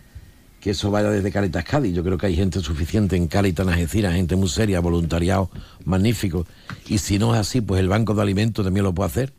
que 0.61 0.71
eso 0.71 0.89
vaya 0.89 1.09
desde 1.09 1.29
Caritas 1.29 1.65
Cádiz. 1.65 1.93
Yo 1.93 2.03
creo 2.03 2.17
que 2.17 2.27
hay 2.27 2.35
gente 2.35 2.61
suficiente 2.61 3.17
en 3.17 3.27
Caritas 3.27 3.67
Algeciras, 3.67 4.15
gente 4.15 4.37
muy 4.37 4.47
seria, 4.47 4.79
voluntariado 4.79 5.49
magnífico, 5.83 6.47
y 6.87 6.99
si 6.99 7.19
no 7.19 7.35
es 7.35 7.41
así, 7.41 7.59
pues 7.59 7.81
el 7.81 7.89
Banco 7.89 8.13
de 8.15 8.21
Alimentos 8.21 8.63
también 8.63 8.85
lo 8.85 8.93
puede 8.93 9.07
hacer 9.07 9.33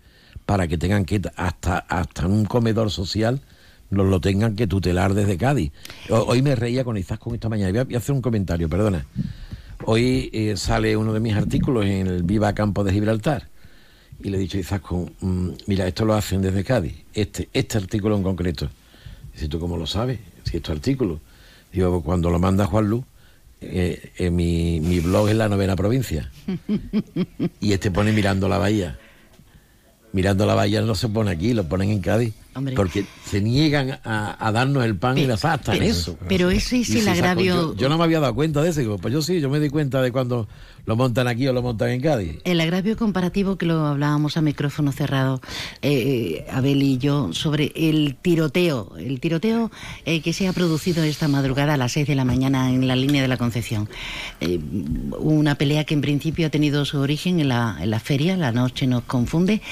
para 0.44 0.68
que 0.68 0.76
tengan 0.76 1.06
que 1.06 1.22
hasta 1.36 1.78
hasta 1.78 2.26
un 2.26 2.44
comedor 2.44 2.90
social 2.90 3.40
nos 3.88 4.06
lo 4.06 4.20
tengan 4.20 4.54
que 4.54 4.66
tutelar 4.66 5.14
desde 5.14 5.38
Cádiz. 5.38 5.72
Hoy 6.10 6.42
me 6.42 6.54
reía 6.54 6.84
con 6.84 7.00
con 7.02 7.34
esta 7.34 7.48
mañana. 7.48 7.84
Voy 7.84 7.94
a, 7.94 7.98
hacer 7.98 8.14
un 8.14 8.20
comentario, 8.20 8.68
perdona. 8.68 9.06
Hoy 9.86 10.30
eh, 10.32 10.56
sale 10.56 10.96
uno 10.96 11.12
de 11.12 11.20
mis 11.20 11.34
artículos 11.34 11.86
en 11.86 12.06
el 12.06 12.22
Viva 12.22 12.52
Campo 12.52 12.84
de 12.84 12.92
Gibraltar 12.92 13.53
y 14.22 14.31
le 14.31 14.37
he 14.37 14.40
dicho 14.40 14.57
a 14.57 14.61
Izaskun, 14.61 15.12
mm, 15.20 15.48
mira, 15.66 15.87
esto 15.87 16.05
lo 16.05 16.14
hacen 16.14 16.40
desde 16.42 16.64
Cádiz, 16.64 16.94
este, 17.12 17.48
este 17.53 17.79
artículo 17.79 18.16
en 18.16 18.22
concreto. 18.22 18.68
Dice, 19.33 19.48
¿tú 19.48 19.59
cómo 19.59 19.77
lo 19.77 19.87
sabes? 19.87 20.20
Si 20.44 20.57
este 20.57 20.72
artículo. 20.72 21.20
Digo, 21.72 21.90
pues 21.90 22.05
cuando 22.05 22.31
lo 22.31 22.38
manda 22.38 22.66
Juan 22.66 22.88
Luz, 22.88 23.05
eh, 23.61 24.12
eh, 24.16 24.31
mi, 24.31 24.79
mi, 24.81 25.00
blog 25.00 25.29
es 25.29 25.37
la 25.37 25.48
novena 25.48 25.74
provincia. 25.74 26.31
y 27.61 27.72
este 27.72 27.90
pone 27.90 28.12
mirando 28.12 28.48
la 28.48 28.59
bahía. 28.59 28.98
Mirando 30.12 30.46
la 30.46 30.55
bahía 30.55 30.81
no 30.83 30.94
se 30.94 31.09
pone 31.09 31.33
aquí, 31.33 31.55
lo 31.55 31.68
ponen 31.68 31.90
en 31.90 32.00
Cádiz. 32.00 32.33
Hombre. 32.55 32.75
Porque 32.77 33.04
se 33.29 33.40
niegan 33.40 33.98
a, 34.04 34.37
a 34.38 34.52
darnos 34.52 34.85
el 34.85 34.96
pan 34.96 35.19
y 35.19 35.27
la 35.27 35.35
hasta 35.35 35.75
en 35.75 35.83
eso. 35.83 36.17
pero 36.29 36.50
ese 36.50 36.81
es 36.83 36.90
el 36.94 37.08
agravio- 37.08 37.73
Yo, 37.73 37.75
yo 37.75 37.88
no 37.88 37.98
me 37.98 38.04
había 38.04 38.21
dado 38.21 38.33
cuenta 38.33 38.62
de 38.62 38.71
eso. 38.71 38.79
Digo, 38.79 38.98
pues 38.98 39.12
yo 39.12 39.21
sí, 39.23 39.40
yo 39.40 39.50
me 39.50 39.58
di 39.58 39.71
cuenta 39.71 40.00
de 40.00 40.12
cuando 40.12 40.46
lo 40.87 40.96
montan 40.96 41.28
aquí 41.28 41.46
o 41.48 41.52
lo 41.52 41.62
montan 41.62 41.90
en 41.90 42.00
Cádiz. 42.00 42.40
El 42.44 42.60
agravio 42.60 42.96
comparativo 42.96 43.56
que 43.56 43.66
lo 43.66 43.87
hablábamos 43.87 44.37
a 44.37 44.42
micrófono 44.42 44.92
cerrado, 44.92 45.40
eh, 45.82 46.46
Abel 46.50 46.82
y 46.82 46.98
yo, 46.98 47.32
sobre 47.32 47.72
el 47.74 48.16
tiroteo, 48.20 48.94
el 48.98 49.20
tiroteo 49.20 49.70
eh, 50.04 50.20
que 50.20 50.32
se 50.32 50.48
ha 50.48 50.52
producido 50.52 51.02
esta 51.04 51.28
madrugada 51.28 51.74
a 51.74 51.76
las 51.76 51.92
6 51.92 52.06
de 52.06 52.14
la 52.14 52.24
mañana 52.24 52.70
en 52.70 52.87
la 52.87 52.96
línea 52.96 53.22
de 53.22 53.28
la 53.28 53.37
Concepción. 53.37 53.88
Eh, 54.40 54.60
una 55.18 55.54
pelea 55.54 55.85
que 55.85 55.94
en 55.94 56.00
principio 56.00 56.46
ha 56.46 56.50
tenido 56.50 56.85
su 56.85 56.98
origen 56.98 57.40
en 57.40 57.48
la, 57.48 58.00
feria, 58.02 58.37
la 58.37 58.52
noche 58.52 58.87
nos 58.87 59.04
confunde, 59.04 59.62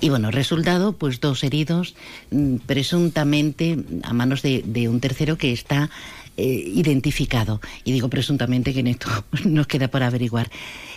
y 0.00 0.08
bueno, 0.08 0.30
resultado, 0.30 0.92
pues 0.92 1.20
dos 1.20 1.42
heridos, 1.42 1.94
mm, 2.30 2.56
presuntamente 2.66 3.78
a 4.02 4.12
manos 4.12 4.42
de 4.42 4.88
un 4.88 5.00
tercero 5.00 5.36
que 5.36 5.52
está 5.52 5.90
eh, 6.40 6.64
identificado. 6.74 7.60
Y 7.84 7.92
digo 7.92 8.08
presuntamente 8.08 8.72
que 8.72 8.80
en 8.80 8.86
esto 8.88 9.08
nos 9.44 9.66
queda 9.66 9.88
por 9.88 10.02
averiguar. 10.02 10.50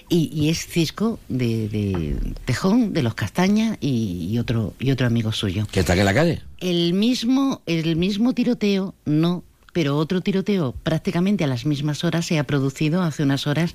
Y, 0.10 0.30
y 0.34 0.50
es 0.50 0.66
Cisco 0.68 1.20
de, 1.30 1.70
de 1.70 2.16
Tejón, 2.46 2.94
de 2.94 3.04
los 3.04 3.14
Castaña 3.16 3.78
y, 3.80 4.28
y 4.32 4.38
otro, 4.39 4.74
y 4.80 4.91
otro 4.91 5.08
amigo 5.08 5.32
suyo. 5.32 5.66
¿Que 5.72 5.80
está 5.80 5.94
aquí 5.94 6.00
en 6.02 6.06
la 6.06 6.14
calle? 6.14 6.41
El 6.60 6.94
mismo, 6.94 7.62
el 7.66 7.96
mismo 7.96 8.34
tiroteo, 8.34 8.94
no, 9.06 9.44
pero 9.72 9.98
otro 9.98 10.22
tiroteo 10.22 10.74
prácticamente 10.84 11.44
a 11.46 11.48
las 11.48 11.66
mismas 11.66 12.04
horas 12.04 12.26
se 12.26 12.38
ha 12.38 12.44
producido 12.44 13.02
hace 13.02 13.24
unas 13.24 13.48
horas 13.48 13.74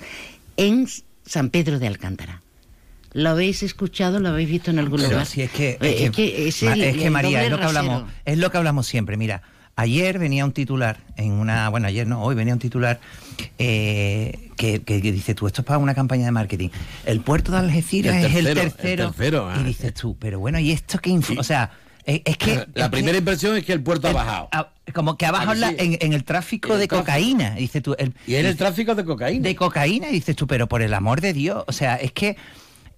en 0.58 0.86
San 1.24 1.50
Pedro 1.50 1.78
de 1.78 1.86
Alcántara. 1.86 2.42
¿Lo 3.14 3.30
habéis 3.30 3.62
escuchado? 3.62 4.20
¿Lo 4.20 4.28
habéis 4.28 4.50
visto 4.50 4.70
en 4.70 4.78
algún 4.78 4.98
Pero 4.98 5.10
lugar? 5.12 5.26
si 5.26 5.40
es 5.40 5.50
que, 5.50 5.78
Eh, 5.80 6.04
es 6.04 6.10
que, 6.10 6.46
es 6.48 6.62
Ma- 6.62 6.74
el- 6.74 6.82
es 6.82 6.96
que, 6.98 7.10
María, 7.10 7.42
es 7.42 7.50
lo 7.50 7.58
que 7.58 7.64
hablamos, 7.64 8.04
es 8.26 8.38
lo 8.38 8.50
que 8.52 8.58
hablamos 8.58 8.86
siempre. 8.86 9.16
Mira, 9.16 9.42
ayer 9.78 10.18
venía 10.18 10.44
un 10.44 10.50
titular 10.52 10.98
en 11.16 11.32
una, 11.32 11.68
bueno, 11.68 11.86
ayer 11.86 12.04
no, 12.06 12.20
hoy 12.22 12.34
venía 12.34 12.52
un 12.52 12.58
titular 12.58 12.98
eh, 13.58 14.50
que, 14.56 14.80
que- 14.82 15.00
que 15.00 15.12
dice 15.12 15.34
tú, 15.34 15.46
esto 15.46 15.62
es 15.62 15.66
para 15.66 15.78
una 15.78 15.94
campaña 15.94 16.24
de 16.24 16.32
marketing. 16.32 16.68
El 17.06 17.20
puerto 17.20 17.52
de 17.52 17.58
Algeciras 17.58 18.16
El 18.16 18.24
es 18.24 18.34
el 18.36 18.44
tercero, 18.44 18.60
el 18.62 18.72
tercero. 18.72 19.10
tercero, 19.12 19.48
ah. 19.50 19.56
y 19.60 19.64
dices 19.64 19.94
tú, 19.94 20.16
pero 20.18 20.38
bueno, 20.40 20.58
¿y 20.58 20.72
esto 20.72 20.98
qué 20.98 21.10
info? 21.10 21.34
O 21.38 21.44
sea, 21.44 21.70
es, 22.04 22.22
es 22.24 22.36
que 22.36 22.66
La 22.74 22.86
es 22.86 22.90
primera 22.90 23.12
que- 23.12 23.18
impresión 23.18 23.56
es 23.56 23.64
que 23.64 23.72
el 23.72 23.82
puerto 23.82 24.08
ha 24.08 24.12
bajado. 24.12 24.48
a- 24.52 24.68
como 24.94 25.16
que 25.16 25.26
ha 25.26 25.30
bajado 25.30 25.50
¿A 25.50 25.54
que 25.54 25.60
la- 25.60 25.68
sí? 25.70 25.76
en, 25.78 25.98
en 26.00 26.12
el 26.12 26.24
tráfico 26.24 26.72
el 26.74 26.80
de 26.80 26.88
tráfico. 26.88 27.04
cocaína, 27.06 27.54
dices 27.54 27.82
tú. 27.82 27.94
El, 27.98 28.14
Y 28.26 28.34
en 28.34 28.46
el 28.46 28.56
tráfico 28.56 28.94
de 28.94 29.04
cocaína. 29.04 29.42
De 29.46 29.54
cocaína, 29.54 30.08
y 30.08 30.12
dices 30.12 30.34
tú, 30.34 30.46
pero 30.46 30.66
por 30.66 30.82
el 30.82 30.92
amor 30.94 31.20
de 31.20 31.32
Dios, 31.32 31.62
o 31.68 31.72
sea, 31.72 31.96
es 31.96 32.10
que 32.12 32.36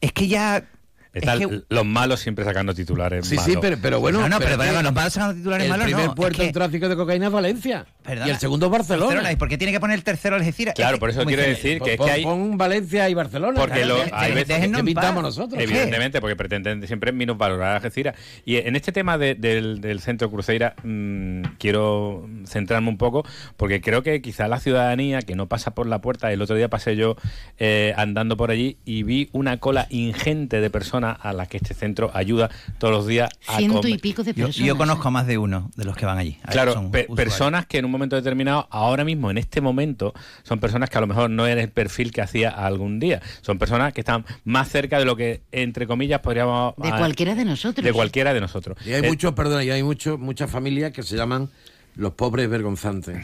es 0.01 0.13
que 0.13 0.29
ya 0.29 0.65
Están 1.13 1.43
es 1.43 1.49
que- 1.49 1.63
los 1.69 1.85
malos 1.85 2.21
siempre 2.21 2.45
sacando 2.45 2.73
titulares 2.75 3.27
Sí, 3.27 3.37
sí, 3.37 3.49
malos. 3.51 3.57
pero, 3.61 3.79
pero 3.83 4.01
bueno. 4.01 4.21
No, 4.21 4.29
no, 4.29 4.39
pero, 4.39 4.57
que 4.59 4.83
nos 4.83 4.95
van 4.95 5.07
a 5.07 5.11
sacar 5.11 5.35
titulares 5.35 5.65
el 5.65 5.71
malos, 5.71 5.85
primer 5.87 6.05
no, 6.05 6.11
es 6.13 6.17
puerto 6.17 6.39
que- 6.39 6.47
en 6.47 6.53
tráfico 6.53 6.89
de 6.89 6.97
cocaína 6.97 7.27
es 7.27 7.33
Valencia. 7.33 7.87
Perdona. 8.11 8.27
y 8.29 8.31
el 8.31 8.39
segundo 8.39 8.67
es 8.67 8.73
Barcelona. 8.73 9.07
Barcelona, 9.07 9.33
¿Y 9.33 9.37
por 9.37 9.49
qué 9.49 9.59
tiene 9.59 9.73
que 9.73 9.81
poner 9.81 9.97
el 9.97 10.05
tercero 10.05 10.37
Algeciras? 10.37 10.75
Claro, 10.75 10.99
por 10.99 11.11
eso 11.11 11.25
quiero 11.25 11.43
decir 11.43 11.81
que 11.81 11.95
es 11.95 12.01
que 12.01 12.11
hay... 12.11 12.23
pon 12.25 12.57
Valencia 12.59 13.09
y 13.09 13.15
Barcelona. 13.15 13.59
Porque 13.61 13.85
lo- 13.85 13.97
hay 14.13 14.33
veces 14.33 14.69
que 14.69 14.85
pintamos 14.85 15.23
nosotros. 15.23 15.61
Evidentemente, 15.63 16.21
porque 16.21 16.37
pretenden 16.37 16.87
siempre 16.87 17.13
minusvalorar 17.13 17.73
a 17.73 17.77
Algeciras. 17.77 18.15
Y 18.45 18.57
en 18.57 18.77
este 18.77 18.93
tema 18.93 19.19
de- 19.19 19.35
del, 19.35 19.81
del 19.81 20.01
centro 20.01 20.31
Cruceira 20.31 20.75
mm, 20.83 21.43
quiero 21.59 22.29
centrarme 22.47 22.89
un 22.89 22.99
poco, 22.99 23.25
porque 23.57 23.81
creo 23.81 24.03
que 24.03 24.21
quizá 24.23 24.49
la 24.49 24.59
ciudadanía 24.61 25.23
que 25.23 25.35
no 25.37 25.47
pasa 25.49 25.75
por 25.75 25.87
la 25.87 26.01
puerta, 26.01 26.33
el 26.33 26.43
otro 26.43 26.57
día 26.57 26.69
pasé 26.69 26.97
yo 26.97 27.17
eh, 27.59 27.95
andando 27.97 28.37
por 28.37 28.51
allí 28.51 28.79
y 28.85 29.03
vi 29.03 29.29
una 29.33 29.59
cola 29.59 29.87
ingente 29.91 30.61
de 30.61 30.71
personas 30.71 31.17
a 31.21 31.33
las 31.33 31.49
que 31.49 31.59
este 31.59 31.75
centro 31.75 32.11
ayuda 32.15 32.51
todos 32.79 32.93
los 32.93 33.07
días 33.07 33.31
a 33.47 33.59
Ciento 33.59 33.79
comer. 33.81 33.93
y 33.95 33.99
pico 33.99 34.23
de 34.23 34.33
Yo, 34.35 34.47
personas. 34.47 34.67
yo 34.67 34.77
conozco 34.77 35.09
a 35.09 35.11
más 35.11 35.27
de 35.27 35.39
uno 35.39 35.71
de 35.77 35.85
los 35.85 35.97
que 35.97 36.07
van 36.07 36.19
allí. 36.19 36.39
Claro, 36.51 36.73
son 36.73 36.91
pe- 36.91 37.03
usuarios. 37.09 37.17
personas 37.17 37.67
que 37.67 37.79
en 37.79 37.85
un 37.85 37.91
momento 37.91 38.00
determinado, 38.09 38.67
ahora 38.71 39.05
mismo, 39.05 39.31
en 39.31 39.39
este 39.39 39.61
momento, 39.61 40.15
son 40.43 40.59
personas 40.61 40.89
que 40.91 40.99
a 40.99 41.01
lo 41.01 41.07
mejor 41.07 41.31
no 41.31 41.47
eres 41.47 41.65
el 41.65 41.71
perfil 41.71 42.11
que 42.13 42.23
hacía 42.23 42.51
algún 42.51 42.99
día. 43.01 43.21
Son 43.43 43.59
personas 43.59 43.93
que 43.93 44.01
están 44.01 44.25
más 44.45 44.69
cerca 44.69 44.99
de 44.99 45.05
lo 45.05 45.17
que, 45.17 45.43
entre 45.53 45.87
comillas, 45.87 46.21
podríamos... 46.21 46.75
De 46.77 46.89
ah, 46.89 46.99
cualquiera 46.99 47.35
de 47.35 47.45
nosotros. 47.45 47.85
De 47.85 47.93
cualquiera 47.93 48.33
de 48.35 48.41
nosotros. 48.41 48.79
Y 48.87 48.93
hay 48.93 49.05
Eh, 49.05 49.09
muchos, 49.09 49.33
perdona, 49.35 49.63
y 49.65 49.71
hay 49.71 49.83
muchos, 49.83 50.19
muchas 50.19 50.51
familias 50.51 50.93
que 50.93 51.03
se 51.03 51.17
llaman 51.17 51.51
los 51.97 52.13
pobres 52.15 52.49
vergonzantes. 52.49 53.19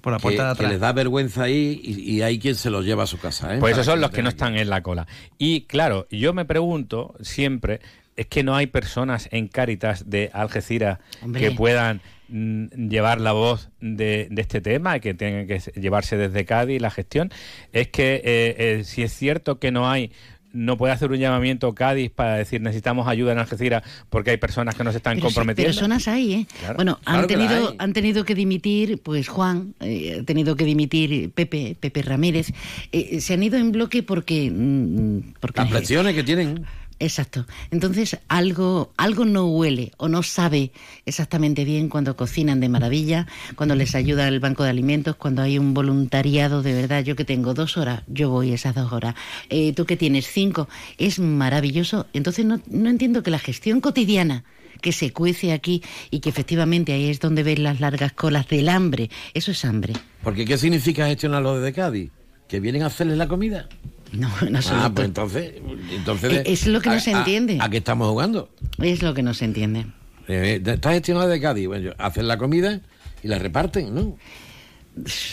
Por 0.00 0.12
la 0.12 0.18
Que, 0.18 0.22
puerta 0.22 0.42
de 0.42 0.48
que 0.48 0.52
atrás. 0.52 0.70
les 0.72 0.80
da 0.80 0.92
vergüenza 0.92 1.44
ahí 1.44 1.80
y, 1.82 2.10
y 2.16 2.22
hay 2.22 2.38
quien 2.40 2.56
se 2.56 2.70
los 2.70 2.84
lleva 2.84 3.04
a 3.04 3.06
su 3.06 3.18
casa. 3.18 3.54
¿eh? 3.54 3.58
Pues 3.60 3.72
esos 3.74 3.86
son 3.86 4.00
los 4.00 4.10
lo 4.10 4.14
que 4.16 4.22
no 4.22 4.30
están 4.30 4.56
en 4.56 4.68
la 4.68 4.82
cola. 4.82 5.06
Y 5.38 5.62
claro, 5.62 6.08
yo 6.10 6.32
me 6.32 6.44
pregunto 6.44 7.14
siempre, 7.20 7.80
es 8.16 8.26
que 8.26 8.42
no 8.42 8.56
hay 8.56 8.66
personas 8.66 9.28
en 9.30 9.46
Cáritas 9.46 10.10
de 10.10 10.28
Algeciras 10.32 10.98
Hombre. 11.22 11.40
que 11.40 11.50
puedan 11.52 12.00
llevar 12.32 13.20
la 13.20 13.32
voz 13.32 13.70
de, 13.80 14.28
de 14.30 14.42
este 14.42 14.60
tema 14.60 14.96
y 14.96 15.00
que 15.00 15.14
tengan 15.14 15.46
que 15.46 15.60
llevarse 15.80 16.16
desde 16.16 16.44
Cádiz 16.44 16.80
la 16.80 16.90
gestión. 16.90 17.30
Es 17.72 17.88
que 17.88 18.14
eh, 18.16 18.54
eh, 18.58 18.82
si 18.84 19.02
es 19.02 19.12
cierto 19.12 19.58
que 19.58 19.70
no 19.70 19.88
hay 19.90 20.10
no 20.52 20.76
puede 20.76 20.92
hacer 20.92 21.10
un 21.10 21.18
llamamiento 21.18 21.74
Cádiz 21.74 22.10
para 22.10 22.36
decir 22.36 22.60
necesitamos 22.60 23.08
ayuda 23.08 23.32
en 23.32 23.38
Algeciras 23.38 23.82
porque 24.10 24.30
hay 24.30 24.36
personas 24.36 24.74
que 24.74 24.84
nos 24.84 24.94
están 24.94 25.14
Pero 25.14 25.26
comprometiendo. 25.26 25.72
personas 25.72 26.08
hay, 26.08 26.34
¿eh? 26.34 26.46
Claro, 26.60 26.74
bueno, 26.76 27.00
claro 27.02 27.20
han 27.20 27.26
tenido, 27.26 27.70
hay. 27.70 27.76
han 27.78 27.92
tenido 27.92 28.24
que 28.24 28.34
dimitir, 28.34 29.00
pues 29.02 29.28
Juan, 29.28 29.74
eh, 29.80 30.18
ha 30.20 30.24
tenido 30.24 30.56
que 30.56 30.64
dimitir 30.64 31.30
Pepe, 31.32 31.76
Pepe 31.78 32.02
Ramírez. 32.02 32.52
Eh, 32.92 33.20
se 33.20 33.34
han 33.34 33.42
ido 33.42 33.56
en 33.56 33.72
bloque 33.72 34.02
porque... 34.02 34.50
mm, 34.50 35.34
porque 35.40 35.60
Las 35.60 35.70
presiones 35.70 36.14
que 36.14 36.22
tienen. 36.22 36.66
Exacto. 37.02 37.46
Entonces 37.72 38.16
algo, 38.28 38.92
algo 38.96 39.24
no 39.24 39.46
huele 39.46 39.90
o 39.96 40.06
no 40.06 40.22
sabe 40.22 40.70
exactamente 41.04 41.64
bien 41.64 41.88
cuando 41.88 42.14
cocinan 42.14 42.60
de 42.60 42.68
maravilla, 42.68 43.26
cuando 43.56 43.74
les 43.74 43.96
ayuda 43.96 44.28
el 44.28 44.38
banco 44.38 44.62
de 44.62 44.70
alimentos, 44.70 45.16
cuando 45.16 45.42
hay 45.42 45.58
un 45.58 45.74
voluntariado 45.74 46.62
de 46.62 46.74
verdad. 46.74 47.02
Yo 47.02 47.16
que 47.16 47.24
tengo 47.24 47.54
dos 47.54 47.76
horas, 47.76 48.04
yo 48.06 48.30
voy 48.30 48.52
esas 48.52 48.76
dos 48.76 48.92
horas. 48.92 49.16
Eh, 49.50 49.72
tú 49.72 49.84
que 49.84 49.96
tienes 49.96 50.28
cinco, 50.28 50.68
es 50.96 51.18
maravilloso. 51.18 52.06
Entonces 52.12 52.44
no, 52.44 52.60
no 52.68 52.88
entiendo 52.88 53.24
que 53.24 53.32
la 53.32 53.40
gestión 53.40 53.80
cotidiana 53.80 54.44
que 54.80 54.92
se 54.92 55.12
cuece 55.12 55.52
aquí 55.52 55.82
y 56.12 56.20
que 56.20 56.28
efectivamente 56.28 56.92
ahí 56.92 57.10
es 57.10 57.18
donde 57.18 57.42
ven 57.42 57.64
las 57.64 57.80
largas 57.80 58.12
colas 58.12 58.46
del 58.46 58.68
hambre. 58.68 59.10
Eso 59.34 59.50
es 59.50 59.64
hambre. 59.64 59.94
Porque 60.22 60.44
¿qué 60.44 60.56
significa 60.56 61.08
gestionarlo 61.08 61.58
desde 61.58 61.72
Cádiz? 61.72 62.12
¿Que 62.46 62.60
vienen 62.60 62.84
a 62.84 62.86
hacerles 62.86 63.18
la 63.18 63.26
comida? 63.26 63.68
No, 64.12 64.28
absoluto. 64.28 64.70
Ah, 64.72 64.92
pues 64.94 65.06
entonces... 65.08 65.54
entonces 65.90 66.32
Eh, 66.32 66.42
es 66.46 66.66
lo 66.66 66.80
que 66.80 66.90
no 66.90 66.96
a- 66.96 67.00
se 67.00 67.12
entiende. 67.12 67.58
¿A, 67.60 67.68
qué 67.70 67.78
estamos 67.78 68.08
jugando? 68.08 68.50
Es 68.78 69.02
lo 69.02 69.14
que 69.14 69.22
no 69.22 69.32
se 69.34 69.44
entiende. 69.46 69.86
Eh, 70.28 70.60
está 70.64 70.92
gestionado 70.92 71.28
desde 71.28 71.40
Cádiz. 71.42 71.66
Bueno, 71.66 71.92
hacen 71.98 72.28
la 72.28 72.36
comida 72.38 72.80
y 73.22 73.28
la 73.28 73.38
reparten, 73.38 73.94
¿no? 73.94 74.16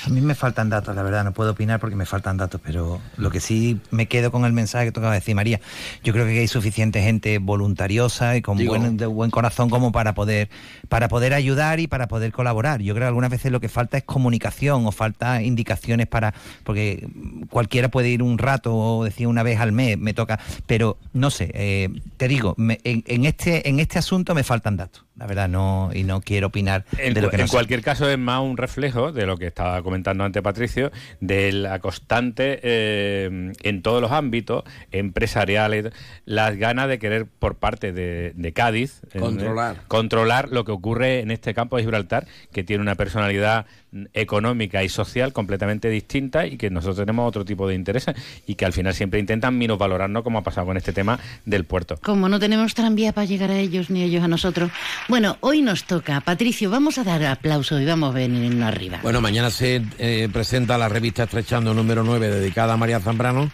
A 0.05 0.09
mí 0.09 0.21
me 0.21 0.35
faltan 0.35 0.69
datos, 0.69 0.95
la 0.95 1.03
verdad, 1.03 1.25
no 1.25 1.33
puedo 1.33 1.51
opinar 1.51 1.81
porque 1.81 1.97
me 1.97 2.05
faltan 2.05 2.37
datos, 2.37 2.61
pero 2.63 3.01
lo 3.17 3.29
que 3.29 3.41
sí 3.41 3.77
me 3.91 4.07
quedo 4.07 4.31
con 4.31 4.45
el 4.45 4.53
mensaje 4.53 4.85
que 4.85 4.91
tocaba 4.93 5.13
decir 5.13 5.35
María, 5.35 5.59
yo 6.01 6.13
creo 6.13 6.25
que 6.25 6.39
hay 6.39 6.47
suficiente 6.47 7.01
gente 7.01 7.39
voluntariosa 7.39 8.37
y 8.37 8.41
con 8.41 8.57
Digo- 8.57 8.77
buen, 8.77 8.95
de 8.95 9.05
buen 9.05 9.31
corazón 9.31 9.69
como 9.69 9.91
para 9.91 10.13
poder, 10.13 10.49
para 10.87 11.09
poder 11.09 11.33
ayudar 11.33 11.81
y 11.81 11.87
para 11.87 12.07
poder 12.07 12.31
colaborar. 12.31 12.81
Yo 12.81 12.93
creo 12.93 13.03
que 13.03 13.07
algunas 13.09 13.29
veces 13.31 13.51
lo 13.51 13.59
que 13.59 13.67
falta 13.67 13.97
es 13.97 14.03
comunicación 14.05 14.85
o 14.85 14.91
falta 14.93 15.41
indicaciones 15.41 16.07
para, 16.07 16.33
porque 16.63 17.07
cualquiera 17.49 17.89
puede 17.89 18.09
ir 18.09 18.23
un 18.23 18.37
rato 18.37 18.73
o 18.75 19.03
decir 19.03 19.27
una 19.27 19.43
vez 19.43 19.59
al 19.59 19.73
mes, 19.73 19.97
me 19.97 20.13
toca, 20.13 20.39
pero 20.67 20.97
no 21.11 21.29
sé, 21.31 21.51
eh, 21.53 21.89
te 22.15 22.29
digo, 22.29 22.53
me- 22.57 22.79
en, 22.85 23.03
en 23.07 23.25
este, 23.25 23.67
en 23.67 23.79
este 23.81 23.99
asunto 23.99 24.33
me 24.33 24.43
faltan 24.43 24.77
datos, 24.77 25.03
la 25.19 25.27
verdad, 25.27 25.49
no, 25.49 25.91
y 25.93 26.03
no 26.03 26.21
quiero 26.21 26.47
opinar 26.47 26.85
En, 26.97 27.13
de 27.13 27.21
lo 27.21 27.29
que 27.29 27.37
no 27.37 27.43
en 27.43 27.47
sé. 27.49 27.53
cualquier 27.53 27.81
caso 27.81 28.09
es 28.09 28.17
más 28.17 28.41
un 28.41 28.55
reflejo 28.57 29.11
de 29.11 29.25
lo 29.25 29.35
que 29.37 29.47
estaba 29.47 29.83
comentando 29.83 30.23
antes 30.23 30.41
Patricio, 30.41 30.91
de 31.19 31.51
la 31.51 31.79
constante 31.79 32.59
eh, 32.63 33.51
en 33.61 33.81
todos 33.81 34.01
los 34.01 34.11
ámbitos 34.11 34.63
empresariales, 34.91 35.91
las 36.25 36.55
ganas 36.57 36.87
de 36.87 36.99
querer 36.99 37.25
por 37.25 37.55
parte 37.55 37.91
de, 37.91 38.31
de 38.35 38.53
Cádiz 38.53 39.01
eh, 39.13 39.19
Controlar. 39.19 39.75
controlar 39.87 40.49
lo 40.51 40.63
que 40.63 40.71
ocurre 40.71 41.19
en 41.19 41.31
este 41.31 41.53
campo 41.53 41.75
de 41.77 41.83
Gibraltar, 41.83 42.25
que 42.51 42.63
tiene 42.63 42.81
una 42.81 42.95
personalidad 42.95 43.65
económica 44.13 44.83
y 44.83 44.89
social 44.89 45.33
completamente 45.33 45.89
distinta 45.89 46.45
y 46.45 46.57
que 46.57 46.69
nosotros 46.69 46.97
tenemos 46.97 47.27
otro 47.27 47.43
tipo 47.43 47.67
de 47.67 47.75
intereses 47.75 48.15
y 48.45 48.55
que 48.55 48.65
al 48.65 48.73
final 48.73 48.93
siempre 48.93 49.19
intentan 49.19 49.57
minusvalorarnos 49.57 50.23
como 50.23 50.39
ha 50.39 50.43
pasado 50.43 50.67
con 50.67 50.77
este 50.77 50.93
tema 50.93 51.19
del 51.45 51.65
puerto. 51.65 51.97
Como 52.03 52.29
no 52.29 52.39
tenemos 52.39 52.73
tranvía 52.75 53.13
para 53.13 53.25
llegar 53.25 53.51
a 53.51 53.57
ellos 53.57 53.89
ni 53.89 54.03
ellos 54.03 54.23
a 54.23 54.27
nosotros. 54.27 54.71
Bueno, 55.07 55.37
hoy 55.41 55.61
nos 55.61 55.85
toca. 55.85 56.21
Patricio, 56.21 56.69
vamos 56.69 56.97
a 56.97 57.03
dar 57.03 57.23
aplauso 57.25 57.79
y 57.79 57.85
vamos 57.85 58.11
a 58.11 58.17
venirnos 58.17 58.67
arriba. 58.67 58.99
Bueno, 59.01 59.21
mañana 59.21 59.49
se 59.49 59.81
eh, 59.97 60.29
presenta 60.31 60.77
la 60.77 60.89
revista 60.89 61.23
Estrechando 61.23 61.73
número 61.73 62.03
9 62.03 62.29
dedicada 62.29 62.73
a 62.73 62.77
María 62.77 62.99
Zambrano 62.99 63.49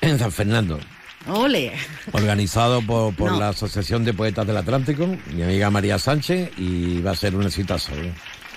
en 0.00 0.18
San 0.18 0.30
Fernando. 0.32 0.78
¡Ole! 1.28 1.72
Organizado 2.12 2.82
por, 2.82 3.12
por 3.16 3.32
No. 3.32 3.40
la 3.40 3.48
Asociación 3.48 4.04
de 4.04 4.14
Poetas 4.14 4.46
del 4.46 4.56
Atlántico, 4.58 5.08
mi 5.34 5.42
amiga 5.42 5.70
María 5.70 5.98
Sánchez, 5.98 6.52
y 6.56 7.00
va 7.02 7.10
a 7.10 7.16
ser 7.16 7.34
un 7.34 7.42
exitazo. 7.44 7.92
¿eh? 7.96 8.12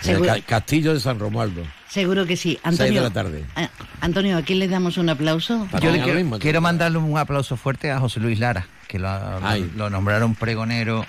En 0.05 0.23
el 0.25 0.43
Castillo 0.45 0.93
de 0.93 0.99
San 0.99 1.19
Romualdo. 1.19 1.63
Seguro 1.89 2.25
que 2.25 2.37
sí. 2.37 2.51
Seis 2.51 2.79
Antonio, 2.81 3.01
de 3.01 3.07
la 3.09 3.13
tarde. 3.13 3.45
Ah, 3.55 3.69
Antonio, 4.01 4.37
¿a 4.37 4.41
quién 4.43 4.59
le 4.59 4.67
damos 4.67 4.97
un 4.97 5.09
aplauso? 5.09 5.67
Yo 5.81 5.91
le 5.91 6.01
quiero, 6.01 6.39
quiero 6.39 6.61
mandarle 6.61 6.99
un 6.99 7.17
aplauso 7.17 7.57
fuerte 7.57 7.91
a 7.91 7.99
José 7.99 8.19
Luis 8.19 8.39
Lara, 8.39 8.67
que 8.87 8.99
lo, 8.99 9.89
nombraron 9.89 10.35
pregonero 10.35 11.05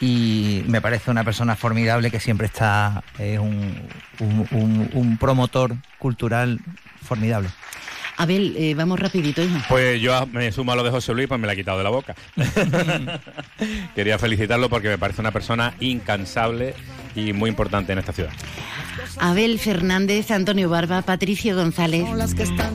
y 0.00 0.62
me 0.66 0.80
parece 0.80 1.10
una 1.10 1.24
persona 1.24 1.56
formidable 1.56 2.10
que 2.10 2.20
siempre 2.20 2.46
está, 2.46 3.02
es 3.18 3.38
un, 3.38 3.74
un- 4.20 4.48
un- 4.50 4.90
un 4.92 5.16
promotor 5.18 5.74
cultural 5.98 6.60
formidable. 7.02 7.48
Abel, 8.16 8.54
eh, 8.58 8.74
vamos 8.74 9.00
rapidito, 9.00 9.42
hijo. 9.42 9.58
Pues 9.70 9.98
yo 10.02 10.26
me 10.26 10.52
sumo 10.52 10.72
a 10.72 10.76
lo 10.76 10.82
de 10.82 10.90
José 10.90 11.14
Luis, 11.14 11.26
pues 11.26 11.40
me 11.40 11.46
la 11.46 11.54
he 11.54 11.56
quitado 11.56 11.78
de 11.78 11.84
la 11.84 11.90
boca. 11.90 12.14
Quería 13.94 14.18
felicitarlo 14.18 14.68
porque 14.68 14.88
me 14.88 14.98
parece 14.98 15.20
una 15.20 15.30
persona 15.32 15.74
incansable 15.80 16.74
y 17.14 17.32
muy 17.32 17.50
importante 17.50 17.92
en 17.92 17.98
esta 17.98 18.12
ciudad. 18.12 18.32
Abel 19.18 19.58
Fernández, 19.58 20.30
Antonio 20.30 20.68
Barba, 20.68 21.02
Patricio 21.02 21.56
González. 21.56 22.06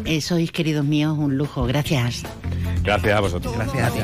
Eh, 0.06 0.22
sois, 0.22 0.52
queridos 0.52 0.86
míos, 0.86 1.18
un 1.18 1.38
lujo. 1.38 1.66
Gracias. 1.66 2.24
Gracias 2.84 3.18
a 3.18 3.20
vosotros. 3.20 3.56
Gracias 3.56 3.90
a 3.90 3.92
ti. 3.92 4.00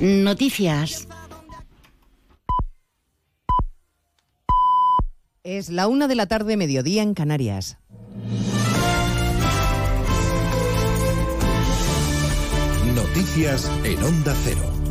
Noticias. 0.00 1.08
Es 5.44 5.70
la 5.70 5.88
una 5.88 6.06
de 6.06 6.14
la 6.14 6.26
tarde, 6.26 6.56
mediodía 6.56 7.02
en 7.02 7.14
Canarias. 7.14 7.78
Noticias 12.94 13.70
en 13.84 14.02
Onda 14.02 14.34
Cero. 14.44 14.81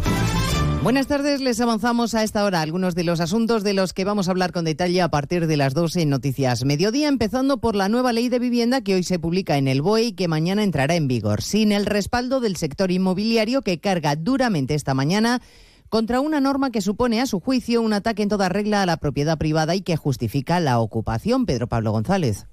Buenas 0.84 1.05
tardes, 1.05 1.41
les 1.41 1.61
avanzamos 1.61 2.15
a 2.15 2.23
esta 2.23 2.43
hora 2.43 2.59
algunos 2.59 2.95
de 2.95 3.03
los 3.03 3.19
asuntos 3.19 3.63
de 3.63 3.75
los 3.75 3.93
que 3.93 4.03
vamos 4.03 4.27
a 4.27 4.32
hablar 4.32 4.51
con 4.51 4.65
detalle 4.65 5.03
a 5.03 5.09
partir 5.09 5.45
de 5.45 5.55
las 5.55 5.75
12 5.75 6.01
en 6.01 6.09
Noticias 6.09 6.65
Mediodía, 6.65 7.07
empezando 7.07 7.59
por 7.59 7.75
la 7.75 7.88
nueva 7.88 8.13
ley 8.13 8.29
de 8.29 8.39
vivienda 8.39 8.82
que 8.82 8.95
hoy 8.95 9.03
se 9.03 9.19
publica 9.19 9.59
en 9.59 9.67
el 9.67 9.84
BOE 9.84 10.01
y 10.05 10.13
que 10.13 10.27
mañana 10.27 10.63
entrará 10.63 10.95
en 10.95 11.07
vigor, 11.07 11.43
sin 11.43 11.71
el 11.71 11.86
respaldo 11.86 12.39
del 12.39 12.55
sector 12.55 12.89
inmobiliario 12.89 13.61
que 13.61 13.79
carga 13.79 14.15
duramente 14.15 14.73
esta 14.73 14.95
mañana 14.95 15.39
contra 15.89 16.19
una 16.19 16.39
norma 16.39 16.71
que 16.71 16.82
supone, 16.82 17.21
a 17.21 17.27
su 17.27 17.39
juicio, 17.39 17.84
un 17.84 17.93
ataque 17.93 18.23
en 18.23 18.29
toda 18.29 18.49
regla 18.49 18.82
a 18.82 18.88
la 18.88 18.97
propiedad 18.97 19.38
privada 19.38 19.75
y 19.75 19.82
que 19.82 19.97
justifica 19.97 20.59
la 20.59 20.79
ocupación. 20.79 21.45
Pedro 21.45 21.67
Pablo 21.67 21.91
González. 21.91 22.47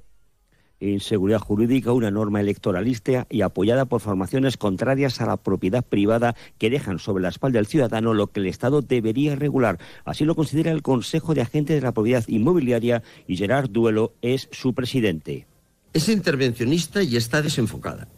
En 0.80 1.00
seguridad 1.00 1.38
jurídica 1.38 1.92
una 1.92 2.10
norma 2.10 2.40
electoralista 2.40 3.26
y 3.30 3.42
apoyada 3.42 3.84
por 3.84 4.00
formaciones 4.00 4.56
contrarias 4.56 5.20
a 5.20 5.26
la 5.26 5.36
propiedad 5.36 5.84
privada 5.84 6.36
que 6.58 6.70
dejan 6.70 6.98
sobre 6.98 7.22
la 7.22 7.28
espalda 7.28 7.58
del 7.58 7.66
ciudadano 7.66 8.14
lo 8.14 8.28
que 8.28 8.40
el 8.40 8.46
Estado 8.46 8.82
debería 8.82 9.36
regular. 9.36 9.78
Así 10.04 10.24
lo 10.24 10.34
considera 10.34 10.70
el 10.70 10.82
Consejo 10.82 11.34
de 11.34 11.42
Agentes 11.42 11.76
de 11.76 11.82
la 11.82 11.92
Propiedad 11.92 12.24
Inmobiliaria 12.28 13.02
y 13.26 13.36
Gerard 13.36 13.70
Duelo 13.70 14.14
es 14.22 14.48
su 14.52 14.74
presidente. 14.74 15.46
Es 15.92 16.08
intervencionista 16.08 17.02
y 17.02 17.16
está 17.16 17.42
desenfocada, 17.42 18.08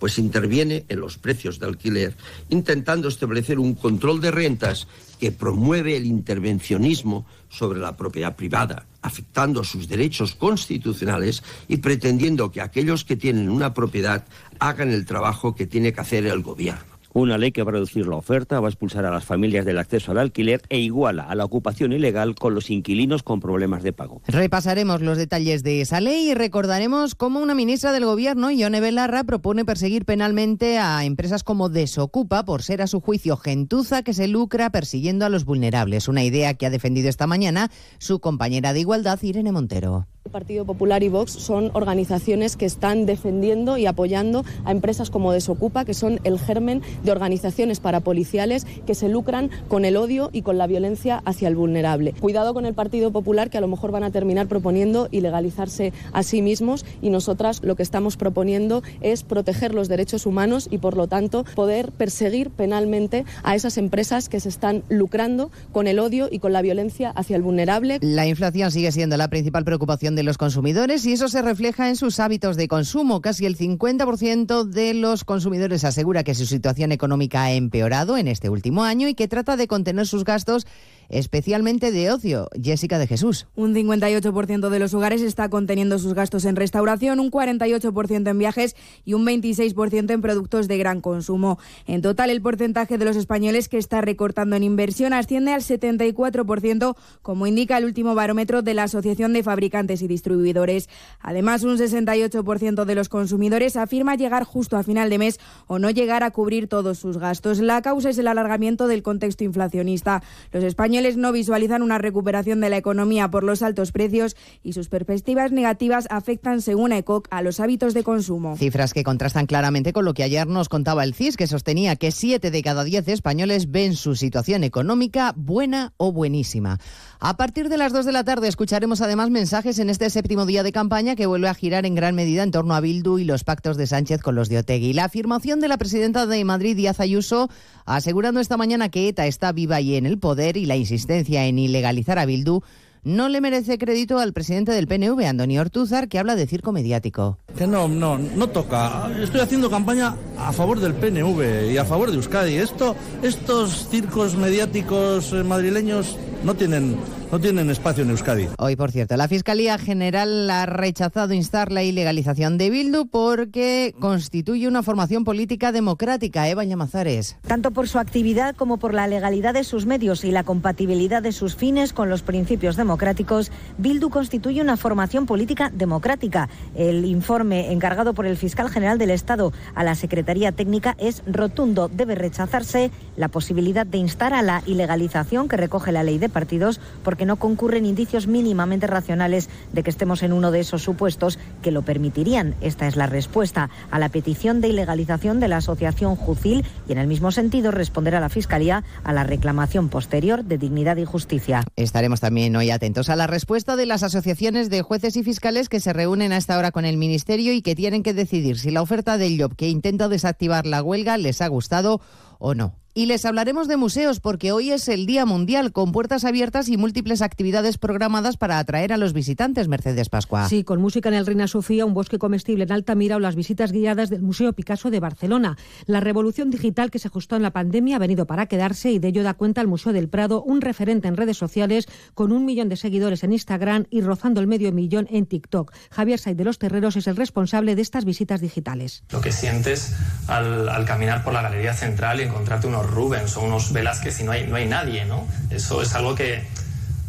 pues 0.00 0.18
interviene 0.18 0.84
en 0.88 0.98
los 0.98 1.18
precios 1.18 1.60
de 1.60 1.66
alquiler, 1.66 2.16
intentando 2.48 3.06
establecer 3.06 3.60
un 3.60 3.74
control 3.74 4.20
de 4.20 4.32
rentas 4.32 4.88
que 5.20 5.30
promueve 5.30 5.96
el 5.96 6.06
intervencionismo 6.06 7.26
sobre 7.50 7.78
la 7.78 7.96
propiedad 7.96 8.34
privada, 8.34 8.86
afectando 9.02 9.62
sus 9.62 9.86
derechos 9.86 10.34
constitucionales 10.34 11.44
y 11.68 11.76
pretendiendo 11.76 12.50
que 12.50 12.62
aquellos 12.62 13.04
que 13.04 13.16
tienen 13.16 13.50
una 13.50 13.74
propiedad 13.74 14.24
hagan 14.58 14.90
el 14.90 15.04
trabajo 15.04 15.54
que 15.54 15.66
tiene 15.66 15.92
que 15.92 16.00
hacer 16.00 16.26
el 16.26 16.42
gobierno. 16.42 16.89
Una 17.12 17.38
ley 17.38 17.50
que 17.50 17.62
va 17.62 17.70
a 17.70 17.72
reducir 17.72 18.06
la 18.06 18.16
oferta, 18.16 18.60
va 18.60 18.68
a 18.68 18.70
expulsar 18.70 19.04
a 19.04 19.10
las 19.10 19.24
familias 19.24 19.64
del 19.64 19.78
acceso 19.78 20.12
al 20.12 20.18
alquiler 20.18 20.62
e 20.68 20.78
iguala 20.78 21.24
a 21.24 21.34
la 21.34 21.44
ocupación 21.44 21.92
ilegal 21.92 22.36
con 22.36 22.54
los 22.54 22.70
inquilinos 22.70 23.24
con 23.24 23.40
problemas 23.40 23.82
de 23.82 23.92
pago. 23.92 24.22
Repasaremos 24.28 25.00
los 25.00 25.18
detalles 25.18 25.64
de 25.64 25.80
esa 25.80 26.00
ley 26.00 26.30
y 26.30 26.34
recordaremos 26.34 27.16
cómo 27.16 27.40
una 27.40 27.54
ministra 27.54 27.92
del 27.92 28.04
Gobierno, 28.04 28.50
Ione 28.50 28.80
Belarra, 28.80 29.24
propone 29.24 29.64
perseguir 29.64 30.04
penalmente 30.04 30.78
a 30.78 31.04
empresas 31.04 31.42
como 31.42 31.68
Desocupa 31.68 32.44
por 32.44 32.62
ser 32.62 32.80
a 32.80 32.86
su 32.86 33.00
juicio 33.00 33.36
gentuza 33.36 34.02
que 34.02 34.14
se 34.14 34.28
lucra 34.28 34.70
persiguiendo 34.70 35.26
a 35.26 35.28
los 35.30 35.44
vulnerables. 35.44 36.06
Una 36.06 36.22
idea 36.22 36.54
que 36.54 36.66
ha 36.66 36.70
defendido 36.70 37.08
esta 37.08 37.26
mañana 37.26 37.70
su 37.98 38.20
compañera 38.20 38.72
de 38.72 38.80
Igualdad, 38.80 39.18
Irene 39.22 39.52
Montero. 39.52 40.06
El 40.26 40.32
Partido 40.32 40.66
Popular 40.66 41.02
y 41.02 41.08
Vox 41.08 41.32
son 41.32 41.70
organizaciones 41.72 42.58
que 42.58 42.66
están 42.66 43.06
defendiendo 43.06 43.78
y 43.78 43.86
apoyando 43.86 44.44
a 44.66 44.70
empresas 44.70 45.08
como 45.08 45.32
Desocupa, 45.32 45.86
que 45.86 45.94
son 45.94 46.20
el 46.24 46.38
germen 46.38 46.82
de 47.02 47.10
organizaciones 47.10 47.80
parapoliciales 47.80 48.66
que 48.86 48.94
se 48.94 49.08
lucran 49.08 49.50
con 49.68 49.86
el 49.86 49.96
odio 49.96 50.28
y 50.30 50.42
con 50.42 50.58
la 50.58 50.66
violencia 50.66 51.22
hacia 51.24 51.48
el 51.48 51.56
vulnerable. 51.56 52.12
Cuidado 52.12 52.52
con 52.52 52.66
el 52.66 52.74
Partido 52.74 53.10
Popular, 53.10 53.48
que 53.48 53.56
a 53.56 53.62
lo 53.62 53.68
mejor 53.68 53.92
van 53.92 54.04
a 54.04 54.10
terminar 54.10 54.46
proponiendo 54.46 55.08
ilegalizarse 55.10 55.94
a 56.12 56.22
sí 56.22 56.42
mismos 56.42 56.84
y 57.00 57.08
nosotras 57.08 57.62
lo 57.64 57.74
que 57.74 57.82
estamos 57.82 58.18
proponiendo 58.18 58.82
es 59.00 59.22
proteger 59.22 59.72
los 59.74 59.88
derechos 59.88 60.26
humanos 60.26 60.68
y, 60.70 60.78
por 60.78 60.98
lo 60.98 61.08
tanto, 61.08 61.44
poder 61.54 61.92
perseguir 61.92 62.50
penalmente 62.50 63.24
a 63.42 63.54
esas 63.54 63.78
empresas 63.78 64.28
que 64.28 64.38
se 64.38 64.50
están 64.50 64.84
lucrando 64.90 65.50
con 65.72 65.86
el 65.86 65.98
odio 65.98 66.28
y 66.30 66.40
con 66.40 66.52
la 66.52 66.60
violencia 66.60 67.08
hacia 67.08 67.36
el 67.36 67.42
vulnerable. 67.42 67.98
La 68.02 68.26
inflación 68.26 68.70
sigue 68.70 68.92
siendo 68.92 69.16
la 69.16 69.28
principal 69.28 69.64
preocupación 69.64 70.09
de 70.14 70.22
los 70.22 70.38
consumidores 70.38 71.04
y 71.06 71.12
eso 71.12 71.28
se 71.28 71.42
refleja 71.42 71.88
en 71.88 71.96
sus 71.96 72.20
hábitos 72.20 72.56
de 72.56 72.68
consumo. 72.68 73.20
Casi 73.20 73.46
el 73.46 73.56
50% 73.56 74.64
de 74.64 74.94
los 74.94 75.24
consumidores 75.24 75.84
asegura 75.84 76.24
que 76.24 76.34
su 76.34 76.46
situación 76.46 76.92
económica 76.92 77.44
ha 77.44 77.52
empeorado 77.52 78.16
en 78.16 78.28
este 78.28 78.48
último 78.48 78.84
año 78.84 79.08
y 79.08 79.14
que 79.14 79.28
trata 79.28 79.56
de 79.56 79.68
contener 79.68 80.06
sus 80.06 80.24
gastos 80.24 80.66
especialmente 81.10 81.92
de 81.92 82.10
ocio. 82.10 82.48
Jessica 82.60 82.98
de 82.98 83.06
Jesús. 83.06 83.46
Un 83.56 83.74
58% 83.74 84.68
de 84.68 84.78
los 84.78 84.94
hogares 84.94 85.22
está 85.22 85.48
conteniendo 85.50 85.98
sus 85.98 86.14
gastos 86.14 86.44
en 86.44 86.56
restauración, 86.56 87.20
un 87.20 87.30
48% 87.30 88.30
en 88.30 88.38
viajes 88.38 88.76
y 89.04 89.14
un 89.14 89.26
26% 89.26 90.10
en 90.12 90.22
productos 90.22 90.68
de 90.68 90.78
gran 90.78 91.00
consumo. 91.00 91.58
En 91.86 92.00
total, 92.02 92.30
el 92.30 92.40
porcentaje 92.40 92.96
de 92.96 93.04
los 93.04 93.16
españoles 93.16 93.68
que 93.68 93.78
está 93.78 94.00
recortando 94.00 94.56
en 94.56 94.62
inversión 94.62 95.12
asciende 95.12 95.52
al 95.52 95.62
74%, 95.62 96.96
como 97.22 97.46
indica 97.46 97.76
el 97.78 97.84
último 97.84 98.14
barómetro 98.14 98.62
de 98.62 98.74
la 98.74 98.84
Asociación 98.84 99.32
de 99.32 99.42
Fabricantes 99.42 100.02
y 100.02 100.08
Distribuidores. 100.08 100.88
Además, 101.20 101.64
un 101.64 101.76
68% 101.76 102.84
de 102.84 102.94
los 102.94 103.08
consumidores 103.08 103.76
afirma 103.76 104.14
llegar 104.14 104.44
justo 104.44 104.76
a 104.76 104.82
final 104.82 105.10
de 105.10 105.18
mes 105.18 105.40
o 105.66 105.78
no 105.78 105.90
llegar 105.90 106.22
a 106.22 106.30
cubrir 106.30 106.68
todos 106.68 106.98
sus 106.98 107.18
gastos. 107.18 107.58
La 107.58 107.82
causa 107.82 108.10
es 108.10 108.18
el 108.18 108.28
alargamiento 108.28 108.86
del 108.86 109.02
contexto 109.02 109.44
inflacionista. 109.44 110.22
Los 110.52 110.64
españoles 110.64 110.99
no 111.16 111.32
visualizan 111.32 111.82
una 111.82 111.98
recuperación 111.98 112.60
de 112.60 112.70
la 112.70 112.76
economía 112.76 113.30
por 113.30 113.42
los 113.42 113.62
altos 113.62 113.92
precios 113.92 114.36
y 114.62 114.72
sus 114.72 114.88
perspectivas 114.88 115.52
negativas 115.52 116.06
afectan, 116.10 116.62
según 116.62 116.92
ECOC, 116.92 117.28
a 117.30 117.42
los 117.42 117.60
hábitos 117.60 117.94
de 117.94 118.04
consumo. 118.04 118.56
Cifras 118.56 118.92
que 118.92 119.04
contrastan 119.04 119.46
claramente 119.46 119.92
con 119.92 120.04
lo 120.04 120.14
que 120.14 120.22
ayer 120.22 120.46
nos 120.46 120.68
contaba 120.68 121.04
el 121.04 121.14
CIS, 121.14 121.36
que 121.36 121.46
sostenía 121.46 121.96
que 121.96 122.10
7 122.10 122.50
de 122.50 122.62
cada 122.62 122.84
10 122.84 123.08
españoles 123.08 123.70
ven 123.70 123.94
su 123.94 124.14
situación 124.14 124.64
económica 124.64 125.32
buena 125.36 125.92
o 125.96 126.12
buenísima. 126.12 126.78
A 127.18 127.36
partir 127.36 127.68
de 127.68 127.76
las 127.76 127.92
2 127.92 128.06
de 128.06 128.12
la 128.12 128.24
tarde 128.24 128.48
escucharemos 128.48 129.00
además 129.02 129.30
mensajes 129.30 129.78
en 129.78 129.90
este 129.90 130.08
séptimo 130.08 130.46
día 130.46 130.62
de 130.62 130.72
campaña 130.72 131.16
que 131.16 131.26
vuelve 131.26 131.48
a 131.48 131.54
girar 131.54 131.84
en 131.84 131.94
gran 131.94 132.14
medida 132.14 132.42
en 132.42 132.50
torno 132.50 132.74
a 132.74 132.80
Bildu 132.80 133.18
y 133.18 133.24
los 133.24 133.44
pactos 133.44 133.76
de 133.76 133.86
Sánchez 133.86 134.22
con 134.22 134.34
los 134.34 134.48
de 134.48 134.58
Otegui. 134.58 134.92
La 134.92 135.04
afirmación 135.04 135.60
de 135.60 135.68
la 135.68 135.78
presidenta 135.78 136.26
de 136.26 136.44
Madrid, 136.44 136.76
Díaz 136.76 137.00
Ayuso, 137.00 137.50
asegurando 137.84 138.40
esta 138.40 138.56
mañana 138.56 138.88
que 138.88 139.08
ETA 139.08 139.26
está 139.26 139.52
viva 139.52 139.80
y 139.80 139.96
en 139.96 140.06
el 140.06 140.18
poder 140.18 140.56
y 140.56 140.66
la 140.66 140.76
insistencia 140.90 141.46
en 141.46 141.58
ilegalizar 141.58 142.18
a 142.18 142.26
Bildu 142.26 142.62
no 143.02 143.28
le 143.28 143.40
merece 143.40 143.78
crédito 143.78 144.18
al 144.18 144.34
presidente 144.34 144.72
del 144.72 144.86
PNV, 144.86 145.24
Antonio 145.24 145.62
Ortúzar, 145.62 146.08
que 146.08 146.18
habla 146.18 146.36
de 146.36 146.46
circo 146.46 146.70
mediático. 146.70 147.38
Que 147.56 147.66
no, 147.66 147.88
no, 147.88 148.18
no 148.18 148.48
toca. 148.48 149.10
Estoy 149.22 149.40
haciendo 149.40 149.70
campaña 149.70 150.16
a 150.36 150.52
favor 150.52 150.80
del 150.80 150.94
PNV 150.94 151.72
y 151.72 151.78
a 151.78 151.84
favor 151.86 152.10
de 152.10 152.16
Euskadi. 152.16 152.56
Esto, 152.56 152.94
estos 153.22 153.88
circos 153.88 154.36
mediáticos 154.36 155.32
eh, 155.32 155.42
madrileños 155.44 156.18
no 156.44 156.54
tienen, 156.54 156.96
no 157.30 157.38
tienen 157.38 157.70
espacio 157.70 158.02
en 158.02 158.10
Euskadi. 158.10 158.48
Hoy, 158.58 158.74
por 158.74 158.90
cierto, 158.90 159.16
la 159.16 159.28
Fiscalía 159.28 159.78
General 159.78 160.50
ha 160.50 160.66
rechazado 160.66 161.32
instar 161.32 161.70
la 161.70 161.84
ilegalización 161.84 162.58
de 162.58 162.70
Bildu 162.70 163.06
porque 163.06 163.94
constituye 164.00 164.66
una 164.66 164.82
formación 164.82 165.24
política 165.24 165.70
democrática. 165.70 166.48
Eva 166.48 166.64
Llamazares. 166.64 167.36
Tanto 167.46 167.70
por 167.70 167.88
su 167.88 167.98
actividad 167.98 168.56
como 168.56 168.78
por 168.78 168.94
la 168.94 169.06
legalidad 169.06 169.54
de 169.54 169.62
sus 169.62 169.86
medios 169.86 170.24
y 170.24 170.32
la 170.32 170.42
compatibilidad 170.42 171.22
de 171.22 171.30
sus 171.30 171.54
fines 171.54 171.92
con 171.92 172.10
los 172.10 172.22
principios 172.22 172.76
democráticos, 172.76 173.52
Bildu 173.78 174.10
constituye 174.10 174.60
una 174.60 174.76
formación 174.76 175.26
política 175.26 175.70
democrática. 175.72 176.48
El 176.74 177.04
informe 177.04 177.72
encargado 177.72 178.12
por 178.12 178.26
el 178.26 178.36
fiscal 178.36 178.70
general 178.70 178.98
del 178.98 179.10
Estado 179.10 179.52
a 179.76 179.84
la 179.84 179.94
Secretaría 179.94 180.50
Técnica 180.50 180.96
es 180.98 181.22
rotundo. 181.26 181.88
Debe 181.88 182.16
rechazarse 182.16 182.90
la 183.16 183.28
posibilidad 183.28 183.86
de 183.86 183.98
instar 183.98 184.34
a 184.34 184.42
la 184.42 184.62
ilegalización 184.66 185.48
que 185.48 185.56
recoge 185.56 185.92
la 185.92 186.02
ley 186.02 186.18
de 186.18 186.28
partidos 186.28 186.80
porque 187.04 187.19
no 187.26 187.36
concurren 187.36 187.86
indicios 187.86 188.26
mínimamente 188.26 188.86
racionales 188.86 189.48
de 189.72 189.82
que 189.82 189.90
estemos 189.90 190.22
en 190.22 190.32
uno 190.32 190.50
de 190.50 190.60
esos 190.60 190.82
supuestos 190.82 191.38
que 191.62 191.70
lo 191.70 191.82
permitirían. 191.82 192.54
Esta 192.60 192.86
es 192.86 192.96
la 192.96 193.06
respuesta 193.06 193.70
a 193.90 193.98
la 193.98 194.08
petición 194.08 194.60
de 194.60 194.68
ilegalización 194.68 195.40
de 195.40 195.48
la 195.48 195.58
asociación 195.58 196.16
Jucil 196.16 196.64
y 196.88 196.92
en 196.92 196.98
el 196.98 197.06
mismo 197.06 197.32
sentido 197.32 197.70
responder 197.70 198.14
a 198.14 198.20
la 198.20 198.28
Fiscalía 198.28 198.84
a 199.04 199.12
la 199.12 199.24
reclamación 199.24 199.88
posterior 199.88 200.44
de 200.44 200.58
dignidad 200.58 200.96
y 200.96 201.04
justicia. 201.04 201.64
Estaremos 201.76 202.20
también 202.20 202.54
hoy 202.56 202.70
atentos 202.70 203.08
a 203.08 203.16
la 203.16 203.26
respuesta 203.26 203.76
de 203.76 203.86
las 203.86 204.02
asociaciones 204.02 204.70
de 204.70 204.82
jueces 204.82 205.16
y 205.16 205.22
fiscales 205.22 205.68
que 205.68 205.80
se 205.80 205.92
reúnen 205.92 206.32
a 206.32 206.36
esta 206.36 206.58
hora 206.58 206.72
con 206.72 206.84
el 206.84 206.96
Ministerio 206.96 207.52
y 207.52 207.62
que 207.62 207.74
tienen 207.74 208.02
que 208.02 208.14
decidir 208.14 208.58
si 208.58 208.70
la 208.70 208.82
oferta 208.82 209.18
del 209.18 209.40
Job 209.40 209.54
que 209.56 209.68
intenta 209.68 210.08
desactivar 210.08 210.66
la 210.66 210.82
huelga 210.82 211.16
les 211.16 211.40
ha 211.40 211.48
gustado 211.48 212.00
o 212.38 212.54
no. 212.54 212.79
Y 212.92 213.06
les 213.06 213.24
hablaremos 213.24 213.68
de 213.68 213.76
museos 213.76 214.18
porque 214.18 214.50
hoy 214.50 214.72
es 214.72 214.88
el 214.88 215.06
Día 215.06 215.24
Mundial 215.24 215.70
con 215.70 215.92
puertas 215.92 216.24
abiertas 216.24 216.68
y 216.68 216.76
múltiples 216.76 217.22
actividades 217.22 217.78
programadas 217.78 218.36
para 218.36 218.58
atraer 218.58 218.92
a 218.92 218.96
los 218.96 219.12
visitantes. 219.12 219.68
Mercedes 219.68 220.08
Pascua. 220.08 220.48
Sí, 220.48 220.64
con 220.64 220.80
música 220.80 221.08
en 221.08 221.14
el 221.14 221.24
Reina 221.24 221.46
Sofía, 221.46 221.86
un 221.86 221.94
bosque 221.94 222.18
comestible 222.18 222.64
en 222.64 222.72
Altamira 222.72 223.14
o 223.14 223.20
las 223.20 223.36
visitas 223.36 223.70
guiadas 223.70 224.10
del 224.10 224.22
Museo 224.22 224.52
Picasso 224.54 224.90
de 224.90 224.98
Barcelona. 224.98 225.56
La 225.86 226.00
revolución 226.00 226.50
digital 226.50 226.90
que 226.90 226.98
se 226.98 227.06
ajustó 227.06 227.36
en 227.36 227.42
la 227.42 227.52
pandemia 227.52 227.94
ha 227.94 228.00
venido 228.00 228.26
para 228.26 228.46
quedarse 228.46 228.90
y 228.90 228.98
de 228.98 229.06
ello 229.06 229.22
da 229.22 229.34
cuenta 229.34 229.60
el 229.60 229.68
Museo 229.68 229.92
del 229.92 230.08
Prado, 230.08 230.42
un 230.42 230.60
referente 230.60 231.06
en 231.06 231.16
redes 231.16 231.36
sociales 231.36 231.86
con 232.14 232.32
un 232.32 232.44
millón 232.44 232.68
de 232.68 232.76
seguidores 232.76 233.22
en 233.22 233.32
Instagram 233.32 233.86
y 233.90 234.00
rozando 234.00 234.40
el 234.40 234.48
medio 234.48 234.72
millón 234.72 235.06
en 235.10 235.26
TikTok. 235.26 235.72
Javier 235.92 236.18
Said 236.18 236.34
de 236.34 236.44
los 236.44 236.58
Terreros 236.58 236.96
es 236.96 237.06
el 237.06 237.14
responsable 237.14 237.76
de 237.76 237.82
estas 237.82 238.04
visitas 238.04 238.40
digitales. 238.40 239.04
Lo 239.12 239.20
que 239.20 239.30
sientes 239.30 239.94
al, 240.26 240.68
al 240.68 240.84
caminar 240.86 241.22
por 241.22 241.32
la 241.32 241.42
galería 241.42 241.72
central 241.72 242.18
y 242.18 242.24
encontrarte 242.24 242.66
unos 242.66 242.89
Rubens 242.90 243.36
o 243.36 243.42
unos 243.42 243.72
Velázquez 243.72 244.20
y 244.20 244.24
no 244.24 244.32
hay, 244.32 244.46
no 244.46 244.56
hay 244.56 244.66
nadie, 244.66 245.04
¿no? 245.04 245.26
Eso 245.50 245.82
es 245.82 245.94
algo 245.94 246.14
que 246.14 246.34
es 246.34 246.44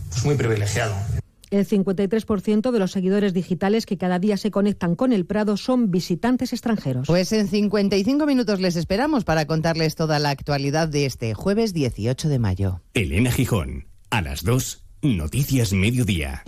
pues, 0.09 0.25
muy 0.25 0.35
privilegiado. 0.35 0.93
El 1.51 1.67
53% 1.67 2.71
de 2.71 2.79
los 2.79 2.91
seguidores 2.91 3.33
digitales 3.33 3.85
que 3.85 3.97
cada 3.97 4.19
día 4.19 4.37
se 4.37 4.51
conectan 4.51 4.95
con 4.95 5.11
el 5.11 5.25
Prado 5.25 5.57
son 5.57 5.91
visitantes 5.91 6.53
extranjeros. 6.53 7.07
Pues 7.07 7.33
en 7.33 7.49
55 7.49 8.25
minutos 8.25 8.61
les 8.61 8.77
esperamos 8.77 9.25
para 9.25 9.45
contarles 9.45 9.95
toda 9.95 10.17
la 10.19 10.29
actualidad 10.29 10.87
de 10.87 11.05
este 11.05 11.33
jueves 11.33 11.73
18 11.73 12.29
de 12.29 12.39
mayo. 12.39 12.81
Elena 12.93 13.31
Gijón, 13.33 13.87
a 14.09 14.21
las 14.21 14.43
2, 14.43 14.85
Noticias 15.01 15.73
Mediodía. 15.73 16.43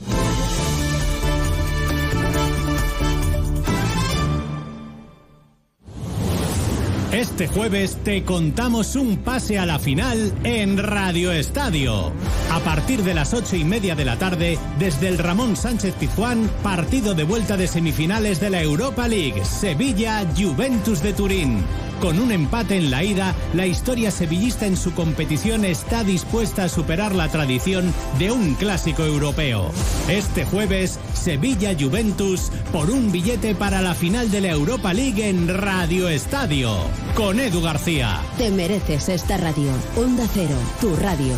Este 7.13 7.47
jueves 7.47 7.99
te 8.03 8.23
contamos 8.23 8.95
un 8.95 9.17
pase 9.17 9.59
a 9.59 9.67
la 9.67 9.77
final 9.77 10.33
en 10.43 10.79
Radio 10.79 11.31
Estadio. 11.31 12.11
A 12.51 12.59
partir 12.61 13.03
de 13.03 13.13
las 13.13 13.35
ocho 13.35 13.55
y 13.55 13.63
media 13.63 13.93
de 13.93 14.03
la 14.03 14.17
tarde, 14.17 14.57
desde 14.79 15.09
el 15.09 15.19
Ramón 15.19 15.55
Sánchez 15.55 15.93
Pizjuán, 15.93 16.49
partido 16.63 17.13
de 17.13 17.23
vuelta 17.23 17.55
de 17.55 17.67
semifinales 17.67 18.39
de 18.39 18.49
la 18.49 18.63
Europa 18.63 19.07
League, 19.07 19.45
Sevilla 19.45 20.25
Juventus 20.35 21.03
de 21.03 21.13
Turín. 21.13 21.63
Con 22.01 22.19
un 22.19 22.31
empate 22.31 22.77
en 22.77 22.89
la 22.89 23.03
ida, 23.03 23.35
la 23.53 23.67
historia 23.67 24.11
sevillista 24.11 24.65
en 24.65 24.75
su 24.75 24.93
competición 24.93 25.63
está 25.65 26.03
dispuesta 26.03 26.65
a 26.65 26.69
superar 26.69 27.13
la 27.13 27.29
tradición 27.29 27.93
de 28.19 28.31
un 28.31 28.55
clásico 28.55 29.05
europeo. 29.05 29.71
Este 30.09 30.45
jueves, 30.45 30.99
Sevilla 31.13 31.75
Juventus 31.79 32.51
por 32.73 32.89
un 32.89 33.11
billete 33.11 33.55
para 33.55 33.81
la 33.81 33.93
final 33.93 34.31
de 34.31 34.41
la 34.41 34.49
Europa 34.49 34.93
League 34.93 35.29
en 35.29 35.47
Radio 35.47 36.09
Estadio. 36.09 36.75
Con 37.15 37.39
Edu 37.39 37.61
García. 37.61 38.19
Te 38.37 38.49
mereces 38.49 39.07
esta 39.09 39.37
radio. 39.37 39.71
Onda 39.95 40.25
Cero, 40.33 40.55
tu 40.81 40.95
radio. 40.95 41.35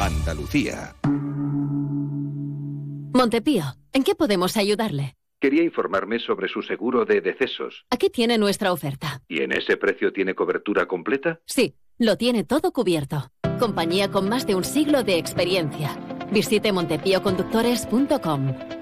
Andalucía. 0.00 0.94
Montepío, 3.14 3.64
¿en 3.92 4.02
qué 4.02 4.14
podemos 4.14 4.56
ayudarle? 4.56 5.16
Quería 5.40 5.62
informarme 5.62 6.18
sobre 6.18 6.48
su 6.48 6.62
seguro 6.62 7.04
de 7.04 7.20
decesos. 7.20 7.84
Aquí 7.90 8.10
tiene 8.10 8.38
nuestra 8.38 8.72
oferta. 8.72 9.22
¿Y 9.28 9.42
en 9.42 9.52
ese 9.52 9.76
precio 9.76 10.12
tiene 10.12 10.34
cobertura 10.34 10.86
completa? 10.86 11.40
Sí, 11.46 11.74
lo 11.98 12.16
tiene 12.16 12.44
todo 12.44 12.72
cubierto. 12.72 13.30
Compañía 13.62 14.10
con 14.10 14.28
más 14.28 14.44
de 14.44 14.56
un 14.56 14.64
siglo 14.64 15.04
de 15.04 15.18
experiencia. 15.18 15.96
Visite 16.32 16.72
montepíoconductores.com. 16.72 18.81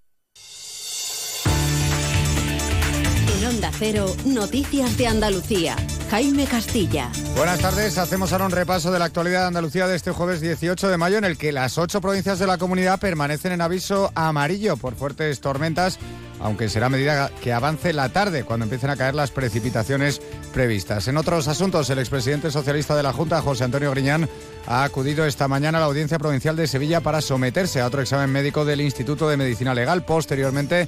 Noticias 4.25 4.97
de 4.97 5.07
Andalucía. 5.07 5.75
Jaime 6.09 6.45
Castilla. 6.45 7.11
Buenas 7.35 7.59
tardes, 7.59 7.97
hacemos 7.97 8.31
ahora 8.31 8.45
un 8.45 8.51
repaso 8.51 8.91
de 8.91 8.97
la 8.97 9.05
actualidad 9.05 9.41
de 9.41 9.47
Andalucía 9.47 9.87
de 9.87 9.95
este 9.95 10.11
jueves 10.11 10.41
18 10.41 10.89
de 10.89 10.97
mayo 10.97 11.17
en 11.19 11.25
el 11.25 11.37
que 11.37 11.51
las 11.51 11.77
ocho 11.77 12.01
provincias 12.01 12.39
de 12.39 12.47
la 12.47 12.57
comunidad 12.57 12.99
permanecen 12.99 13.51
en 13.51 13.61
aviso 13.61 14.11
amarillo 14.15 14.77
por 14.77 14.95
fuertes 14.95 15.41
tormentas, 15.41 15.99
aunque 16.39 16.69
será 16.69 16.87
a 16.87 16.89
medida 16.89 17.31
que 17.41 17.53
avance 17.53 17.93
la 17.93 18.09
tarde 18.09 18.43
cuando 18.43 18.63
empiecen 18.63 18.89
a 18.89 18.97
caer 18.97 19.13
las 19.13 19.31
precipitaciones 19.31 20.21
previstas. 20.53 21.07
En 21.07 21.17
otros 21.17 21.47
asuntos, 21.47 21.89
el 21.91 21.99
expresidente 21.99 22.51
socialista 22.51 22.95
de 22.95 23.03
la 23.03 23.13
Junta, 23.13 23.41
José 23.41 23.63
Antonio 23.63 23.91
Griñán, 23.91 24.27
ha 24.67 24.83
acudido 24.83 25.25
esta 25.25 25.47
mañana 25.47 25.77
a 25.77 25.81
la 25.81 25.87
Audiencia 25.87 26.19
Provincial 26.19 26.55
de 26.55 26.67
Sevilla 26.67 27.01
para 27.01 27.21
someterse 27.21 27.79
a 27.79 27.87
otro 27.87 28.01
examen 28.01 28.31
médico 28.31 28.65
del 28.65 28.81
Instituto 28.81 29.29
de 29.29 29.37
Medicina 29.37 29.73
Legal. 29.73 30.03
Posteriormente, 30.03 30.87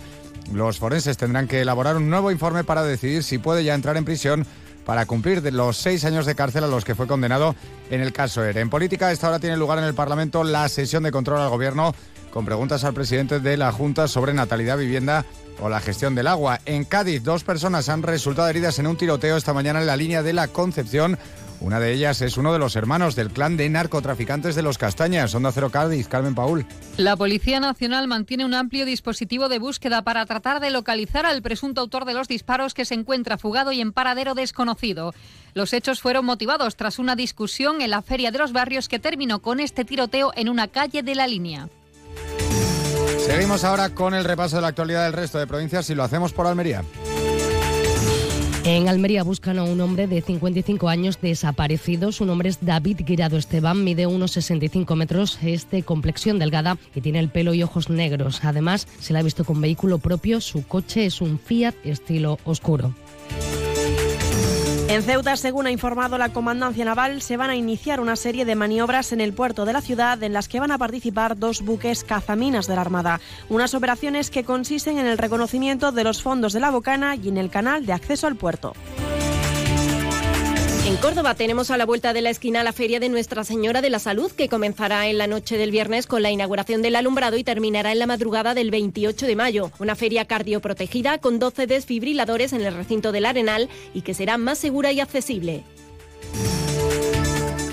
los 0.52 0.78
forenses 0.78 1.18
tendrán 1.18 1.48
que 1.48 1.62
elaborar 1.62 1.98
un 1.98 2.10
nuevo 2.10 2.32
informe 2.32 2.64
para 2.64 2.84
decidir 2.84 3.24
si 3.24 3.38
puede 3.38 3.64
ya 3.64 3.74
entrar 3.74 3.98
en 3.98 4.06
prisión 4.06 4.46
para 4.86 5.06
cumplir 5.06 5.42
los 5.54 5.78
seis 5.78 6.04
años 6.06 6.26
de 6.26 6.36
cárcel 6.36 6.64
a 6.64 6.68
los 6.68 6.84
que 6.84 6.96
fue 6.96 7.08
condenado 7.08 7.56
en 7.90 8.02
el 8.02 8.12
caso 8.12 8.44
ERE. 8.44 8.62
En 8.62 8.70
política, 8.70 9.12
esta 9.12 9.30
hora 9.30 9.40
tiene 9.40 9.58
lugar 9.58 9.80
en 9.80 9.86
el 9.86 9.94
Parlamento 9.94 10.44
la 10.44 10.68
sesión 10.70 11.04
de 11.04 11.12
control 11.12 11.40
al 11.40 11.50
Gobierno 11.50 11.96
con 12.32 12.46
preguntas 12.46 12.84
al 12.84 12.96
presidente 12.96 13.40
de 13.40 13.58
la 13.58 13.72
Junta 13.72 14.08
sobre 14.08 14.34
natalidad, 14.34 14.78
vivienda 14.78 15.24
o 15.62 15.70
la 15.70 15.80
gestión 15.80 16.16
del 16.16 16.28
agua. 16.28 16.60
En 16.66 16.84
Cádiz, 16.84 17.24
dos 17.24 17.44
personas 17.44 17.90
han 17.90 18.02
resultado 18.02 18.48
heridas 18.48 18.80
en 18.80 18.88
un 18.88 18.98
tiroteo 18.98 19.38
esta 19.38 19.54
mañana 19.54 19.80
en 19.80 19.86
la 19.86 19.96
línea 19.96 20.24
de 20.24 20.34
la 20.34 20.48
Concepción. 20.48 21.20
Una 21.64 21.80
de 21.80 21.94
ellas 21.94 22.22
es 22.22 22.36
uno 22.36 22.52
de 22.52 22.60
los 22.60 22.76
hermanos 22.76 23.16
del 23.16 23.30
clan 23.30 23.56
de 23.56 23.70
narcotraficantes 23.70 24.54
de 24.54 24.62
los 24.62 24.78
Castañas. 24.78 25.34
Onda 25.34 25.54
Cero 25.54 25.70
Cádiz, 25.70 26.10
Carmen 26.10 26.36
Paul. 26.36 26.66
La 26.98 27.16
Policía 27.16 27.62
Nacional 27.62 28.10
mantiene 28.10 28.44
un 28.44 28.54
amplio 28.54 28.86
dispositivo 28.86 29.48
de 29.48 29.60
búsqueda 29.60 30.02
para 30.02 30.26
tratar 30.26 30.60
de 30.60 30.72
localizar 30.72 31.26
al 31.26 31.42
presunto 31.42 31.80
autor 31.80 32.04
de 32.04 32.14
los 32.14 32.28
disparos 32.28 32.74
que 32.74 32.84
se 32.84 32.96
encuentra 32.96 33.38
fugado 33.38 33.72
y 33.72 33.80
en 33.80 33.94
paradero 33.94 34.36
desconocido. 34.36 35.14
Los 35.54 35.72
hechos 35.72 36.02
fueron 36.02 36.26
motivados 36.26 36.76
tras 36.76 37.00
una 37.00 37.16
discusión 37.16 37.82
en 37.82 37.92
la 37.92 38.02
Feria 38.02 38.32
de 38.32 38.40
los 38.40 38.52
Barrios 38.52 38.90
que 38.90 39.00
terminó 39.00 39.42
con 39.42 39.62
este 39.62 39.86
tiroteo 39.86 40.34
en 40.36 40.50
una 40.50 40.68
calle 40.68 41.02
de 41.02 41.16
la 41.16 41.28
línea. 41.28 41.70
Seguimos 43.26 43.64
ahora 43.64 43.88
con 43.96 44.14
el 44.14 44.26
repaso 44.26 44.58
de 44.58 44.64
la 44.64 44.68
actualidad 44.68 45.06
del 45.06 45.14
resto 45.14 45.40
de 45.40 45.48
provincias 45.48 45.90
y 45.90 45.96
lo 45.96 46.04
hacemos 46.04 46.34
por 46.34 46.46
Almería. 46.46 46.84
En 48.66 48.88
Almería 48.88 49.24
buscan 49.24 49.60
a 49.60 49.64
un 49.64 49.82
hombre 49.82 50.08
de 50.08 50.22
55 50.22 50.88
años 50.88 51.20
desaparecido. 51.22 52.14
Su 52.14 52.26
nombre 52.26 52.48
es 52.48 52.60
David 52.62 53.02
Guirado 53.06 53.36
Esteban, 53.36 53.84
mide 53.84 54.08
unos 54.08 54.32
65 54.32 54.96
metros, 54.96 55.38
es 55.44 55.70
de 55.70 55.84
complexión 55.84 56.40
delgada 56.40 56.78
y 56.96 57.02
tiene 57.02 57.20
el 57.20 57.28
pelo 57.28 57.54
y 57.54 57.62
ojos 57.62 57.90
negros. 57.90 58.40
Además, 58.46 58.88
se 59.02 59.12
le 59.12 59.20
ha 59.20 59.24
visto 59.24 59.44
con 59.44 59.60
vehículo 59.60 59.98
propio. 59.98 60.40
Su 60.40 60.66
coche 60.66 61.06
es 61.06 61.20
un 61.20 61.40
Fiat 61.40 61.76
estilo 61.84 62.40
oscuro. 62.46 62.96
En 64.94 65.02
Ceuta, 65.02 65.36
según 65.38 65.66
ha 65.66 65.72
informado 65.72 66.20
la 66.20 66.30
Comandancia 66.30 66.86
Naval, 66.86 67.24
se 67.24 67.36
van 67.36 67.50
a 67.50 67.56
iniciar 67.56 68.00
una 68.00 68.16
serie 68.16 68.46
de 68.46 68.54
maniobras 68.54 69.12
en 69.12 69.22
el 69.22 69.34
puerto 69.34 69.66
de 69.66 69.74
la 69.74 69.82
ciudad 69.82 70.22
en 70.22 70.34
las 70.34 70.48
que 70.48 70.60
van 70.60 70.70
a 70.70 70.78
participar 70.78 71.36
dos 71.36 71.64
buques 71.64 72.04
cazaminas 72.04 72.68
de 72.68 72.76
la 72.76 72.82
Armada. 72.82 73.20
Unas 73.50 73.74
operaciones 73.74 74.30
que 74.30 74.44
consisten 74.44 75.00
en 75.00 75.08
el 75.08 75.18
reconocimiento 75.18 75.92
de 75.92 76.04
los 76.04 76.22
fondos 76.22 76.54
de 76.54 76.60
la 76.60 76.70
bocana 76.70 77.16
y 77.16 77.30
en 77.30 77.40
el 77.40 77.50
canal 77.50 77.88
de 77.88 77.94
acceso 77.94 78.28
al 78.28 78.36
puerto. 78.36 78.74
En 80.86 80.98
Córdoba 80.98 81.34
tenemos 81.36 81.72
a 81.72 81.78
la 81.78 81.86
vuelta 81.86 82.12
de 82.12 82.22
la 82.22 82.30
esquina 82.30 82.62
la 82.62 82.74
Feria 82.74 83.00
de 83.00 83.08
Nuestra 83.08 83.46
Señora 83.46 83.82
de 83.82 83.90
la 83.90 84.00
Salud, 84.00 84.30
que 84.34 84.50
comenzará 84.50 85.08
en 85.08 85.18
la 85.18 85.28
noche 85.28 85.58
del 85.58 85.72
viernes 85.72 86.08
con 86.08 86.22
la 86.22 86.30
inauguración 86.30 86.82
del 86.82 86.98
alumbrado 86.98 87.38
y 87.38 87.44
terminará 87.46 87.94
en 87.94 88.00
la 88.00 88.08
madrugada 88.08 88.54
del 88.54 88.70
28 88.70 89.26
de 89.26 89.36
mayo. 89.38 89.72
Una 89.80 89.96
feria 89.96 90.26
cardioprotegida 90.26 91.20
con 91.20 91.40
12 91.40 91.68
desfibriladores 91.68 92.52
en 92.52 92.62
el 92.64 92.74
recinto 92.74 93.14
del 93.14 93.26
Arenal 93.26 93.70
y 93.94 94.02
que 94.02 94.14
será 94.14 94.38
más 94.38 94.58
segura 94.58 94.92
y 94.92 95.00
accesible. 95.00 95.64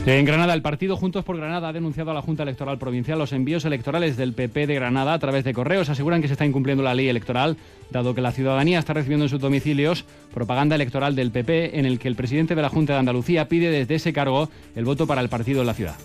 En 0.07 0.25
Granada, 0.25 0.55
el 0.55 0.63
partido 0.63 0.97
Juntos 0.97 1.25
por 1.25 1.37
Granada 1.37 1.69
ha 1.69 1.73
denunciado 1.75 2.11
a 2.11 2.15
la 2.15 2.23
Junta 2.23 2.43
Electoral 2.43 2.79
Provincial 2.79 3.19
los 3.19 3.33
envíos 3.33 3.67
electorales 3.67 4.17
del 4.17 4.33
PP 4.33 4.67
de 4.67 4.75
Granada 4.75 5.13
a 5.13 5.19
través 5.19 5.45
de 5.45 5.53
correos. 5.53 5.91
Aseguran 5.91 6.23
que 6.23 6.27
se 6.27 6.33
está 6.33 6.47
incumpliendo 6.47 6.83
la 6.83 6.95
ley 6.95 7.09
electoral, 7.09 7.59
dado 7.91 8.15
que 8.15 8.23
la 8.23 8.33
ciudadanía 8.33 8.79
está 8.79 8.95
recibiendo 8.95 9.27
en 9.27 9.29
sus 9.29 9.41
domicilios 9.41 10.07
propaganda 10.33 10.75
electoral 10.75 11.15
del 11.15 11.31
PP 11.31 11.79
en 11.79 11.85
el 11.85 11.99
que 11.99 12.09
el 12.09 12.17
presidente 12.17 12.55
de 12.55 12.63
la 12.63 12.71
Junta 12.71 12.95
de 12.95 12.99
Andalucía 12.99 13.49
pide 13.49 13.71
desde 13.71 13.97
ese 13.97 14.15
cargo 14.15 14.49
el 14.75 14.87
voto 14.87 15.07
para 15.07 15.21
el 15.21 15.29
partido 15.29 15.61
en 15.61 15.67
la 15.67 15.75
ciudad. 15.75 15.97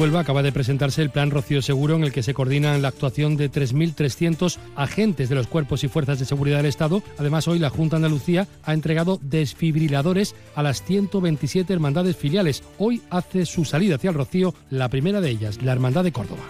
Huelva 0.00 0.20
acaba 0.20 0.42
de 0.42 0.50
presentarse 0.50 1.02
el 1.02 1.10
Plan 1.10 1.30
Rocío 1.30 1.60
Seguro 1.60 1.94
en 1.94 2.04
el 2.04 2.10
que 2.10 2.22
se 2.22 2.32
coordina 2.32 2.78
la 2.78 2.88
actuación 2.88 3.36
de 3.36 3.52
3.300 3.52 4.56
agentes 4.74 5.28
de 5.28 5.34
los 5.34 5.46
cuerpos 5.46 5.84
y 5.84 5.88
fuerzas 5.88 6.18
de 6.18 6.24
seguridad 6.24 6.56
del 6.56 6.64
Estado. 6.64 7.02
Además, 7.18 7.46
hoy 7.48 7.58
la 7.58 7.68
Junta 7.68 7.96
Andalucía 7.96 8.48
ha 8.64 8.72
entregado 8.72 9.20
desfibriladores 9.20 10.34
a 10.54 10.62
las 10.62 10.82
127 10.84 11.70
hermandades 11.70 12.16
filiales. 12.16 12.62
Hoy 12.78 13.02
hace 13.10 13.44
su 13.44 13.66
salida 13.66 13.96
hacia 13.96 14.08
el 14.08 14.16
Rocío 14.16 14.54
la 14.70 14.88
primera 14.88 15.20
de 15.20 15.28
ellas, 15.28 15.60
la 15.60 15.72
Hermandad 15.72 16.04
de 16.04 16.12
Córdoba. 16.12 16.44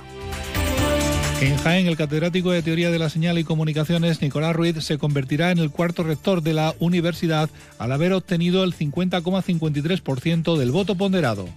En 1.40 1.56
Jaén, 1.56 1.88
el 1.88 1.96
catedrático 1.96 2.52
de 2.52 2.62
Teoría 2.62 2.92
de 2.92 3.00
la 3.00 3.10
Señal 3.10 3.36
y 3.40 3.42
Comunicaciones, 3.42 4.22
Nicolás 4.22 4.54
Ruiz, 4.54 4.76
se 4.84 4.96
convertirá 4.96 5.50
en 5.50 5.58
el 5.58 5.72
cuarto 5.72 6.04
rector 6.04 6.40
de 6.42 6.54
la 6.54 6.76
universidad 6.78 7.50
al 7.80 7.90
haber 7.90 8.12
obtenido 8.12 8.62
el 8.62 8.76
50,53% 8.76 10.56
del 10.56 10.70
voto 10.70 10.94
ponderado. 10.94 11.48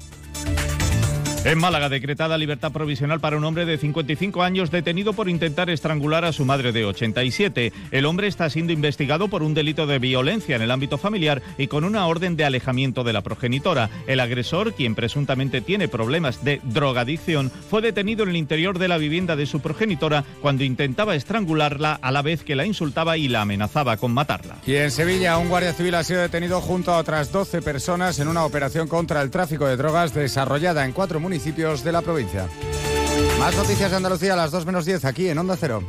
En 1.46 1.60
Málaga, 1.60 1.90
decretada 1.90 2.38
libertad 2.38 2.72
provisional 2.72 3.20
para 3.20 3.36
un 3.36 3.44
hombre 3.44 3.66
de 3.66 3.78
55 3.78 4.44
años 4.44 4.72
detenido 4.72 5.12
por 5.12 5.28
intentar 5.28 5.70
estrangular 5.70 6.24
a 6.24 6.32
su 6.32 6.46
madre 6.46 6.72
de 6.72 6.86
87. 6.86 7.74
El 7.92 8.06
hombre 8.06 8.28
está 8.28 8.50
siendo 8.50 8.72
investigado 8.72 9.28
por 9.28 9.44
un 9.44 9.54
delito 9.54 9.86
de 9.86 10.00
violencia 10.00 10.56
en 10.56 10.62
el 10.62 10.72
ámbito 10.72 10.98
familiar 10.98 11.42
y 11.58 11.68
con 11.68 11.84
una 11.84 12.08
orden 12.08 12.38
de 12.38 12.46
alejamiento 12.46 13.04
de 13.04 13.12
la 13.12 13.24
progenitora. 13.24 13.90
El 14.08 14.22
agresor, 14.22 14.74
quien 14.74 14.96
presuntamente 14.96 15.60
tiene 15.60 15.90
problemas 15.90 16.46
de 16.46 16.62
drogadicción, 16.64 17.52
fue 17.70 17.82
detenido 17.82 18.24
en 18.24 18.30
el 18.30 18.38
interior 18.38 18.80
de 18.80 18.88
la 18.88 18.98
vivienda 18.98 19.36
de 19.36 19.46
su 19.46 19.60
progenitora 19.60 20.24
cuando 20.42 20.64
intentaba 20.64 21.14
estrangularla 21.14 22.00
a 22.02 22.12
la 22.14 22.22
vez 22.22 22.46
que 22.46 22.56
la 22.56 22.66
insultaba 22.66 23.18
y 23.18 23.28
la 23.28 23.42
amenazaba 23.42 23.98
con 23.98 24.14
matarla. 24.14 24.60
Y 24.66 24.76
en 24.76 24.92
Sevilla, 24.92 25.38
un 25.38 25.50
guardia 25.50 25.74
civil 25.74 25.96
ha 25.96 26.06
sido 26.06 26.22
detenido 26.22 26.62
junto 26.62 26.94
a 26.94 27.00
otras 27.00 27.34
12 27.34 27.62
personas 27.62 28.18
en 28.20 28.30
una 28.30 28.46
operación 28.46 28.88
contra 28.88 29.22
el 29.22 29.30
tráfico 29.30 29.68
de 29.68 29.76
drogas 29.76 30.14
desarrollada 30.14 30.86
en 30.86 30.94
cuatro 30.94 31.20
municipios 31.20 31.33
municipios 31.34 31.84
de 31.84 31.92
la 31.92 32.04
provincia. 32.04 32.48
Más 33.40 33.56
noticias 33.56 33.90
de 33.90 33.98
Andalucía 33.98 34.34
a 34.34 34.36
las 34.36 34.52
2 34.52 34.68
menos 34.68 34.86
10 34.86 35.04
aquí 35.04 35.30
en 35.30 35.40
Onda 35.40 35.58
Cero. 35.60 35.82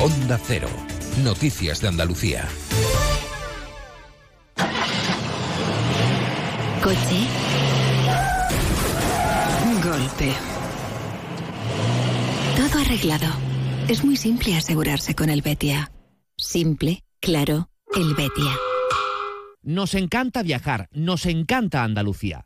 Onda 0.00 0.40
Cero. 0.42 0.68
Noticias 1.22 1.82
de 1.82 1.88
Andalucía. 1.88 2.48
Coche. 6.82 7.20
Golpe. 9.84 10.32
Todo 12.56 12.80
arreglado. 12.80 13.28
Es 13.86 14.02
muy 14.02 14.16
simple 14.16 14.56
asegurarse 14.56 15.14
con 15.14 15.28
el 15.28 15.42
Betia. 15.42 15.92
Simple, 16.38 17.04
claro, 17.20 17.68
el 17.94 18.14
Betia. 18.14 18.56
Nos 19.62 19.94
encanta 19.94 20.42
viajar, 20.42 20.88
nos 20.92 21.26
encanta 21.26 21.82
Andalucía. 21.84 22.45